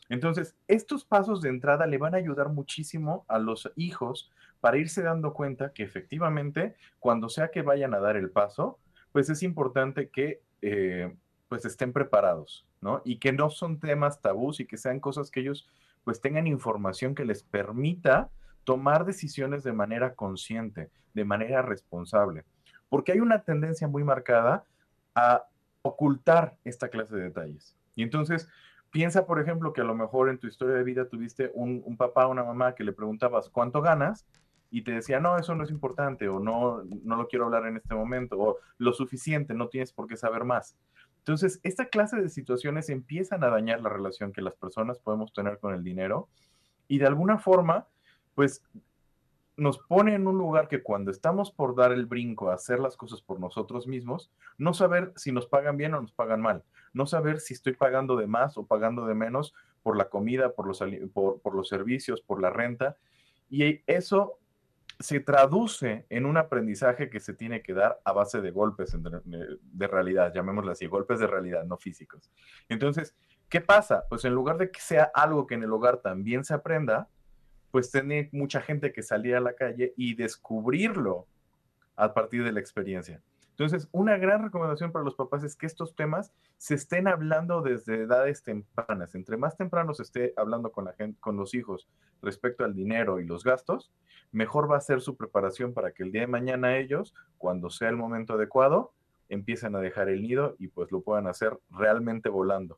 Entonces, 0.09 0.55
estos 0.67 1.05
pasos 1.05 1.41
de 1.41 1.49
entrada 1.49 1.87
le 1.87 1.97
van 1.97 2.13
a 2.13 2.17
ayudar 2.17 2.49
muchísimo 2.49 3.25
a 3.27 3.39
los 3.39 3.71
hijos 3.75 4.31
para 4.61 4.77
irse 4.77 5.01
dando 5.01 5.33
cuenta 5.33 5.73
que 5.73 5.83
efectivamente, 5.83 6.75
cuando 6.99 7.29
sea 7.29 7.49
que 7.49 7.61
vayan 7.61 7.93
a 7.93 7.99
dar 7.99 8.15
el 8.15 8.29
paso, 8.29 8.79
pues 9.11 9.29
es 9.29 9.43
importante 9.43 10.09
que 10.09 10.41
eh, 10.61 11.15
pues 11.47 11.65
estén 11.65 11.93
preparados, 11.93 12.67
¿no? 12.81 13.01
Y 13.05 13.19
que 13.19 13.31
no 13.31 13.49
son 13.49 13.79
temas 13.79 14.21
tabús 14.21 14.59
y 14.59 14.65
que 14.65 14.77
sean 14.77 14.99
cosas 14.99 15.31
que 15.31 15.41
ellos 15.41 15.67
pues 16.03 16.21
tengan 16.21 16.47
información 16.47 17.15
que 17.15 17.25
les 17.25 17.43
permita 17.43 18.29
tomar 18.63 19.05
decisiones 19.05 19.63
de 19.63 19.73
manera 19.73 20.15
consciente, 20.15 20.89
de 21.13 21.25
manera 21.25 21.61
responsable. 21.61 22.43
Porque 22.89 23.11
hay 23.11 23.19
una 23.19 23.43
tendencia 23.43 23.87
muy 23.87 24.03
marcada 24.03 24.65
a 25.15 25.45
ocultar 25.81 26.57
esta 26.63 26.89
clase 26.89 27.15
de 27.15 27.23
detalles. 27.23 27.75
Y 27.95 28.03
entonces, 28.03 28.49
Piensa, 28.95 29.25
por 29.25 29.41
ejemplo, 29.41 29.73
que 29.73 29.81
a 29.81 29.83
lo 29.83 29.93
mejor 29.93 30.29
en 30.29 30.37
tu 30.37 30.47
historia 30.47 30.73
de 30.73 30.85
vida 30.85 31.09
tuviste 31.09 31.51
un, 31.53 31.97
papá 31.97 32.27
o 32.27 32.31
una 32.31 32.45
mamá 32.45 32.75
que 32.75 32.85
le 32.85 32.93
preguntabas 32.93 33.49
cuánto 33.49 33.81
ganas 33.81 34.25
y 34.71 34.83
te 34.83 34.93
decía, 34.93 35.19
no, 35.19 35.37
eso 35.37 35.53
no 35.53 35.65
es 35.65 35.69
importante 35.69 36.29
o 36.29 36.39
no, 36.39 36.81
no 37.03 37.17
lo 37.17 37.27
quiero 37.27 37.43
hablar 37.43 37.65
en 37.65 37.75
este 37.75 37.93
momento 37.93 38.39
o 38.39 38.57
lo 38.77 38.93
suficiente, 38.93 39.53
no 39.53 39.67
tienes 39.67 39.91
por 39.91 40.07
qué 40.07 40.15
saber 40.15 40.45
más. 40.45 40.77
Entonces, 41.17 41.59
esta 41.63 41.89
clase 41.89 42.21
de 42.21 42.29
situaciones 42.29 42.87
empiezan 42.87 43.43
a 43.43 43.49
dañar 43.49 43.81
la 43.81 43.89
relación 43.89 44.31
que 44.31 44.41
las 44.41 44.55
personas 44.55 44.97
podemos 44.99 45.33
tener 45.33 45.59
con 45.59 45.73
el 45.73 45.83
dinero 45.83 46.29
y 46.87 46.99
de 46.99 47.07
alguna 47.07 47.37
forma, 47.37 47.87
pues 48.33 48.63
nos 49.57 49.77
pone 49.77 50.15
en 50.15 50.25
un 50.25 50.37
lugar 50.37 50.69
que 50.69 50.83
cuando 50.83 51.11
estamos 51.11 51.51
por 51.51 51.75
dar 51.75 51.91
el 51.91 52.05
brinco 52.05 52.49
a 52.49 52.53
hacer 52.53 52.79
las 52.79 52.95
cosas 52.95 53.21
por 53.21 53.41
nosotros 53.41 53.87
mismos, 53.87 54.31
no 54.57 54.73
saber 54.73 55.11
si 55.17 55.33
nos 55.33 55.47
pagan 55.47 55.75
bien 55.75 55.93
o 55.95 56.01
nos 56.01 56.13
pagan 56.13 56.39
mal, 56.39 56.63
no 56.95 57.05
saber 57.05 57.41
si 57.41 57.53
estoy 57.53 57.73
pagando 57.73 58.15
de 58.15 58.25
más 58.25 58.57
o 58.57 58.65
pagando 58.65 59.05
de 59.05 59.13
menos 59.13 59.53
por 59.83 59.97
la 59.97 60.09
comida, 60.09 60.53
por 60.53 60.65
los, 60.65 60.81
por, 61.13 61.55
los 61.55 61.67
servicios, 61.67 62.21
por 62.21 62.41
la 62.41 62.49
renta. 62.49 62.97
Y 63.49 63.83
eso 63.85 64.39
se 64.99 65.19
traduce 65.19 66.05
en 66.09 66.25
un 66.25 66.37
aprendizaje 66.37 67.09
que 67.09 67.19
se 67.19 67.33
tiene 67.33 67.61
que 67.61 67.73
dar 67.73 67.99
a 68.05 68.13
base 68.13 68.39
de 68.41 68.49
golpes 68.49 68.97
de 68.97 69.87
realidad, 69.87 70.33
llamémoslo 70.33 70.71
así, 70.71 70.87
golpes 70.87 71.19
de 71.19 71.27
realidad, 71.27 71.65
no 71.65 71.77
físicos. 71.77 72.31
Entonces, 72.69 73.13
¿qué 73.49 73.59
pasa? 73.59 74.05
Pues 74.07 74.23
en 74.23 74.33
lugar 74.33 74.57
de 74.57 74.71
que 74.71 74.79
sea 74.79 75.11
algo 75.13 75.45
que 75.45 75.55
en 75.55 75.63
el 75.63 75.73
hogar 75.73 75.97
también 75.97 76.45
se 76.45 76.53
aprenda, 76.53 77.09
pues 77.71 77.91
tiene 77.91 78.29
mucha 78.31 78.61
gente 78.61 78.93
que 78.93 79.03
salir 79.03 79.35
a 79.35 79.41
la 79.41 79.53
calle 79.53 79.93
y 79.97 80.15
descubrirlo 80.15 81.27
a 81.97 82.13
partir 82.13 82.45
de 82.45 82.53
la 82.53 82.61
experiencia. 82.61 83.21
Entonces, 83.57 83.87
una 83.93 84.17
gran 84.17 84.43
recomendación 84.43 84.91
para 84.91 85.05
los 85.05 85.15
papás 85.15 85.41
es 85.45 85.55
que 85.55 85.65
estos 85.65 85.95
temas 85.95 86.33
se 86.57 86.75
estén 86.75 87.07
hablando 87.07 87.61
desde 87.61 88.01
edades 88.01 88.43
tempranas. 88.43 89.15
Entre 89.15 89.37
más 89.37 89.55
temprano 89.55 89.93
se 89.93 90.03
esté 90.03 90.33
hablando 90.35 90.73
con 90.73 90.83
la 90.83 90.91
gente, 90.91 91.17
con 91.21 91.37
los 91.37 91.53
hijos 91.53 91.87
respecto 92.21 92.65
al 92.65 92.75
dinero 92.75 93.21
y 93.21 93.25
los 93.25 93.45
gastos, 93.45 93.93
mejor 94.33 94.69
va 94.69 94.75
a 94.75 94.81
ser 94.81 94.99
su 94.99 95.15
preparación 95.15 95.73
para 95.73 95.91
que 95.91 96.03
el 96.03 96.11
día 96.11 96.21
de 96.21 96.27
mañana 96.27 96.77
ellos, 96.77 97.13
cuando 97.37 97.69
sea 97.69 97.87
el 97.87 97.95
momento 97.95 98.33
adecuado, 98.33 98.91
empiecen 99.29 99.73
a 99.77 99.79
dejar 99.79 100.09
el 100.09 100.21
nido 100.21 100.57
y 100.59 100.67
pues 100.67 100.91
lo 100.91 100.99
puedan 100.99 101.27
hacer 101.27 101.57
realmente 101.69 102.27
volando. 102.27 102.77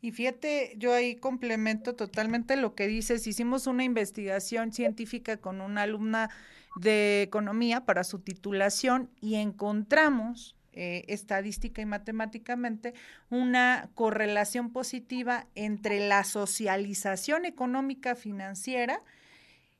Y 0.00 0.12
fíjate, 0.12 0.74
yo 0.76 0.92
ahí 0.92 1.16
complemento 1.16 1.96
totalmente 1.96 2.54
lo 2.56 2.76
que 2.76 2.86
dices. 2.86 3.26
Hicimos 3.26 3.66
una 3.66 3.82
investigación 3.82 4.72
científica 4.72 5.38
con 5.38 5.60
una 5.60 5.82
alumna 5.82 6.30
de 6.76 7.22
economía 7.22 7.84
para 7.84 8.04
su 8.04 8.18
titulación 8.18 9.10
y 9.20 9.36
encontramos 9.36 10.56
eh, 10.72 11.04
estadística 11.06 11.80
y 11.82 11.86
matemáticamente 11.86 12.94
una 13.30 13.90
correlación 13.94 14.72
positiva 14.72 15.46
entre 15.54 16.08
la 16.08 16.24
socialización 16.24 17.44
económica 17.44 18.16
financiera 18.16 18.98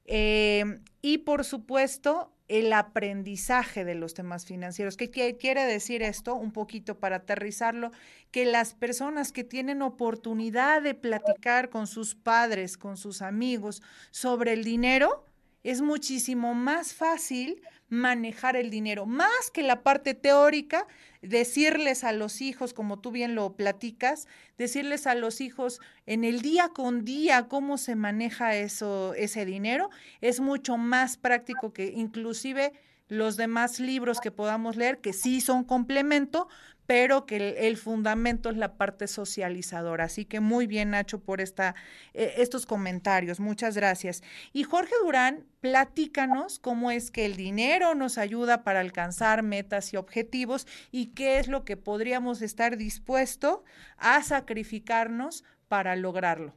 eh, 0.06 0.78
y 1.02 1.18
por 1.18 1.44
supuesto 1.44 2.30
el 2.46 2.72
aprendizaje 2.72 3.84
de 3.84 3.94
los 3.94 4.14
temas 4.14 4.44
financieros. 4.44 4.96
¿Qué 4.96 5.10
quiere 5.10 5.64
decir 5.64 6.02
esto? 6.02 6.34
Un 6.34 6.52
poquito 6.52 6.98
para 6.98 7.16
aterrizarlo, 7.16 7.90
que 8.30 8.44
las 8.44 8.74
personas 8.74 9.32
que 9.32 9.44
tienen 9.44 9.82
oportunidad 9.82 10.82
de 10.82 10.94
platicar 10.94 11.70
con 11.70 11.86
sus 11.86 12.14
padres, 12.14 12.76
con 12.76 12.96
sus 12.96 13.22
amigos 13.22 13.82
sobre 14.10 14.52
el 14.52 14.62
dinero, 14.62 15.24
es 15.64 15.80
muchísimo 15.80 16.54
más 16.54 16.94
fácil 16.94 17.60
manejar 17.88 18.56
el 18.56 18.70
dinero, 18.70 19.06
más 19.06 19.50
que 19.52 19.62
la 19.62 19.82
parte 19.82 20.14
teórica, 20.14 20.86
decirles 21.22 22.04
a 22.04 22.12
los 22.12 22.40
hijos, 22.40 22.74
como 22.74 22.98
tú 22.98 23.10
bien 23.10 23.34
lo 23.34 23.56
platicas, 23.56 24.26
decirles 24.58 25.06
a 25.06 25.14
los 25.14 25.40
hijos 25.40 25.80
en 26.06 26.24
el 26.24 26.42
día 26.42 26.68
con 26.68 27.04
día 27.04 27.48
cómo 27.48 27.78
se 27.78 27.96
maneja 27.96 28.54
eso, 28.56 29.14
ese 29.14 29.44
dinero, 29.46 29.90
es 30.20 30.40
mucho 30.40 30.76
más 30.76 31.16
práctico 31.16 31.72
que 31.72 31.86
inclusive 31.86 32.72
los 33.08 33.36
demás 33.36 33.80
libros 33.80 34.20
que 34.20 34.30
podamos 34.30 34.76
leer, 34.76 35.00
que 35.00 35.12
sí 35.12 35.40
son 35.40 35.64
complemento, 35.64 36.48
pero 36.86 37.26
que 37.26 37.66
el, 37.66 37.76
fundamento 37.76 38.50
es 38.50 38.56
la 38.56 38.76
parte 38.76 39.06
socializadora. 39.06 40.04
Así 40.04 40.24
que 40.24 40.40
muy 40.40 40.66
bien, 40.66 40.90
Nacho, 40.90 41.18
por 41.18 41.40
esta, 41.40 41.74
eh, 42.12 42.34
estos 42.38 42.66
comentarios. 42.66 43.40
Muchas 43.40 43.76
gracias. 43.76 44.22
Y 44.52 44.64
Jorge 44.64 44.94
Durán, 45.02 45.44
platícanos 45.60 46.58
cómo 46.58 46.90
es 46.90 47.10
que 47.10 47.24
el 47.24 47.36
dinero 47.36 47.94
nos 47.94 48.18
ayuda 48.18 48.64
para 48.64 48.80
alcanzar 48.80 49.42
metas 49.42 49.92
y 49.94 49.96
objetivos 49.96 50.66
y 50.90 51.06
qué 51.14 51.38
es 51.38 51.48
lo 51.48 51.64
que 51.64 51.76
podríamos 51.76 52.42
estar 52.42 52.76
dispuestos 52.76 53.60
a 53.96 54.22
sacrificarnos 54.22 55.44
para 55.68 55.96
lograrlo. 55.96 56.52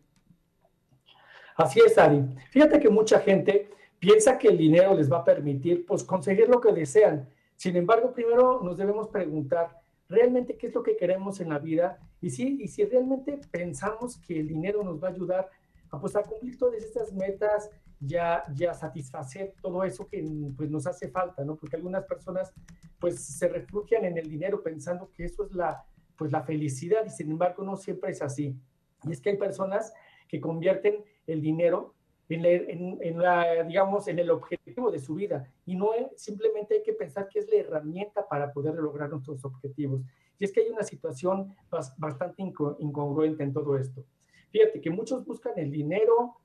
Así 1.55 1.79
es, 1.85 1.97
Ari. 1.97 2.23
Fíjate 2.51 2.79
que 2.79 2.89
mucha 2.89 3.19
gente 3.19 3.69
piensa 3.99 4.37
que 4.37 4.49
el 4.49 4.57
dinero 4.57 4.93
les 4.93 5.11
va 5.11 5.19
a 5.19 5.23
permitir 5.23 5.85
pues, 5.85 6.03
conseguir 6.03 6.49
lo 6.49 6.61
que 6.61 6.71
desean. 6.71 7.27
Sin 7.55 7.75
embargo, 7.75 8.13
primero 8.13 8.61
nos 8.61 8.77
debemos 8.77 9.07
preguntar, 9.07 9.81
realmente 10.09 10.57
qué 10.57 10.67
es 10.67 10.73
lo 10.73 10.83
que 10.83 10.95
queremos 10.95 11.39
en 11.39 11.49
la 11.49 11.59
vida 11.59 11.99
y 12.21 12.29
si, 12.29 12.61
y 12.61 12.67
si 12.67 12.83
realmente 12.85 13.39
pensamos 13.51 14.17
que 14.17 14.39
el 14.39 14.47
dinero 14.47 14.83
nos 14.83 15.01
va 15.01 15.09
a 15.09 15.11
ayudar 15.11 15.49
a, 15.91 15.99
pues, 15.99 16.15
a 16.15 16.23
cumplir 16.23 16.57
todas 16.57 16.81
estas 16.83 17.13
metas, 17.13 17.69
ya, 17.99 18.43
ya 18.53 18.73
satisfacer 18.73 19.55
todo 19.61 19.83
eso 19.83 20.07
que 20.07 20.23
pues, 20.55 20.69
nos 20.69 20.85
hace 20.85 21.09
falta, 21.09 21.43
¿no? 21.43 21.55
Porque 21.55 21.75
algunas 21.75 22.05
personas 22.05 22.53
pues 22.99 23.19
se 23.19 23.47
refugian 23.47 24.05
en 24.05 24.17
el 24.17 24.29
dinero 24.29 24.61
pensando 24.61 25.11
que 25.11 25.25
eso 25.25 25.45
es 25.45 25.53
la, 25.53 25.83
pues, 26.15 26.31
la 26.31 26.43
felicidad 26.43 27.05
y 27.05 27.09
sin 27.09 27.31
embargo 27.31 27.63
no 27.63 27.75
siempre 27.75 28.11
es 28.11 28.21
así. 28.21 28.55
Y 29.03 29.11
es 29.11 29.21
que 29.21 29.31
hay 29.31 29.37
personas 29.37 29.93
que 30.27 30.39
convierten 30.39 31.03
el 31.25 31.41
dinero 31.41 31.95
en, 32.29 33.17
la, 33.17 33.63
digamos, 33.63 34.07
en 34.07 34.19
el 34.19 34.29
objetivo 34.29 34.91
de 34.91 34.99
su 34.99 35.15
vida. 35.15 35.49
Y 35.65 35.75
no 35.75 35.91
simplemente 36.15 36.75
hay 36.75 36.83
que 36.83 36.93
pensar 36.93 37.29
que 37.29 37.39
es 37.39 37.49
la 37.49 37.57
herramienta 37.57 38.27
para 38.27 38.51
poder 38.51 38.75
lograr 38.75 39.09
nuestros 39.09 39.43
objetivos. 39.45 40.01
Y 40.39 40.45
es 40.45 40.51
que 40.51 40.61
hay 40.61 40.69
una 40.69 40.83
situación 40.83 41.55
bastante 41.97 42.43
incongruente 42.43 43.43
en 43.43 43.53
todo 43.53 43.77
esto. 43.77 44.03
Fíjate 44.51 44.81
que 44.81 44.89
muchos 44.89 45.25
buscan 45.25 45.53
el 45.57 45.71
dinero 45.71 46.37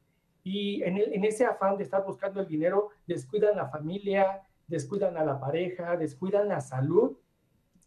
y 0.45 0.83
en, 0.83 0.97
en 0.99 1.24
ese 1.24 1.45
afán 1.45 1.76
de 1.76 1.85
estar 1.85 2.05
buscando 2.05 2.41
el 2.41 2.49
dinero 2.49 2.91
descuidan 3.07 3.57
la 3.57 3.68
familia, 3.68 4.43
descuidan 4.66 5.16
a 5.16 5.24
la 5.24 5.39
pareja, 5.39 5.97
descuidan 5.97 6.49
la 6.49 6.61
salud. 6.61 7.16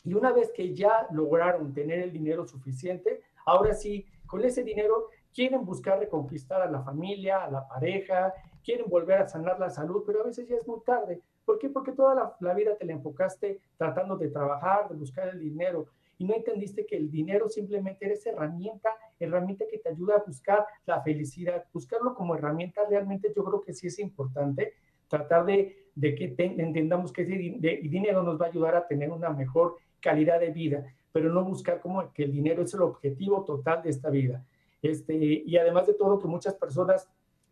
Y 0.03 0.13
una 0.13 0.31
vez 0.31 0.51
que 0.51 0.73
ya 0.73 1.07
lograron 1.11 1.73
tener 1.73 1.99
el 1.99 2.11
dinero 2.11 2.45
suficiente, 2.45 3.21
ahora 3.45 3.73
sí, 3.73 4.05
con 4.25 4.43
ese 4.43 4.63
dinero 4.63 5.09
quieren 5.35 5.65
buscar 5.65 5.99
reconquistar 5.99 6.61
a 6.61 6.71
la 6.71 6.81
familia, 6.81 7.43
a 7.43 7.51
la 7.51 7.67
pareja, 7.67 8.33
quieren 8.63 8.89
volver 8.89 9.21
a 9.21 9.27
sanar 9.27 9.59
la 9.59 9.69
salud, 9.69 10.03
pero 10.07 10.21
a 10.21 10.23
veces 10.23 10.47
ya 10.47 10.55
es 10.55 10.65
muy 10.65 10.79
tarde. 10.85 11.21
¿Por 11.43 11.59
qué? 11.59 11.69
Porque 11.69 11.91
toda 11.91 12.35
la, 12.39 12.53
vida 12.53 12.75
te 12.77 12.85
la 12.85 12.93
enfocaste 12.93 13.59
tratando 13.77 14.17
de 14.17 14.29
trabajar, 14.29 14.89
de 14.89 14.95
buscar 14.95 15.27
el 15.27 15.39
dinero 15.39 15.87
y 16.17 16.23
no 16.23 16.33
entendiste 16.33 16.85
que 16.85 16.95
el 16.95 17.11
dinero 17.11 17.49
simplemente 17.49 18.05
eres 18.05 18.25
herramienta, 18.25 18.89
herramienta 19.19 19.65
que 19.69 19.77
te 19.77 19.89
ayuda 19.89 20.15
a 20.15 20.23
buscar 20.25 20.65
la 20.85 21.01
felicidad. 21.01 21.65
Buscarlo 21.73 22.15
como 22.15 22.35
herramienta 22.35 22.81
realmente 22.89 23.33
yo 23.35 23.43
creo 23.43 23.61
que 23.61 23.73
sí 23.73 23.87
es 23.87 23.99
importante. 23.99 24.73
Tratar 25.09 25.45
de, 25.45 25.89
que 25.99 26.33
entendamos 26.37 27.11
que 27.11 27.23
ese 27.23 27.35
dinero 27.35 28.23
nos 28.23 28.39
va 28.41 28.45
a 28.45 28.49
ayudar 28.49 28.75
a 28.75 28.87
tener 28.87 29.11
una 29.11 29.29
mejor 29.29 29.75
calidad 29.99 30.39
de 30.39 30.51
vida, 30.51 30.85
pero 31.11 31.31
no 31.31 31.43
buscar 31.43 31.81
como 31.81 32.11
que 32.13 32.23
el 32.23 32.31
dinero 32.31 32.63
es 32.63 32.73
el 32.73 32.81
objetivo 32.81 33.43
total 33.43 33.83
de 33.83 33.89
esta 33.89 34.09
vida. 34.09 34.45
Este, 34.87 35.15
y 35.15 35.57
además 35.57 35.87
de 35.87 35.93
todo, 35.93 36.19
que 36.19 36.27
muchas 36.27 36.53
personas 36.55 37.09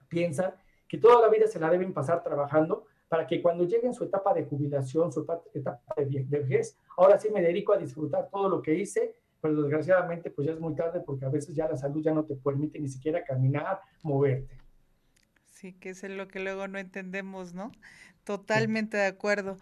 piensan 0.07 0.53
que 0.87 0.97
toda 0.97 1.21
la 1.21 1.29
vida 1.29 1.47
se 1.47 1.59
la 1.59 1.69
deben 1.71 1.93
pasar 1.93 2.23
trabajando 2.23 2.85
para 3.07 3.25
que 3.25 3.41
cuando 3.41 3.63
lleguen 3.63 3.93
su 3.93 4.03
etapa 4.03 4.33
de 4.33 4.45
jubilación, 4.45 5.11
su 5.11 5.21
etapa 5.21 5.95
de 5.97 6.25
vejez, 6.29 6.77
ahora 6.97 7.19
sí 7.19 7.29
me 7.31 7.41
dedico 7.41 7.73
a 7.73 7.77
disfrutar 7.77 8.29
todo 8.29 8.49
lo 8.49 8.61
que 8.61 8.75
hice, 8.75 9.15
pero 9.41 9.61
desgraciadamente 9.61 10.29
pues 10.31 10.47
ya 10.47 10.53
es 10.53 10.59
muy 10.59 10.75
tarde 10.75 10.99
porque 10.99 11.25
a 11.25 11.29
veces 11.29 11.55
ya 11.55 11.67
la 11.67 11.77
salud 11.77 12.01
ya 12.03 12.13
no 12.13 12.25
te 12.25 12.35
permite 12.35 12.79
ni 12.79 12.87
siquiera 12.87 13.23
caminar, 13.23 13.79
moverte. 14.03 14.57
Sí, 15.45 15.73
que 15.73 15.89
es 15.89 16.03
lo 16.03 16.27
que 16.27 16.39
luego 16.39 16.67
no 16.67 16.77
entendemos, 16.77 17.53
¿no? 17.53 17.71
Totalmente 18.23 18.97
de 18.97 19.05
acuerdo. 19.05 19.57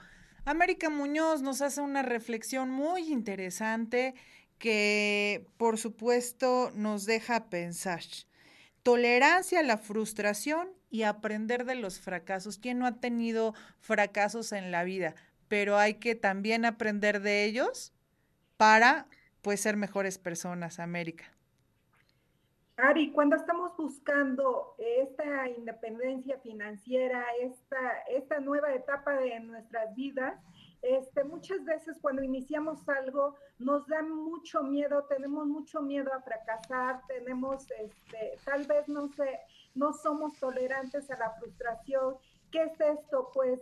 América 0.46 0.90
Muñoz 0.90 1.42
nos 1.42 1.62
hace 1.62 1.82
una 1.82 2.02
reflexión 2.02 2.70
muy 2.70 3.12
interesante 3.12 4.16
que 4.62 5.48
por 5.58 5.80
supuesto 5.80 6.72
nos 6.76 7.06
deja 7.06 7.50
pensar. 7.50 8.02
Tolerancia 8.84 9.60
a 9.60 9.64
la 9.64 9.78
frustración 9.78 10.70
y 10.92 11.02
aprender 11.02 11.66
de 11.66 11.74
los 11.74 12.00
fracasos. 12.00 12.60
¿Quién 12.60 12.78
no 12.78 12.86
ha 12.86 13.00
tenido 13.00 13.56
fracasos 13.80 14.52
en 14.52 14.72
la 14.72 14.84
vida? 14.84 15.16
Pero 15.48 15.78
hay 15.78 15.96
que 15.96 16.14
también 16.14 16.64
aprender 16.64 17.22
de 17.22 17.44
ellos 17.44 17.92
para 18.58 19.08
pues 19.42 19.62
ser 19.62 19.78
mejores 19.78 20.20
personas, 20.20 20.80
América. 20.80 21.26
Ari, 22.78 23.12
cuando 23.12 23.38
estamos 23.38 23.76
buscando 23.78 24.76
esta 24.78 25.50
independencia 25.50 26.38
financiera, 26.40 27.26
esta, 27.42 27.78
esta 28.10 28.40
nueva 28.40 28.74
etapa 28.74 29.14
de 29.14 29.40
nuestras 29.40 29.96
vidas, 29.96 30.40
este, 30.82 31.24
muchas 31.24 31.64
veces 31.64 31.98
cuando 32.02 32.24
iniciamos 32.24 32.88
algo 32.90 33.36
nos 33.60 33.88
da 33.88 34.02
mucho 34.02 34.64
miedo, 34.64 35.06
tenemos 35.06 35.46
mucho 35.48 35.82
miedo 35.82 36.12
a 36.14 36.22
fracasar, 36.22 37.02
tenemos, 37.08 37.70
este, 37.72 38.38
tal 38.44 38.66
vez 38.66 38.88
no 38.88 39.08
sé, 39.10 39.40
no 39.76 39.94
somos 39.94 40.38
tolerantes 40.40 41.10
a 41.12 41.18
la 41.18 41.32
frustración 41.40 42.18
¿Qué 42.52 42.64
es 42.64 42.80
esto? 42.82 43.32
Pues 43.34 43.60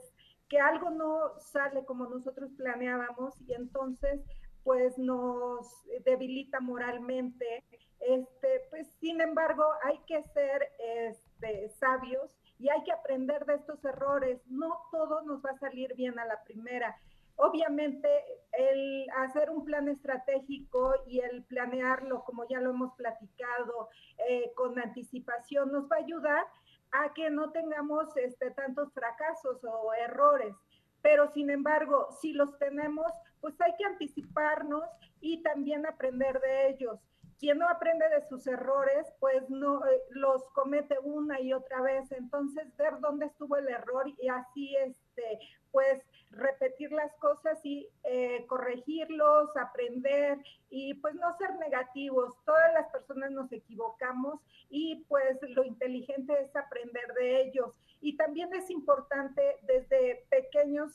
que 0.50 0.60
algo 0.60 0.90
no 0.90 1.40
sale 1.40 1.86
como 1.86 2.08
nosotros 2.08 2.52
planeábamos 2.58 3.40
y 3.42 3.54
entonces 3.54 4.20
pues 4.64 4.98
nos 4.98 5.68
debilita 6.04 6.60
moralmente. 6.60 7.64
Este, 8.00 8.62
pues 8.72 8.88
sin 9.00 9.22
embargo, 9.22 9.64
hay 9.84 10.00
que 10.08 10.24
ser 10.24 10.72
este, 10.80 11.70
sabios 11.70 12.36
y 12.58 12.70
hay 12.70 12.84
que 12.84 12.92
aprender 12.92 13.46
de 13.46 13.56
estos 13.56 13.84
errores. 13.86 14.42
No 14.48 14.76
todo 14.92 15.22
nos 15.22 15.46
va 15.46 15.52
a 15.52 15.60
salir 15.60 15.94
bien 15.96 16.18
a 16.18 16.26
la 16.26 16.44
primera. 16.44 17.00
Obviamente, 17.42 18.10
el 18.52 19.08
hacer 19.16 19.50
un 19.50 19.64
plan 19.64 19.88
estratégico 19.88 20.94
y 21.08 21.22
el 21.22 21.46
planearlo, 21.46 22.26
como 22.26 22.46
ya 22.50 22.60
lo 22.60 22.72
hemos 22.72 22.94
platicado, 22.96 23.88
eh, 24.28 24.52
con 24.56 24.78
anticipación, 24.78 25.72
nos 25.72 25.90
va 25.90 25.96
a 25.96 26.00
ayudar 26.00 26.46
a 26.92 27.14
que 27.14 27.30
no 27.30 27.52
tengamos 27.52 28.16
este, 28.18 28.52
tantos 28.52 28.92
fracasos 28.94 29.64
o 29.64 29.94
errores. 29.94 30.54
Pero 31.02 31.32
sin 31.32 31.50
embargo, 31.50 32.10
si 32.20 32.34
los 32.34 32.60
tenemos, 32.60 33.10
pues 33.40 33.56
hay 33.62 33.74
que 33.78 33.86
anticiparnos 33.86 34.84
y 35.22 35.42
también 35.42 35.86
aprender 35.86 36.42
de 36.42 36.72
ellos. 36.72 37.00
Quien 37.40 37.58
no 37.58 37.70
aprende 37.70 38.08
de 38.10 38.28
sus 38.28 38.46
errores, 38.48 39.08
pues 39.20 39.50
no 39.50 39.86
eh, 39.86 40.02
los 40.10 40.44
comete 40.50 40.98
una 41.02 41.40
y 41.40 41.54
otra 41.54 41.82
vez. 41.82 42.12
Entonces, 42.12 42.76
ver 42.76 43.00
dónde 43.00 43.28
estuvo 43.28 43.56
el 43.56 43.70
error 43.70 44.08
y 44.22 44.28
así, 44.28 44.76
este, 44.76 45.40
pues 45.72 46.04
repetir 46.32 46.92
las 46.92 47.14
cosas 47.16 47.58
y 47.64 47.88
eh, 48.04 48.46
corregirlos, 48.48 49.56
aprender 49.56 50.38
y 50.70 50.96
pues 50.96 51.16
no 51.16 51.36
ser 51.38 51.56
negativos. 51.56 52.34
Todas 52.46 52.74
las 52.74 52.92
personas 52.92 53.32
nos 53.32 53.52
equivocamos 53.54 54.42
y 54.70 55.06
pues 55.08 55.38
lo 55.42 55.64
inteligente 55.64 56.34
es 56.42 56.54
aprender 56.56 57.14
de 57.14 57.44
ellos. 57.44 57.74
Y 58.02 58.18
también 58.18 58.54
es 58.54 58.70
importante 58.70 59.42
desde 59.64 60.26
pequeños 60.30 60.92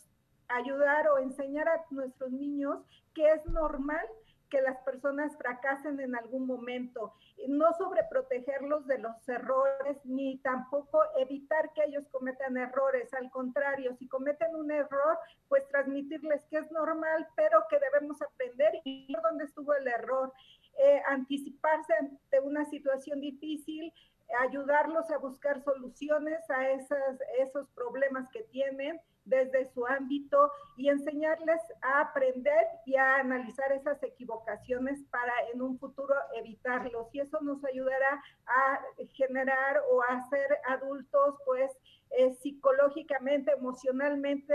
ayudar 0.49 1.09
o 1.09 1.19
enseñar 1.19 1.69
a 1.69 1.85
nuestros 1.91 2.31
niños 2.31 2.85
que 3.15 3.27
es 3.31 3.45
normal 3.47 4.07
que 4.55 4.63
las 4.63 4.79
personas 4.83 5.37
fracasen 5.37 5.99
en 5.99 6.15
algún 6.15 6.47
momento, 6.47 7.13
no 7.49 7.73
sobreprotegerlos 7.75 8.87
de 8.87 8.99
los 8.99 9.29
errores, 9.29 9.99
ni 10.05 10.39
tampoco 10.39 11.03
evitar 11.17 11.73
que 11.73 11.83
ellos 11.83 12.05
cometan 12.13 12.57
errores. 12.57 13.13
Al 13.15 13.33
contrario, 13.33 13.97
si 13.99 14.07
cometen 14.07 14.55
un 14.55 14.71
error, 14.71 15.19
pues 15.49 15.67
transmitirles 15.71 16.45
que 16.45 16.59
es 16.59 16.71
normal, 16.71 17.27
pero 17.35 17.65
que 17.69 17.81
debemos 17.81 18.23
aprender 18.23 18.75
y 18.85 19.13
ver 19.13 19.23
dónde 19.25 19.45
estuvo 19.47 19.75
el 19.75 19.89
error. 19.89 20.33
Eh, 20.79 21.03
anticiparse 21.09 21.93
ante 21.95 22.39
una 22.39 22.65
situación 22.67 23.21
difícil, 23.21 23.93
ayudarlos 24.39 25.11
a 25.11 25.19
buscar 25.19 25.65
soluciones 25.65 26.49
a 26.49 26.71
esos 26.71 27.69
problemas 27.75 28.29
que 28.31 28.45
tienen 28.45 29.01
desde 29.25 29.67
su 29.73 29.87
ámbito 29.87 30.51
y 30.77 30.89
enseñarles 30.89 31.61
a 31.83 32.01
aprender 32.01 32.67
y 32.87 32.97
a 32.97 33.17
analizar 33.17 33.73
esas 33.73 34.03
equivocaciones 34.03 35.03
para 35.11 35.33
en 35.53 35.63
un 35.63 35.79
futuro 35.79 36.15
evitarlos. 36.37 37.09
Y 37.13 37.21
eso 37.21 37.41
nos 37.41 37.65
ayudará 37.65 38.23
a 38.47 38.81
generar 39.15 39.81
o 39.91 40.03
a 40.03 40.29
ser 40.29 40.59
adultos, 40.69 41.37
pues, 41.45 41.71
eh, 42.11 42.35
psicológicamente, 42.35 43.53
emocionalmente 43.53 44.55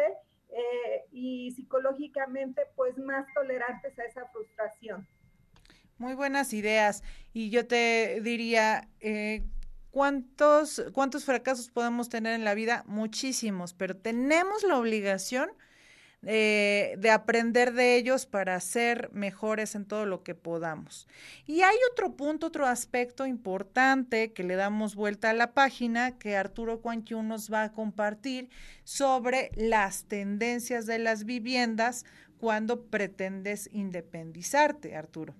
eh, 0.49 1.05
y 1.11 1.51
psicológicamente, 1.51 2.63
pues, 2.76 2.97
más 2.97 3.26
tolerantes 3.34 3.97
a 3.99 4.03
esa 4.03 4.26
frustración. 4.28 5.07
Muy 5.97 6.13
buenas 6.13 6.53
ideas. 6.53 7.03
Y 7.34 7.49
yo 7.49 7.67
te 7.67 8.22
diría, 8.22 8.88
eh, 9.01 9.43
¿Cuántos, 9.92 10.84
¿Cuántos 10.94 11.26
fracasos 11.26 11.70
podemos 11.70 12.10
tener 12.10 12.34
en 12.34 12.46
la 12.46 12.54
vida? 12.54 12.84
Muchísimos, 12.88 13.74
pero 13.74 13.96
tenemos 13.96 14.64
la 14.64 14.78
obligación 14.78 15.50
eh, 16.24 16.96
de 16.98 17.12
aprender 17.12 17.74
de 17.74 17.96
ellos 17.96 18.26
para 18.26 18.60
ser 18.60 19.10
mejores 19.14 19.74
en 19.74 19.86
todo 19.86 20.06
lo 20.06 20.22
que 20.22 20.36
podamos. 20.36 21.08
Y 21.46 21.62
hay 21.62 21.76
otro 21.92 22.18
punto, 22.18 22.48
otro 22.48 22.66
aspecto 22.66 23.26
importante 23.26 24.34
que 24.34 24.44
le 24.44 24.56
damos 24.56 24.96
vuelta 24.96 25.30
a 25.30 25.34
la 25.34 25.54
página 25.54 26.18
que 26.18 26.36
Arturo 26.36 26.82
Cuanquiú 26.82 27.24
nos 27.24 27.52
va 27.52 27.64
a 27.64 27.72
compartir 27.72 28.50
sobre 28.84 29.52
las 29.56 30.04
tendencias 30.06 30.86
de 30.86 31.00
las 31.00 31.24
viviendas 31.24 32.04
cuando 32.38 32.84
pretendes 32.88 33.70
independizarte, 33.72 34.98
Arturo. 34.98 35.36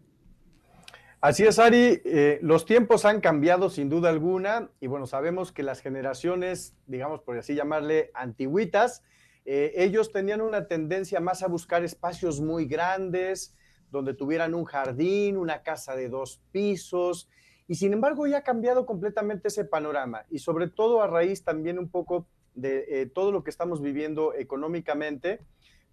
Así 1.22 1.44
es, 1.44 1.60
Ari. 1.60 2.02
Eh, 2.06 2.40
los 2.42 2.66
tiempos 2.66 3.04
han 3.04 3.20
cambiado 3.20 3.70
sin 3.70 3.90
duda 3.90 4.10
alguna 4.10 4.72
y 4.80 4.88
bueno, 4.88 5.06
sabemos 5.06 5.52
que 5.52 5.64
las 5.64 5.82
generaciones, 5.82 6.78
digamos 6.88 7.22
por 7.24 7.38
así 7.38 7.56
llamarle, 7.56 8.10
antiguitas, 8.14 9.04
eh, 9.44 9.74
ellos 9.76 10.14
tenían 10.14 10.40
una 10.40 10.68
tendencia 10.68 11.20
más 11.20 11.44
a 11.44 11.48
buscar 11.48 11.84
espacios 11.84 12.40
muy 12.40 12.68
grandes, 12.68 13.54
donde 13.92 14.14
tuvieran 14.14 14.54
un 14.54 14.64
jardín, 14.64 15.36
una 15.36 15.62
casa 15.62 15.94
de 15.94 16.08
dos 16.08 16.42
pisos, 16.54 17.30
y 17.68 17.76
sin 17.76 17.92
embargo 17.92 18.26
ya 18.26 18.38
ha 18.38 18.44
cambiado 18.44 18.86
completamente 18.86 19.50
ese 19.50 19.66
panorama 19.66 20.26
y 20.30 20.40
sobre 20.40 20.70
todo 20.70 21.02
a 21.02 21.08
raíz 21.08 21.44
también 21.44 21.80
un 21.80 21.90
poco 21.90 22.28
de 22.56 22.86
eh, 22.88 23.06
todo 23.08 23.34
lo 23.34 23.44
que 23.44 23.50
estamos 23.50 23.82
viviendo 23.82 24.34
económicamente 24.36 25.42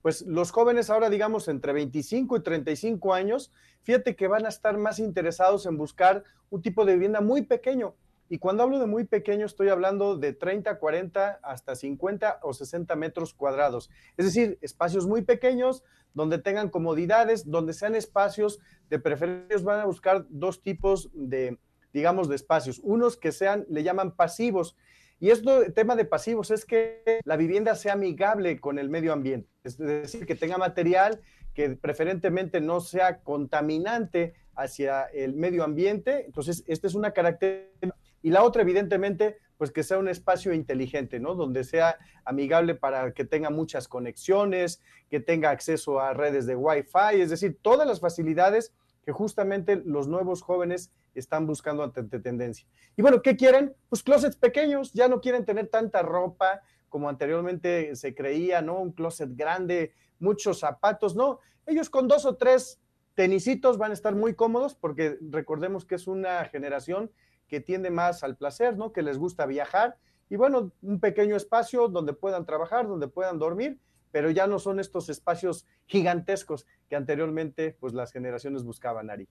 pues 0.07 0.23
los 0.23 0.53
jóvenes 0.53 0.89
ahora, 0.89 1.11
digamos, 1.11 1.49
entre 1.49 1.73
25 1.73 2.37
y 2.37 2.41
35 2.41 3.13
años, 3.13 3.51
fíjate 3.83 4.15
que 4.15 4.29
van 4.29 4.47
a 4.47 4.51
estar 4.51 4.79
más 4.79 5.01
interesados 5.01 5.67
en 5.67 5.77
buscar 5.77 6.23
un 6.49 6.63
tipo 6.63 6.85
de 6.85 6.93
vivienda 6.93 7.21
muy 7.21 7.43
pequeño. 7.43 7.97
Y 8.29 8.39
cuando 8.39 8.63
hablo 8.63 8.79
de 8.79 8.87
muy 8.87 9.03
pequeño, 9.03 9.47
estoy 9.47 9.69
hablando 9.69 10.17
de 10.17 10.33
30, 10.33 10.79
40, 10.79 11.41
hasta 11.43 11.75
50 11.75 12.39
o 12.45 12.55
60 12.55 12.95
metros 12.95 13.35
cuadrados. 13.35 13.91
Es 14.17 14.27
decir, 14.27 14.61
espacios 14.63 15.09
muy 15.09 15.23
pequeños, 15.23 15.83
donde 16.15 16.39
tengan 16.39 16.71
comodidades, 16.71 17.51
donde 17.51 17.73
sean 17.73 17.97
espacios, 17.97 18.61
de 18.89 19.01
preferencia 19.01 19.59
van 19.65 19.81
a 19.81 19.87
buscar 19.87 20.25
dos 20.29 20.63
tipos 20.63 21.11
de, 21.15 21.59
digamos, 21.93 22.29
de 22.29 22.37
espacios. 22.37 22.81
Unos 22.85 23.17
que 23.17 23.33
sean, 23.33 23.67
le 23.69 23.83
llaman 23.83 24.15
pasivos, 24.15 24.77
y 25.19 25.31
esto, 25.31 25.73
tema 25.73 25.97
de 25.97 26.05
pasivos, 26.05 26.51
es 26.51 26.65
que 26.65 27.21
la 27.25 27.37
vivienda 27.37 27.75
sea 27.75 27.95
amigable 27.95 28.61
con 28.61 28.79
el 28.79 28.91
medio 28.91 29.13
ambiente, 29.13 29.49
es 29.65 29.79
decir, 29.79 30.27
que 30.27 30.35
tenga 30.35 30.59
material 30.59 31.21
que 31.55 31.71
preferentemente 31.71 32.61
no 32.61 32.81
sea 32.81 33.21
contaminante 33.21 34.35
hacia 34.55 35.05
el 35.05 35.35
medio 35.35 35.65
ambiente. 35.65 36.27
Entonces, 36.27 36.63
esta 36.67 36.87
es 36.87 36.95
una 36.95 37.13
característica. 37.13 37.97
Y 38.23 38.31
la 38.31 38.43
otra, 38.43 38.63
evidentemente, 38.63 39.39
pues 39.57 39.71
que 39.71 39.83
sea 39.83 39.99
un 39.99 40.09
espacio 40.09 40.53
inteligente, 40.53 41.19
¿no? 41.19 41.35
Donde 41.35 41.65
sea 41.65 41.97
amigable 42.25 42.75
para 42.75 43.13
que 43.13 43.25
tenga 43.25 43.51
muchas 43.51 43.89
conexiones, 43.89 44.83
que 45.09 45.21
tenga 45.21 45.51
acceso 45.51 46.01
a 46.01 46.13
redes 46.13 46.47
de 46.47 46.57
Wi-Fi, 46.57 47.21
es 47.21 47.31
decir, 47.31 47.59
todas 47.63 47.87
las 47.87 48.01
facilidades 48.01 48.75
que 49.05 49.13
justamente 49.13 49.81
los 49.85 50.09
nuevos 50.09 50.43
jóvenes 50.43 50.93
están 51.21 51.47
buscando 51.47 51.83
ante 51.83 52.03
tendencia. 52.21 52.67
Y 52.97 53.03
bueno, 53.03 53.23
¿qué 53.23 53.37
quieren? 53.37 53.75
Pues 53.89 54.03
closets 54.03 54.37
pequeños, 54.37 54.93
ya 54.93 55.09
no 55.09 55.21
quieren 55.21 55.45
tener 55.45 55.69
tanta 55.69 56.03
ropa 56.03 56.63
como 56.89 57.09
anteriormente 57.09 57.95
se 57.97 58.15
creía, 58.15 58.63
¿no? 58.63 58.81
Un 58.81 58.93
closet 58.93 59.31
grande, 59.35 59.93
muchos 60.19 60.61
zapatos, 60.61 61.15
no. 61.15 61.41
Ellos 61.67 61.91
con 61.91 62.09
dos 62.09 62.25
o 62.25 62.37
tres 62.37 62.81
tenisitos 63.15 63.77
van 63.79 63.91
a 63.91 63.95
estar 63.95 64.15
muy 64.15 64.35
cómodos 64.35 64.75
porque 64.75 65.19
recordemos 65.31 65.85
que 65.85 65.97
es 65.97 66.07
una 66.07 66.45
generación 66.45 67.11
que 67.49 67.61
tiende 67.61 67.91
más 67.91 68.23
al 68.23 68.37
placer, 68.37 68.77
¿no? 68.77 68.93
Que 68.93 69.03
les 69.03 69.19
gusta 69.19 69.47
viajar 69.47 69.97
y 70.29 70.37
bueno, 70.37 70.73
un 70.83 71.01
pequeño 71.01 71.37
espacio 71.37 71.89
donde 71.89 72.13
puedan 72.13 72.47
trabajar, 72.47 72.89
donde 72.89 73.09
puedan 73.09 73.39
dormir 73.39 73.79
pero 74.17 74.31
ya 74.31 74.47
no 74.47 74.59
son 74.59 74.81
estos 74.81 75.11
espacios 75.11 75.67
gigantescos 75.85 76.65
que 76.89 76.97
anteriormente 76.97 77.77
pues 77.79 77.93
las 77.93 78.13
generaciones 78.13 78.65
buscaban, 78.65 79.11
Ari. 79.11 79.29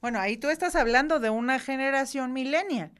Bueno, 0.00 0.18
ahí 0.18 0.38
tú 0.38 0.48
estás 0.48 0.74
hablando 0.74 1.20
de 1.20 1.28
una 1.28 1.58
generación 1.58 2.32
millennial. 2.32 2.92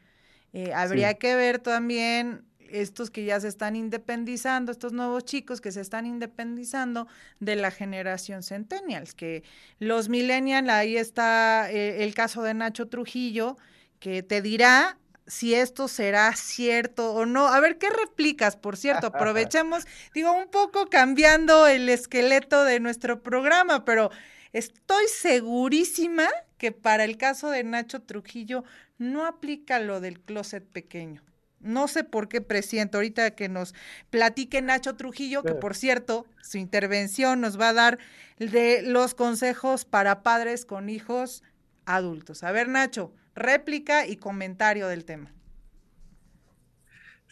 Eh, 0.52 0.74
habría 0.74 1.14
que 1.14 1.34
ver 1.34 1.58
también 1.58 2.44
estos 2.68 3.10
que 3.10 3.24
ya 3.24 3.40
se 3.40 3.48
están 3.48 3.76
independizando, 3.76 4.72
estos 4.72 4.92
nuevos 4.92 5.24
chicos 5.24 5.62
que 5.62 5.72
se 5.72 5.80
están 5.80 6.04
independizando 6.04 7.08
de 7.40 7.56
la 7.56 7.70
generación 7.70 8.42
centennials, 8.42 9.14
que 9.14 9.42
los 9.78 10.10
millennials, 10.10 10.68
ahí 10.68 10.98
está 10.98 11.72
eh, 11.72 12.04
el 12.04 12.12
caso 12.12 12.42
de 12.42 12.52
Nacho 12.52 12.88
Trujillo, 12.88 13.56
que 14.00 14.22
te 14.22 14.42
dirá 14.42 14.98
si 15.32 15.54
esto 15.54 15.88
será 15.88 16.36
cierto 16.36 17.14
o 17.14 17.24
no. 17.24 17.48
A 17.48 17.58
ver, 17.58 17.78
¿qué 17.78 17.88
replicas? 17.88 18.56
Por 18.56 18.76
cierto, 18.76 19.06
aprovechemos, 19.14 19.86
digo, 20.14 20.30
un 20.30 20.48
poco 20.48 20.90
cambiando 20.90 21.66
el 21.66 21.88
esqueleto 21.88 22.64
de 22.64 22.80
nuestro 22.80 23.22
programa, 23.22 23.86
pero 23.86 24.10
estoy 24.52 25.06
segurísima 25.08 26.28
que 26.58 26.70
para 26.70 27.04
el 27.04 27.16
caso 27.16 27.48
de 27.48 27.64
Nacho 27.64 28.02
Trujillo 28.02 28.64
no 28.98 29.24
aplica 29.24 29.80
lo 29.80 30.02
del 30.02 30.20
closet 30.20 30.64
pequeño. 30.64 31.22
No 31.60 31.88
sé 31.88 32.04
por 32.04 32.28
qué 32.28 32.42
presiento 32.42 32.98
ahorita 32.98 33.34
que 33.34 33.48
nos 33.48 33.74
platique 34.10 34.60
Nacho 34.60 34.96
Trujillo, 34.96 35.42
que 35.42 35.54
por 35.54 35.74
cierto, 35.74 36.26
su 36.42 36.58
intervención 36.58 37.40
nos 37.40 37.58
va 37.58 37.70
a 37.70 37.72
dar 37.72 37.98
de 38.38 38.82
los 38.82 39.14
consejos 39.14 39.86
para 39.86 40.22
padres 40.22 40.66
con 40.66 40.90
hijos 40.90 41.42
adultos. 41.86 42.42
A 42.42 42.52
ver, 42.52 42.68
Nacho, 42.68 43.14
réplica 43.34 44.06
y 44.06 44.16
comentario 44.16 44.88
del 44.88 45.04
tema. 45.04 45.32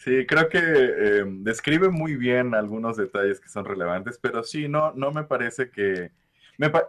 Sí, 0.03 0.25
creo 0.25 0.49
que 0.49 0.57
eh, 0.59 1.23
describe 1.27 1.89
muy 1.89 2.15
bien 2.15 2.55
algunos 2.55 2.97
detalles 2.97 3.39
que 3.39 3.49
son 3.49 3.65
relevantes, 3.65 4.17
pero 4.19 4.43
sí, 4.43 4.67
no, 4.67 4.93
no 4.93 5.11
me 5.11 5.25
parece 5.25 5.69
que... 5.69 6.11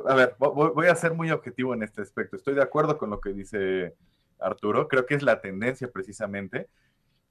a 0.08 0.14
ver, 0.14 0.34
voy, 0.38 0.86
a 0.86 0.94
ser 0.94 1.12
muy 1.12 1.30
objetivo 1.30 1.74
en 1.74 1.82
este 1.82 2.00
aspecto. 2.00 2.36
Estoy 2.36 2.54
de 2.54 2.62
acuerdo 2.62 2.96
con 2.96 3.10
lo 3.10 3.20
que 3.20 3.34
dice 3.34 3.94
Arturo. 4.38 4.88
Creo 4.88 5.04
que 5.04 5.14
es 5.14 5.22
la 5.22 5.42
tendencia 5.42 5.90
precisamente. 5.90 6.68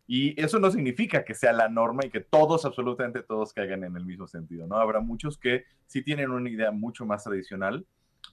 Y 0.06 0.40
eso 0.40 0.60
no 0.60 0.70
significa 0.70 1.26
que 1.26 1.34
sea 1.34 1.52
la 1.52 1.68
norma 1.68 2.06
y 2.06 2.12
que 2.12 2.20
todos, 2.20 2.66
absolutamente 2.66 3.24
todos, 3.24 3.52
caigan 3.52 3.84
en 3.84 3.96
el 3.96 4.06
mismo 4.06 4.28
sentido, 4.28 4.68
¿no? 4.68 4.76
Habrá 4.76 5.00
muchos 5.00 5.38
que 5.38 5.66
sí 5.88 6.04
tienen 6.04 6.30
una 6.30 6.50
idea 6.50 6.70
mucho 6.70 7.06
más 7.08 7.24
tradicional, 7.24 7.88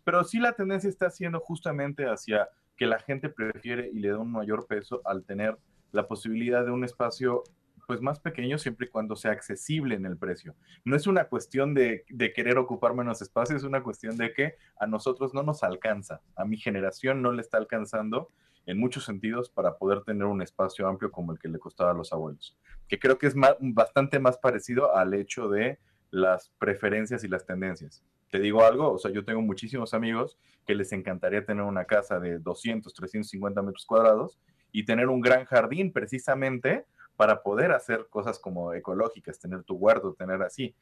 pero 0.05 0.23
sí 0.25 0.39
la 0.39 0.53
tendencia 0.53 0.91
está 0.91 1.09
siendo 1.09 1.41
justamente 1.41 2.05
hacia 2.05 2.49
que 2.79 2.87
la 2.87 3.01
gente 3.01 3.29
prefiere 3.29 3.91
y 3.93 3.99
le 3.99 4.09
da 4.09 4.19
un 4.19 4.33
mayor 4.33 4.67
peso 4.67 5.03
al 5.05 5.25
tener 5.25 5.59
la 5.93 6.07
posibilidad 6.07 6.65
de 6.65 6.71
un 6.71 6.85
espacio 6.85 7.43
pues 7.87 8.03
más 8.03 8.21
pequeño 8.21 8.59
siempre 8.59 8.87
y 8.87 8.91
cuando 8.91 9.17
sea 9.17 9.33
accesible 9.33 9.95
en 9.95 10.05
el 10.05 10.19
precio. 10.19 10.55
No 10.85 10.95
es 10.95 11.07
una 11.07 11.25
cuestión 11.25 11.73
de, 11.73 12.05
de, 12.11 12.33
querer 12.35 12.59
ocupar 12.59 12.95
menos 12.95 13.23
espacio, 13.23 13.57
es 13.57 13.65
una 13.65 13.83
cuestión 13.83 14.19
de 14.19 14.35
que 14.35 14.57
a 14.79 14.87
nosotros 14.87 15.33
no 15.33 15.43
nos 15.43 15.63
alcanza, 15.63 16.21
a 16.37 16.45
mi 16.45 16.59
generación 16.59 17.23
no 17.23 17.33
le 17.33 17.41
está 17.41 17.57
alcanzando 17.57 18.31
en 18.67 18.79
muchos 18.79 19.07
sentidos 19.07 19.49
para 19.49 19.79
poder 19.79 20.03
tener 20.03 20.27
un 20.27 20.43
espacio 20.43 20.87
amplio 20.87 21.11
como 21.11 21.33
el 21.33 21.39
que 21.39 21.49
le 21.49 21.59
costaba 21.59 21.93
a 21.93 21.95
los 21.95 22.13
abuelos, 22.13 22.59
que 22.87 22.99
creo 22.99 23.17
que 23.17 23.27
es 23.27 23.35
bastante 23.35 24.19
más 24.19 24.37
parecido 24.37 24.95
al 24.95 25.15
hecho 25.15 25.49
de 25.49 25.79
las 26.11 26.51
preferencias 26.59 27.25
y 27.25 27.29
las 27.29 27.47
tendencias. 27.47 28.05
Te 28.31 28.41
digo 28.41 28.65
algo, 28.65 28.93
o 28.93 28.99
sea, 28.99 29.11
yo 29.11 29.25
tengo 29.25 29.41
muchísimos 29.41 29.95
amigos 29.95 30.39
que 30.67 30.75
les 30.75 30.93
encantaría 30.93 31.45
tener 31.45 31.65
una 31.65 31.85
casa 31.85 32.21
de 32.21 32.39
200, 32.39 32.93
350 32.93 33.63
metros 33.63 33.87
cuadrados 33.87 34.39
y 34.71 34.85
tener 34.85 35.09
un 35.09 35.21
gran 35.21 35.45
jardín 35.47 35.93
precisamente 35.93 36.85
para 37.17 37.43
poder 37.43 37.73
hacer 37.73 38.07
cosas 38.11 38.39
como 38.39 38.75
ecológicas, 38.75 39.41
tener 39.41 39.65
tu 39.65 39.75
huerto, 39.75 40.15
tener 40.15 40.43
así. 40.43 40.75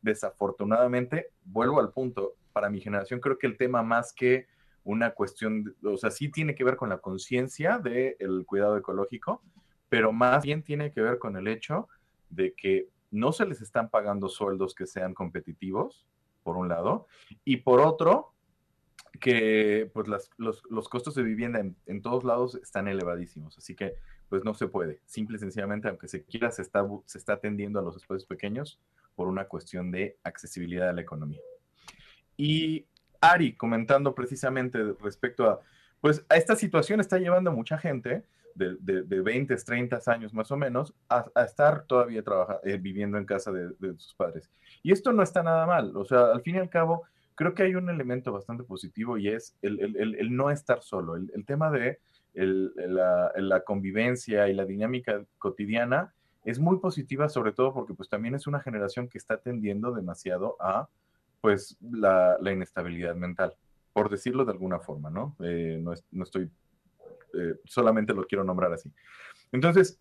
Desafortunadamente, 0.00 1.30
vuelvo 1.44 1.80
al 1.80 1.92
punto, 1.92 2.34
para 2.52 2.70
mi 2.70 2.80
generación 2.80 3.20
creo 3.20 3.38
que 3.38 3.46
el 3.46 3.56
tema 3.56 3.82
más 3.82 4.12
que 4.12 4.46
una 4.84 5.10
cuestión, 5.10 5.74
o 5.84 5.96
sea, 5.96 6.10
sí 6.10 6.30
tiene 6.30 6.54
que 6.54 6.64
ver 6.64 6.76
con 6.76 6.88
la 6.88 6.98
conciencia 6.98 7.78
del 7.78 8.44
cuidado 8.46 8.76
ecológico, 8.76 9.42
pero 9.88 10.12
más 10.12 10.42
bien 10.42 10.62
tiene 10.62 10.90
que 10.90 11.00
ver 11.00 11.18
con 11.18 11.36
el 11.36 11.46
hecho 11.46 11.88
de 12.30 12.54
que 12.54 12.88
no 13.10 13.32
se 13.32 13.44
les 13.46 13.60
están 13.60 13.90
pagando 13.90 14.28
sueldos 14.28 14.74
que 14.74 14.86
sean 14.86 15.14
competitivos, 15.14 16.06
por 16.42 16.56
un 16.56 16.68
lado, 16.68 17.06
y 17.44 17.58
por 17.58 17.80
otro, 17.80 18.32
que 19.20 19.90
pues 19.92 20.08
los, 20.38 20.88
costos 20.88 21.14
de 21.14 21.22
vivienda 21.22 21.62
en, 21.86 22.02
todos 22.02 22.24
lados 22.24 22.56
están 22.56 22.88
elevadísimos, 22.88 23.56
así 23.58 23.74
que 23.74 23.94
pues 24.28 24.44
no 24.44 24.54
se 24.54 24.66
puede. 24.66 25.00
Simple 25.04 25.36
y 25.36 25.40
sencillamente, 25.40 25.88
aunque 25.88 26.08
se 26.08 26.24
quiera, 26.24 26.50
se 26.50 26.62
está, 26.62 26.86
se 27.04 27.18
está 27.18 27.34
atendiendo 27.34 27.78
a 27.78 27.82
los 27.82 27.96
espacios 27.96 28.24
pequeños 28.24 28.80
por 29.14 29.28
una 29.28 29.44
cuestión 29.46 29.90
de 29.90 30.16
accesibilidad 30.24 30.88
a 30.88 30.92
la 30.92 31.02
economía. 31.02 31.40
Y 32.36 32.86
Ari, 33.20 33.54
comentando 33.54 34.14
precisamente 34.14 34.78
respecto 35.00 35.48
a, 35.48 35.60
pues 36.00 36.24
a 36.28 36.36
esta 36.36 36.56
situación 36.56 36.98
está 37.00 37.18
llevando 37.18 37.50
a 37.50 37.54
mucha 37.54 37.78
gente 37.78 38.24
de, 38.54 38.76
de, 38.80 39.20
20, 39.20 39.54
30 39.54 40.00
años 40.06 40.34
más 40.34 40.50
o 40.50 40.56
menos 40.56 40.94
a, 41.08 41.30
estar 41.44 41.84
todavía 41.84 42.22
trabajando, 42.22 42.60
eh, 42.64 42.78
viviendo 42.78 43.18
en 43.18 43.24
casa 43.24 43.52
de, 43.52 43.68
de 43.78 43.98
sus 43.98 44.14
padres. 44.14 44.50
Y 44.82 44.92
esto 44.92 45.12
no 45.12 45.22
está 45.22 45.42
nada 45.42 45.66
mal, 45.66 45.96
o 45.96 46.04
sea, 46.04 46.32
al 46.32 46.42
fin 46.42 46.56
y 46.56 46.58
al 46.58 46.68
cabo, 46.68 47.04
creo 47.34 47.54
que 47.54 47.62
hay 47.62 47.74
un 47.74 47.88
elemento 47.88 48.32
bastante 48.32 48.64
positivo 48.64 49.16
y 49.16 49.28
es 49.28 49.56
el, 49.62 50.34
no 50.34 50.50
estar 50.50 50.82
solo, 50.82 51.16
el, 51.16 51.44
tema 51.46 51.70
de 51.70 52.00
la, 52.34 53.62
convivencia 53.64 54.48
y 54.48 54.54
la 54.54 54.64
dinámica 54.64 55.24
cotidiana 55.38 56.12
es 56.44 56.58
muy 56.58 56.78
positiva, 56.78 57.28
sobre 57.28 57.52
todo 57.52 57.72
porque 57.72 57.94
pues 57.94 58.08
también 58.08 58.34
es 58.34 58.46
una 58.46 58.60
generación 58.60 59.08
que 59.08 59.18
está 59.18 59.36
tendiendo 59.36 59.92
demasiado 59.92 60.56
a 60.60 60.88
pues 61.40 61.76
la, 61.80 62.38
inestabilidad 62.52 63.14
mental, 63.14 63.54
por 63.92 64.10
decirlo 64.10 64.44
de 64.44 64.52
alguna 64.52 64.80
forma, 64.80 65.10
¿no? 65.10 65.36
Eh, 65.40 65.80
no, 65.80 66.22
estoy, 66.22 66.50
eh, 67.34 67.54
solamente 67.64 68.14
lo 68.14 68.26
quiero 68.26 68.42
nombrar 68.42 68.72
así. 68.72 68.92
Entonces, 69.52 70.00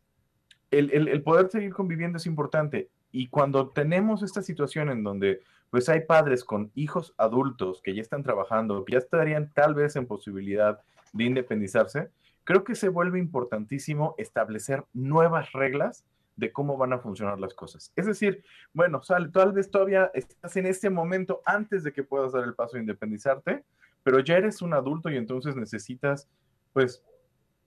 el 0.71 1.21
poder 1.23 1.49
seguir 1.49 1.73
conviviendo 1.73 2.17
es 2.17 2.25
importante 2.25 2.89
y 3.11 3.27
cuando 3.27 3.69
tenemos 3.69 4.23
esta 4.23 4.41
situación 4.41 4.89
en 4.89 5.03
donde 5.03 5.41
pues 5.69 5.87
hay 5.87 6.01
padres 6.01 6.43
con 6.43 6.71
hijos 6.75 7.13
adultos 7.17 7.81
que 7.81 7.95
ya 7.95 8.01
están 8.01 8.23
trabajando, 8.23 8.83
que 8.83 8.93
ya 8.93 8.99
estarían 8.99 9.51
tal 9.53 9.73
vez 9.73 9.95
en 9.95 10.05
posibilidad 10.05 10.81
de 11.13 11.23
independizarse, 11.23 12.09
creo 12.43 12.63
que 12.63 12.75
se 12.75 12.89
vuelve 12.89 13.19
importantísimo 13.19 14.15
establecer 14.17 14.83
nuevas 14.93 15.51
reglas 15.53 16.03
de 16.35 16.51
cómo 16.51 16.77
van 16.77 16.93
a 16.93 16.99
funcionar 16.99 17.39
las 17.39 17.53
cosas. 17.53 17.91
Es 17.95 18.05
decir, 18.05 18.43
bueno, 18.73 19.01
sale, 19.03 19.29
tal 19.29 19.53
vez 19.53 19.69
todavía 19.69 20.11
estás 20.13 20.57
en 20.57 20.65
este 20.65 20.89
momento 20.89 21.41
antes 21.45 21.83
de 21.83 21.93
que 21.93 22.03
puedas 22.03 22.33
dar 22.33 22.43
el 22.43 22.55
paso 22.55 22.75
de 22.75 22.81
independizarte, 22.81 23.63
pero 24.03 24.19
ya 24.19 24.37
eres 24.37 24.61
un 24.61 24.73
adulto 24.73 25.09
y 25.09 25.17
entonces 25.17 25.55
necesitas, 25.55 26.27
pues, 26.73 27.03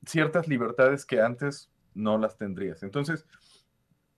ciertas 0.04 0.48
libertades 0.48 1.06
que 1.06 1.20
antes 1.20 1.70
no 1.94 2.18
las 2.18 2.36
tendrías. 2.36 2.82
Entonces, 2.82 3.26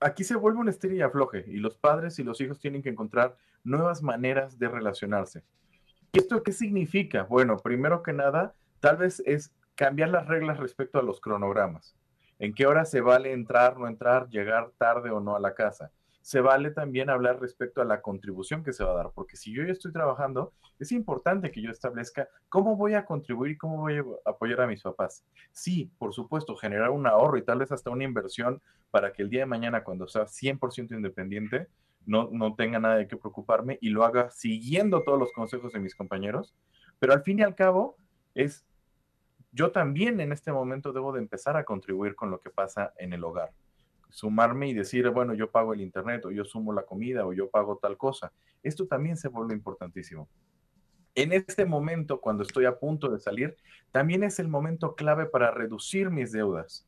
aquí 0.06 0.22
se 0.22 0.36
vuelve 0.36 0.60
un 0.60 0.68
estilo 0.68 0.94
y 0.94 1.02
afloje 1.02 1.44
y 1.48 1.56
los 1.56 1.76
padres 1.76 2.18
y 2.18 2.22
los 2.22 2.40
hijos 2.40 2.60
tienen 2.60 2.80
que 2.80 2.88
encontrar 2.88 3.36
nuevas 3.64 4.02
maneras 4.02 4.58
de 4.58 4.68
relacionarse. 4.68 5.42
¿Y 6.12 6.18
esto 6.18 6.42
qué 6.44 6.52
significa? 6.52 7.24
Bueno, 7.24 7.56
primero 7.56 8.02
que 8.04 8.12
nada, 8.12 8.54
tal 8.78 8.98
vez 8.98 9.20
es 9.26 9.52
cambiar 9.74 10.10
las 10.10 10.28
reglas 10.28 10.58
respecto 10.58 11.00
a 11.00 11.02
los 11.02 11.20
cronogramas. 11.20 11.96
¿En 12.38 12.54
qué 12.54 12.66
hora 12.66 12.84
se 12.84 13.00
vale 13.00 13.32
entrar, 13.32 13.78
no 13.78 13.88
entrar, 13.88 14.28
llegar 14.28 14.70
tarde 14.78 15.10
o 15.10 15.20
no 15.20 15.34
a 15.34 15.40
la 15.40 15.54
casa? 15.54 15.90
Se 16.26 16.40
vale 16.40 16.72
también 16.72 17.08
hablar 17.08 17.40
respecto 17.40 17.80
a 17.80 17.84
la 17.84 18.02
contribución 18.02 18.64
que 18.64 18.72
se 18.72 18.82
va 18.82 18.90
a 18.90 18.96
dar, 18.96 19.12
porque 19.14 19.36
si 19.36 19.54
yo 19.54 19.62
ya 19.62 19.70
estoy 19.70 19.92
trabajando, 19.92 20.52
es 20.80 20.90
importante 20.90 21.52
que 21.52 21.62
yo 21.62 21.70
establezca 21.70 22.28
cómo 22.48 22.74
voy 22.74 22.94
a 22.94 23.04
contribuir 23.04 23.52
y 23.52 23.56
cómo 23.56 23.76
voy 23.76 23.98
a 23.98 24.04
apoyar 24.24 24.62
a 24.62 24.66
mis 24.66 24.82
papás. 24.82 25.24
Sí, 25.52 25.92
por 25.98 26.14
supuesto, 26.14 26.56
generar 26.56 26.90
un 26.90 27.06
ahorro 27.06 27.38
y 27.38 27.44
tal 27.44 27.60
vez 27.60 27.70
hasta 27.70 27.90
una 27.90 28.02
inversión 28.02 28.60
para 28.90 29.12
que 29.12 29.22
el 29.22 29.30
día 29.30 29.42
de 29.42 29.46
mañana, 29.46 29.84
cuando 29.84 30.08
sea 30.08 30.26
100% 30.26 30.96
independiente, 30.96 31.68
no, 32.06 32.28
no 32.32 32.56
tenga 32.56 32.80
nada 32.80 32.96
de 32.96 33.06
qué 33.06 33.16
preocuparme 33.16 33.78
y 33.80 33.90
lo 33.90 34.04
haga 34.04 34.28
siguiendo 34.32 35.04
todos 35.04 35.20
los 35.20 35.32
consejos 35.32 35.74
de 35.74 35.78
mis 35.78 35.94
compañeros. 35.94 36.56
Pero 36.98 37.12
al 37.12 37.22
fin 37.22 37.38
y 37.38 37.42
al 37.42 37.54
cabo, 37.54 37.98
es 38.34 38.66
yo 39.52 39.70
también 39.70 40.20
en 40.20 40.32
este 40.32 40.50
momento 40.50 40.92
debo 40.92 41.12
de 41.12 41.20
empezar 41.20 41.56
a 41.56 41.64
contribuir 41.64 42.16
con 42.16 42.32
lo 42.32 42.40
que 42.40 42.50
pasa 42.50 42.94
en 42.98 43.12
el 43.12 43.22
hogar 43.22 43.52
sumarme 44.10 44.68
y 44.68 44.74
decir, 44.74 45.08
bueno, 45.10 45.34
yo 45.34 45.50
pago 45.50 45.74
el 45.74 45.80
internet 45.80 46.24
o 46.24 46.30
yo 46.30 46.44
sumo 46.44 46.72
la 46.72 46.84
comida 46.84 47.26
o 47.26 47.32
yo 47.32 47.50
pago 47.50 47.78
tal 47.78 47.96
cosa. 47.96 48.32
Esto 48.62 48.86
también 48.86 49.16
se 49.16 49.28
vuelve 49.28 49.54
importantísimo. 49.54 50.28
En 51.14 51.32
este 51.32 51.64
momento, 51.64 52.20
cuando 52.20 52.42
estoy 52.42 52.66
a 52.66 52.78
punto 52.78 53.08
de 53.08 53.18
salir, 53.18 53.56
también 53.90 54.22
es 54.22 54.38
el 54.38 54.48
momento 54.48 54.94
clave 54.94 55.26
para 55.26 55.50
reducir 55.50 56.10
mis 56.10 56.30
deudas 56.30 56.86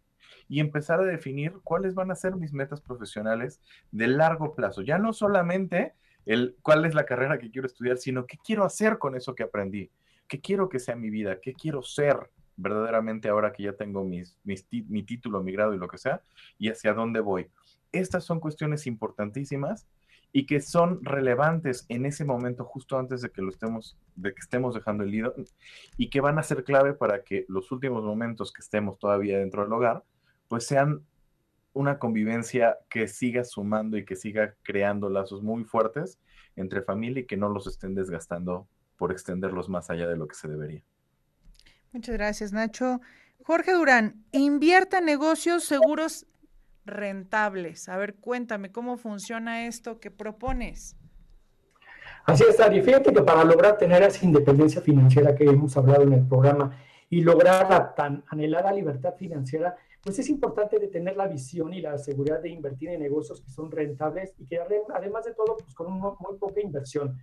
y 0.49 0.61
empezar 0.61 1.01
a 1.01 1.05
definir 1.05 1.55
cuáles 1.65 1.95
van 1.95 2.11
a 2.11 2.15
ser 2.15 2.37
mis 2.37 2.53
metas 2.53 2.81
profesionales 2.81 3.63
de 3.91 4.07
largo 4.09 4.55
plazo. 4.55 4.83
Ya 4.83 4.99
no 4.99 5.13
solamente 5.13 5.95
el 6.27 6.57
cuál 6.63 6.85
es 6.85 6.95
la 6.95 7.07
carrera 7.07 7.39
que 7.39 7.51
quiero 7.51 7.67
estudiar, 7.67 7.97
sino 7.97 8.27
qué 8.27 8.37
quiero 8.45 8.65
hacer 8.65 8.99
con 8.99 9.17
eso 9.17 9.35
que 9.35 9.45
aprendí, 9.45 9.91
qué 10.27 10.41
quiero 10.41 10.69
que 10.69 10.79
sea 10.79 10.95
mi 10.95 11.09
vida, 11.09 11.41
qué 11.41 11.55
quiero 11.55 11.83
ser 11.83 12.31
verdaderamente 12.59 13.29
ahora 13.29 13.53
que 13.53 13.63
ya 13.63 13.73
tengo 13.73 14.05
mis, 14.05 14.37
mi 14.45 15.03
título, 15.05 15.43
mi 15.43 15.53
grado 15.53 15.73
y 15.75 15.79
lo 15.79 15.89
que 15.89 15.97
sea, 15.97 16.21
y 16.59 16.69
hacia 16.69 16.93
dónde 16.93 17.21
voy. 17.21 17.47
Estas 17.93 18.25
son 18.25 18.41
cuestiones 18.41 18.87
importantísimas 18.87 19.89
y 20.33 20.45
que 20.45 20.61
son 20.61 21.03
relevantes 21.03 21.87
en 21.89 22.05
ese 22.05 22.25
momento 22.25 22.65
justo 22.65 22.99
antes 22.99 23.23
de 23.23 23.31
que 23.31 23.41
lo 23.41 23.49
estemos 23.49 23.97
de 24.15 24.35
que 24.35 24.41
estemos 24.41 24.75
dejando 24.75 25.05
el 25.05 25.11
nido 25.11 25.35
y 25.97 26.11
que 26.11 26.21
van 26.21 26.39
a 26.39 26.43
ser 26.43 26.65
clave 26.65 26.93
para 26.93 27.23
que 27.25 27.47
los 27.49 27.73
últimos 27.73 28.05
momentos 28.05 28.53
que 28.53 28.61
estemos 28.61 28.99
todavía 28.99 29.39
dentro 29.39 29.63
del 29.63 29.73
hogar 29.73 30.05
pues 30.49 30.67
sean 30.67 31.03
una 31.73 31.99
convivencia 31.99 32.77
que 32.91 33.09
siga 33.09 33.45
sumando 33.45 33.97
y 33.97 34.05
que 34.05 34.17
siga 34.17 34.55
creando 34.63 35.09
lazos 35.09 35.43
muy 35.43 35.65
fuertes 35.65 36.19
entre 36.57 36.83
familia 36.83 37.23
y 37.23 37.27
que 37.27 37.37
no 37.37 37.49
los 37.49 37.67
estén 37.67 37.95
desgastando 37.95 38.69
por 38.97 39.13
extenderlos 39.13 39.69
más 39.69 39.89
allá 39.89 40.09
de 40.09 40.17
lo 40.17 40.27
que 40.27 40.35
se 40.35 40.49
debería. 40.49 40.83
Muchas 41.93 42.15
gracias, 42.17 42.53
Nacho. 42.53 43.01
Jorge 43.43 43.73
Durán, 43.73 44.25
invierta 44.33 44.99
en 44.99 45.07
negocios 45.07 45.65
seguros 45.65 46.27
rentables. 46.85 47.89
A 47.89 47.97
ver, 47.97 48.15
cuéntame 48.17 48.71
cómo 48.71 48.97
funciona 48.97 49.67
esto 49.67 50.01
que 50.01 50.11
propones. 50.11 50.97
Así 52.25 52.45
es, 52.49 52.61
Ari. 52.61 52.83
Fíjate 52.83 53.13
que 53.13 53.23
para 53.23 53.43
lograr 53.45 53.79
tener 53.79 54.03
esa 54.03 54.25
independencia 54.25 54.83
financiera 54.83 55.35
que 55.35 55.45
hemos 55.45 55.77
hablado 55.77 56.03
en 56.03 56.13
el 56.13 56.27
programa 56.27 56.77
y 57.09 57.23
lograr 57.23 57.71
la 57.71 57.95
tan 57.95 58.23
anhelada 58.29 58.71
libertad 58.71 59.15
financiera, 59.17 59.77
pues 60.03 60.19
es 60.19 60.29
importante 60.29 60.79
de 60.79 60.89
tener 60.89 61.17
la 61.17 61.27
visión 61.27 61.73
y 61.73 61.81
la 61.81 61.97
seguridad 61.97 62.41
de 62.41 62.51
invertir 62.51 62.91
en 62.91 63.01
negocios 63.01 63.41
que 63.41 63.51
son 63.51 63.71
rentables 63.71 64.35
y 64.39 64.45
que 64.45 64.59
además 64.95 65.25
de 65.25 65.33
todo, 65.33 65.57
pues 65.57 65.75
con 65.75 65.91
muy 65.93 66.37
poca 66.39 66.61
inversión. 66.61 67.19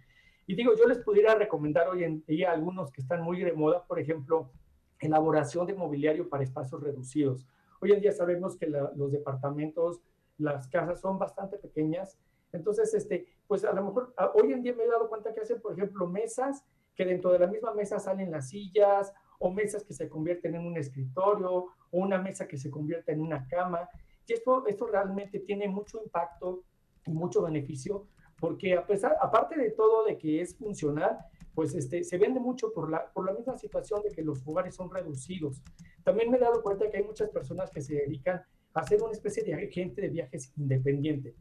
Y 0.48 0.56
digo, 0.56 0.74
yo 0.76 0.86
les 0.86 1.00
pudiera 1.00 1.34
recomendar 1.36 1.88
hoy 1.88 2.04
en 2.04 2.24
día 2.26 2.52
algunos 2.52 2.92
que 2.92 3.02
están 3.02 3.24
muy 3.24 3.44
de 3.44 3.54
moda, 3.54 3.84
por 3.86 4.00
ejemplo, 4.00 4.52
elaboración 5.00 5.66
de 5.66 5.74
mobiliario 5.74 6.30
para 6.30 6.44
espacios 6.44 6.82
reducidos. 6.82 7.48
Hoy 7.82 7.92
en 7.92 8.02
día 8.02 8.12
sabemos 8.12 8.56
que 8.56 8.68
los 8.68 9.12
departamentos 9.12 10.02
las 10.38 10.68
casas 10.68 11.02
son 11.02 11.18
bastante 11.18 11.58
pequeñas. 11.58 12.18
Entonces, 12.52 12.94
este, 12.94 13.28
pues 13.48 13.66
a 13.66 13.74
lo 13.74 13.84
mejor 13.84 14.14
hoy 14.36 14.54
en 14.54 14.62
día 14.62 14.74
me 14.74 14.84
he 14.84 14.88
dado 14.88 15.10
cuenta 15.10 15.34
que 15.34 15.42
hacen, 15.42 15.62
por 15.62 15.74
ejemplo, 15.74 16.08
mesas 16.08 16.64
que 16.96 17.06
dentro 17.06 17.32
de 17.32 17.40
la 17.40 17.48
misma 17.48 17.74
mesa 17.74 18.00
salen 18.00 18.32
las 18.32 18.50
sillas 18.50 19.14
o 19.40 19.52
mesas 19.52 19.84
que 19.84 19.94
se 19.94 20.08
convierten 20.08 20.56
en 20.56 20.66
un 20.66 20.78
escritorio 20.78 21.52
o 21.52 21.68
una 21.92 22.20
mesa 22.20 22.48
que 22.48 22.58
se 22.58 22.70
convierte 22.70 23.12
en 23.12 23.22
una 23.22 23.48
cama. 23.48 23.90
Y 24.28 24.34
esto, 24.34 24.66
esto 24.68 24.86
realmente 24.86 25.40
tiene 25.40 25.68
mucho 25.68 26.02
impacto 26.02 26.64
y 27.06 27.12
mucho 27.12 27.42
beneficio 27.42 28.08
porque 28.40 28.76
a 28.76 28.86
pesar, 28.86 29.16
aparte 29.22 29.58
de 29.58 29.72
todo 29.72 30.06
de 30.06 30.18
que 30.18 30.42
es 30.42 30.56
funcional, 30.56 31.18
pues 31.54 31.74
este, 31.74 32.04
se 32.04 32.18
vende 32.18 32.40
mucho 32.40 32.74
por 32.74 32.90
la, 32.90 33.12
por 33.14 33.26
la 33.26 33.34
misma 33.34 33.58
situación 33.58 34.02
de 34.04 34.10
que 34.10 34.22
los 34.22 34.46
lugares 34.46 34.76
son 34.76 34.92
reducidos. 34.92 35.62
También 36.04 36.30
me 36.30 36.38
he 36.38 36.42
dado 36.42 36.62
cuenta 36.62 36.90
que 36.90 36.98
hay 36.98 37.04
muchas 37.04 37.30
personas 37.30 37.72
que 37.72 37.82
se 37.82 37.96
dedican 37.96 38.44
a 38.74 38.84
ser 38.84 39.02
una 39.02 39.14
especie 39.14 39.42
de 39.44 39.54
agente 39.54 40.02
de 40.02 40.10
viajes 40.10 40.52
independiente. 40.58 41.34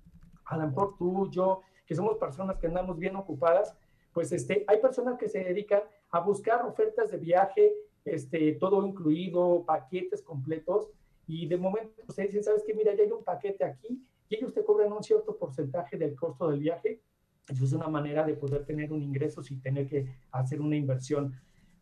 A 0.45 0.57
lo 0.57 0.69
mejor 0.69 0.97
tú, 0.97 1.29
yo, 1.31 1.63
que 1.85 1.97
somos 1.97 2.17
personas 2.17 2.59
que 2.59 2.69
andamos 2.69 2.97
bien 2.97 3.17
ocupadas, 3.17 3.77
pues 4.13 4.31
este, 4.31 4.65
hay 4.69 4.81
personas 4.81 5.19
que 5.19 5.29
se 5.29 5.43
dedican 5.43 5.83
a 6.11 6.21
buscar 6.21 6.65
ofertas 6.65 7.11
de 7.11 7.19
viaje, 7.19 7.75
este, 8.05 8.53
todo 8.53 8.87
incluido, 8.87 9.65
paquetes 9.67 10.23
completos, 10.23 10.89
y 11.27 11.49
de 11.49 11.57
momento 11.57 12.03
se 12.13 12.23
dicen, 12.23 12.45
¿sabes 12.45 12.63
qué? 12.65 12.75
Mira, 12.75 12.95
ya 12.95 13.03
hay 13.03 13.11
un 13.11 13.25
paquete 13.25 13.65
aquí, 13.65 14.07
ellos 14.35 14.53
te 14.53 14.65
cobran 14.65 14.93
un 14.93 15.03
cierto 15.03 15.37
porcentaje 15.37 15.97
del 15.97 16.15
costo 16.15 16.51
del 16.51 16.61
viaje, 16.61 17.01
eso 17.49 17.65
es 17.65 17.73
una 17.73 17.89
manera 17.89 18.25
de 18.25 18.35
poder 18.35 18.65
tener 18.65 18.93
un 18.93 19.03
ingreso 19.03 19.43
sin 19.43 19.61
tener 19.61 19.87
que 19.87 20.07
hacer 20.33 20.61
una 20.61 20.77
inversión. 20.77 21.35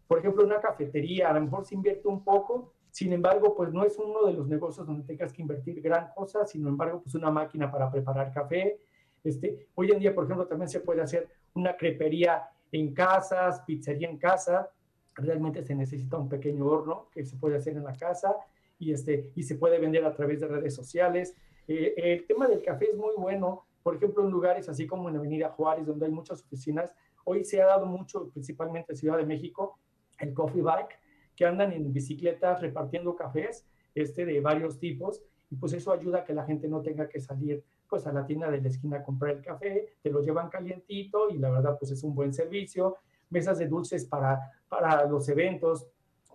Por 0.09 0.19
ejemplo, 0.19 0.45
una 0.45 0.61
cafetería, 0.61 1.31
a 1.31 1.35
lo 1.35 1.43
mejor 1.43 1.65
se 1.65 1.75
invierte 1.75 2.09
un 2.09 2.25
poco, 2.25 2.73
sin 2.91 3.13
embargo, 3.13 3.55
pues 3.55 3.73
no 3.73 3.85
es 3.85 3.97
uno 3.99 4.27
de 4.27 4.35
los 4.35 4.47
negocios 4.47 4.87
donde 4.87 5.05
tengas 5.05 5.33
que 5.33 5.41
invertir 5.41 5.81
gran 5.81 6.11
cosa, 6.15 6.45
sin 6.47 6.67
embargo, 6.67 7.01
pues 7.03 7.15
una 7.15 7.31
máquina 7.31 7.71
para 7.71 7.91
preparar 7.91 8.33
café. 8.33 8.81
Este, 9.25 9.69
hoy 9.75 9.91
en 9.93 9.99
día, 9.99 10.15
por 10.15 10.25
ejemplo, 10.25 10.47
también 10.47 10.69
se 10.69 10.81
puede 10.81 11.01
hacer 11.01 11.29
una 11.55 11.77
crepería 11.77 12.43
en 12.71 12.93
casas, 12.93 13.63
pizzería 13.63 14.11
en 14.11 14.19
casa. 14.19 14.71
Realmente 15.15 15.63
se 15.63 15.75
necesita 15.75 16.19
un 16.19 16.29
pequeño 16.29 16.67
horno 16.67 17.09
que 17.11 17.25
se 17.25 17.37
puede 17.37 17.57
hacer 17.57 17.77
en 17.77 17.85
la 17.85 17.95
casa 17.95 18.37
y, 18.79 18.93
este, 18.93 19.33
y 19.37 19.43
se 19.43 19.55
puede 19.55 19.79
vender 19.79 20.05
a 20.05 20.13
través 20.13 20.41
de 20.41 20.49
redes 20.49 20.75
sociales. 20.75 21.35
Eh, 21.69 21.95
el 21.97 22.27
tema 22.27 22.49
del 22.49 22.63
café 22.63 22.91
es 22.91 22.97
muy 22.97 23.15
bueno 23.17 23.67
por 23.83 23.97
ejemplo, 23.97 24.25
en 24.25 24.31
lugares 24.31 24.69
así 24.69 24.87
como 24.87 25.09
en 25.09 25.17
Avenida 25.17 25.51
Juárez, 25.51 25.87
donde 25.87 26.07
hay 26.07 26.13
muchas 26.13 26.43
oficinas, 26.43 26.95
hoy 27.25 27.45
se 27.45 27.61
ha 27.61 27.67
dado 27.67 27.87
mucho, 27.87 28.29
principalmente 28.31 28.93
en 28.93 28.97
Ciudad 28.97 29.17
de 29.17 29.27
México, 29.27 29.79
el 30.19 30.33
coffee 30.35 30.63
bike, 30.63 30.99
que 31.35 31.47
andan 31.47 31.73
en 31.73 31.93
bicicletas 31.93 32.61
repartiendo 32.61 33.17
cafés 33.17 33.67
este, 33.95 34.25
de 34.25 34.41
varios 34.41 34.79
tipos, 34.79 35.23
y 35.51 35.57
pues 35.57 35.73
eso 35.73 35.93
ayuda 35.93 36.21
a 36.21 36.25
que 36.25 36.33
la 36.33 36.45
gente 36.45 36.69
no 36.69 36.81
tenga 36.81 37.09
que 37.09 37.21
salir 37.21 37.63
pues 37.89 38.07
a 38.07 38.13
la 38.13 38.25
tienda 38.25 38.51
de 38.51 38.63
la 38.63 38.69
esquina 38.69 38.99
a 38.99 39.03
comprar 39.03 39.37
el 39.37 39.43
café, 39.43 39.97
te 40.03 40.11
lo 40.11 40.23
llevan 40.23 40.49
calientito 40.49 41.29
y 41.29 41.37
la 41.37 41.51
verdad 41.51 41.77
pues 41.79 41.91
es 41.91 42.03
un 42.03 42.15
buen 42.15 42.33
servicio. 42.33 42.97
Mesas 43.29 43.59
de 43.59 43.67
dulces 43.67 44.07
para, 44.07 44.51
para 44.67 45.05
los 45.05 45.29
eventos, 45.29 45.87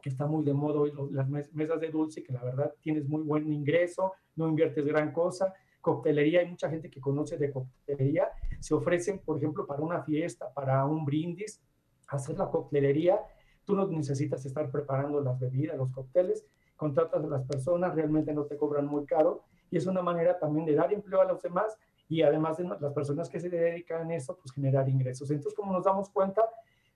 que 0.02 0.10
está 0.10 0.26
muy 0.26 0.44
de 0.44 0.54
moda 0.54 0.80
hoy 0.80 0.94
las 1.12 1.30
mesas 1.30 1.80
de 1.80 1.90
dulce, 1.90 2.24
que 2.24 2.34
la 2.34 2.44
verdad 2.44 2.74
tienes 2.82 3.08
muy 3.08 3.22
buen 3.22 3.52
ingreso, 3.52 4.14
no 4.36 4.48
inviertes 4.48 4.86
gran 4.86 5.12
cosa. 5.12 5.54
Coctelería, 5.82 6.42
hay 6.42 6.48
mucha 6.48 6.70
gente 6.70 6.90
que 6.90 7.00
conoce 7.00 7.38
de 7.38 7.52
coctelería, 7.52 8.30
se 8.60 8.74
ofrecen, 8.74 9.20
por 9.20 9.38
ejemplo, 9.38 9.66
para 9.66 9.82
una 9.82 10.04
fiesta, 10.04 10.52
para 10.54 10.86
un 10.86 11.06
brindis, 11.06 11.62
hacer 12.08 12.38
la 12.38 12.50
coctelería, 12.50 13.20
tú 13.64 13.76
no 13.76 13.88
necesitas 13.88 14.46
estar 14.46 14.70
preparando 14.72 15.22
las 15.22 15.40
bebidas, 15.40 15.78
los 15.78 15.92
cócteles, 15.92 16.46
contratas 16.76 17.24
a 17.24 17.28
las 17.28 17.44
personas, 17.44 17.94
realmente 17.96 18.34
no 18.34 18.46
te 18.46 18.58
cobran 18.58 18.86
muy 18.86 19.06
caro. 19.06 19.44
Y 19.70 19.78
es 19.78 19.86
una 19.86 20.02
manera 20.02 20.40
también 20.40 20.66
de 20.66 20.76
dar 20.76 20.94
empleo 20.94 21.22
a 21.22 21.26
los 21.26 21.42
demás 21.42 21.78
y 22.08 22.22
además 22.22 22.58
de 22.58 22.64
las 22.64 22.94
personas 22.94 23.30
que 23.30 23.40
se 23.40 23.50
dedican 23.50 24.10
a 24.10 24.16
eso, 24.16 24.38
pues 24.38 24.54
generar 24.54 24.88
ingresos. 24.88 25.30
Entonces, 25.30 25.54
como 25.54 25.74
nos 25.74 25.84
damos 25.84 26.10
cuenta, 26.10 26.42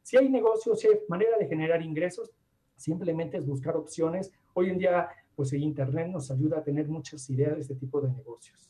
si 0.01 0.17
hay 0.17 0.29
negocios, 0.29 0.79
si 0.79 0.87
hay 0.87 0.99
manera 1.09 1.37
de 1.37 1.47
generar 1.47 1.81
ingresos, 1.81 2.31
simplemente 2.81 3.37
es 3.37 3.45
buscar 3.45 3.75
opciones. 3.75 4.31
Hoy 4.53 4.69
en 4.69 4.77
día, 4.77 5.09
pues 5.35 5.53
el 5.53 5.63
Internet 5.63 6.07
nos 6.07 6.31
ayuda 6.31 6.59
a 6.59 6.63
tener 6.63 6.87
muchas 6.87 7.29
ideas 7.29 7.55
de 7.55 7.61
este 7.61 7.75
tipo 7.75 8.01
de 8.01 8.11
negocios. 8.11 8.69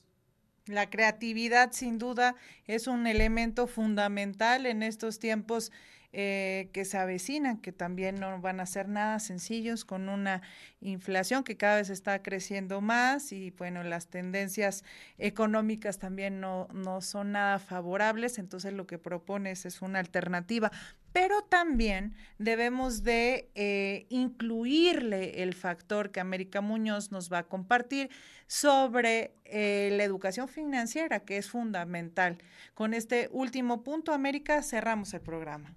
La 0.68 0.90
creatividad 0.90 1.72
sin 1.72 1.98
duda 1.98 2.36
es 2.68 2.88
un 2.88 3.08
elemento 3.08 3.66
fundamental 3.66 4.66
en 4.66 4.84
estos 4.84 5.18
tiempos 5.18 5.72
eh, 6.14 6.70
que 6.74 6.84
se 6.84 6.98
avecinan, 6.98 7.62
que 7.62 7.72
también 7.72 8.20
no 8.20 8.42
van 8.42 8.60
a 8.60 8.66
ser 8.66 8.90
nada 8.90 9.18
sencillos 9.20 9.86
con 9.86 10.10
una 10.10 10.42
inflación 10.82 11.46
que 11.46 11.56
cada 11.56 11.78
vez 11.78 11.90
está 11.90 12.22
creciendo 12.22 12.82
más 12.82 13.32
y 13.32 13.52
bueno, 13.52 13.82
las 13.84 14.08
tendencias 14.08 14.84
económicas 15.18 16.00
también 16.00 16.42
no, 16.42 16.68
no 16.74 17.00
son 17.00 17.32
nada 17.32 17.60
favorables, 17.60 18.40
entonces 18.40 18.74
lo 18.74 18.88
que 18.88 18.98
propones 18.98 19.66
es 19.66 19.82
una 19.82 20.00
alternativa 20.00 20.70
pero 21.14 21.42
también 21.44 22.16
debemos 22.38 23.04
de 23.04 23.50
eh, 23.56 24.06
incluirle 24.10 25.44
el 25.44 25.54
factor 25.54 26.12
que 26.12 26.20
América 26.20 26.62
Muñoz 26.62 27.12
nos 27.12 27.32
va 27.32 27.40
a 27.40 27.44
compartir 27.44 28.10
sobre 28.48 29.34
eh, 29.46 29.90
la 29.94 30.04
educación 30.04 30.48
financiera, 30.48 31.22
que 31.22 31.38
es 31.38 31.50
fundamental. 31.50 32.38
Con 32.74 32.94
este 32.94 33.30
último 33.32 33.84
punto, 33.84 34.14
América, 34.14 34.62
cerramos 34.64 35.14
el 35.14 35.22
programa. 35.22 35.76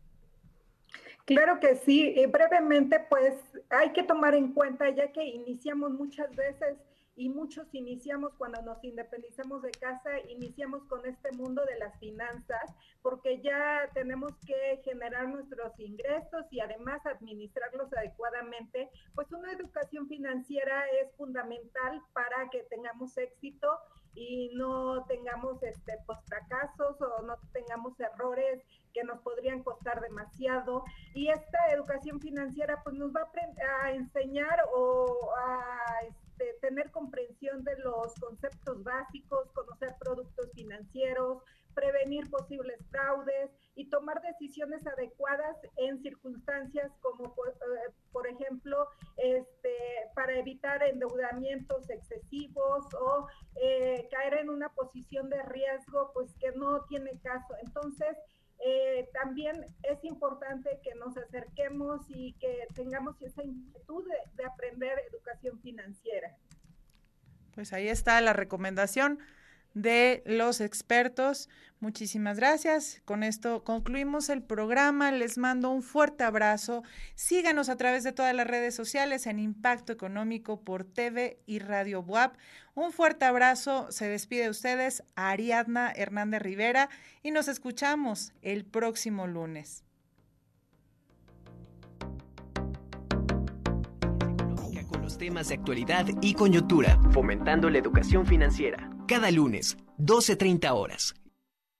Claro 1.24 1.58
que 1.58 1.76
sí, 1.76 2.14
brevemente, 2.28 3.00
pues 3.08 3.34
hay 3.70 3.92
que 3.92 4.02
tomar 4.02 4.34
en 4.34 4.52
cuenta, 4.52 4.90
ya 4.90 5.10
que 5.10 5.24
iniciamos 5.24 5.92
muchas 5.92 6.34
veces 6.36 6.76
y 7.16 7.28
muchos 7.28 7.72
iniciamos 7.72 8.34
cuando 8.34 8.60
nos 8.62 8.82
independizamos 8.82 9.62
de 9.62 9.70
casa, 9.70 10.18
iniciamos 10.28 10.84
con 10.84 11.06
este 11.06 11.30
mundo 11.32 11.64
de 11.64 11.78
las 11.78 11.96
finanzas, 11.98 12.74
porque 13.02 13.40
ya 13.40 13.88
tenemos 13.94 14.32
que 14.46 14.80
generar 14.84 15.28
nuestros 15.28 15.78
ingresos 15.78 16.46
y 16.50 16.60
además 16.60 17.04
administrarlos 17.06 17.92
adecuadamente, 17.92 18.90
pues 19.14 19.30
una 19.32 19.52
educación 19.52 20.08
financiera 20.08 20.84
es 21.02 21.14
fundamental 21.16 22.02
para 22.12 22.50
que 22.50 22.64
tengamos 22.64 23.16
éxito 23.16 23.68
y 24.16 24.50
no 24.54 25.04
tengamos 25.06 25.62
este 25.62 25.98
pues 26.06 26.18
fracasos 26.26 27.00
o 27.00 27.22
no 27.22 27.36
tengamos 27.52 27.98
errores 27.98 28.62
que 28.92 29.02
nos 29.02 29.20
podrían 29.20 29.62
costar 29.62 30.00
demasiado. 30.00 30.84
Y 31.14 31.28
esta 31.28 31.72
educación 31.72 32.20
financiera 32.20 32.80
pues 32.84 32.94
nos 32.94 33.12
va 33.12 33.22
a, 33.22 33.86
a 33.86 33.92
enseñar 33.92 34.60
o 34.72 35.30
a 35.36 36.00
este, 36.34 36.54
tener 36.60 36.90
comprensión 36.90 37.62
de 37.64 37.76
los 37.78 38.14
conceptos 38.14 38.82
básicos, 38.82 39.50
conocer 39.52 39.94
productos 40.00 40.50
financieros, 40.54 41.42
prevenir 41.74 42.28
posibles 42.30 42.78
fraudes 42.90 43.50
y 43.74 43.88
tomar 43.88 44.20
decisiones 44.22 44.86
adecuadas 44.86 45.56
en 45.76 46.00
circunstancias 46.02 46.92
como, 47.00 47.34
por, 47.34 47.48
eh, 48.26 48.30
ejemplo, 48.30 48.88
este, 49.16 49.76
para 50.14 50.38
evitar 50.38 50.82
endeudamientos 50.82 51.88
excesivos 51.90 52.86
o 52.94 53.26
eh, 53.60 54.08
caer 54.10 54.34
en 54.34 54.50
una 54.50 54.70
posición 54.70 55.28
de 55.30 55.42
riesgo, 55.42 56.10
pues 56.14 56.34
que 56.40 56.52
no 56.52 56.84
tiene 56.86 57.18
caso. 57.20 57.54
Entonces, 57.64 58.16
eh, 58.66 59.10
también 59.12 59.66
es 59.82 60.02
importante 60.04 60.80
que 60.82 60.94
nos 60.94 61.14
acerquemos 61.18 62.00
y 62.08 62.32
que 62.40 62.66
tengamos 62.74 63.20
esa 63.20 63.42
inquietud 63.42 64.06
de, 64.36 64.44
aprender 64.46 64.98
educación 65.10 65.60
financiera. 65.60 66.34
Pues 67.54 67.74
ahí 67.74 67.88
está 67.88 68.18
la 68.22 68.32
recomendación 68.32 69.18
de 69.74 70.22
los 70.24 70.60
expertos. 70.60 71.48
Muchísimas 71.80 72.38
gracias. 72.38 73.02
Con 73.04 73.22
esto 73.22 73.62
concluimos 73.62 74.30
el 74.30 74.42
programa. 74.42 75.12
Les 75.12 75.36
mando 75.36 75.70
un 75.70 75.82
fuerte 75.82 76.24
abrazo. 76.24 76.82
Síganos 77.14 77.68
a 77.68 77.76
través 77.76 78.04
de 78.04 78.12
todas 78.12 78.34
las 78.34 78.46
redes 78.46 78.74
sociales 78.74 79.26
en 79.26 79.38
Impacto 79.38 79.92
Económico 79.92 80.62
por 80.62 80.84
TV 80.84 81.40
y 81.44 81.58
Radio 81.58 82.00
WAP. 82.00 82.36
Un 82.74 82.90
fuerte 82.92 83.26
abrazo. 83.26 83.88
Se 83.90 84.08
despide 84.08 84.44
de 84.44 84.50
ustedes 84.50 85.02
Ariadna 85.14 85.92
Hernández 85.94 86.40
Rivera 86.40 86.88
y 87.22 87.32
nos 87.32 87.48
escuchamos 87.48 88.32
el 88.40 88.64
próximo 88.64 89.26
lunes. 89.26 89.84
Con 94.88 95.02
los 95.02 95.18
temas 95.18 95.48
de 95.48 95.54
actualidad 95.54 96.06
y 96.22 96.34
coyuntura, 96.34 96.98
fomentando 97.10 97.68
la 97.68 97.78
educación 97.78 98.26
financiera. 98.26 98.93
Cada 99.06 99.30
lunes, 99.30 99.76
12.30 99.98 100.70
horas 100.72 101.14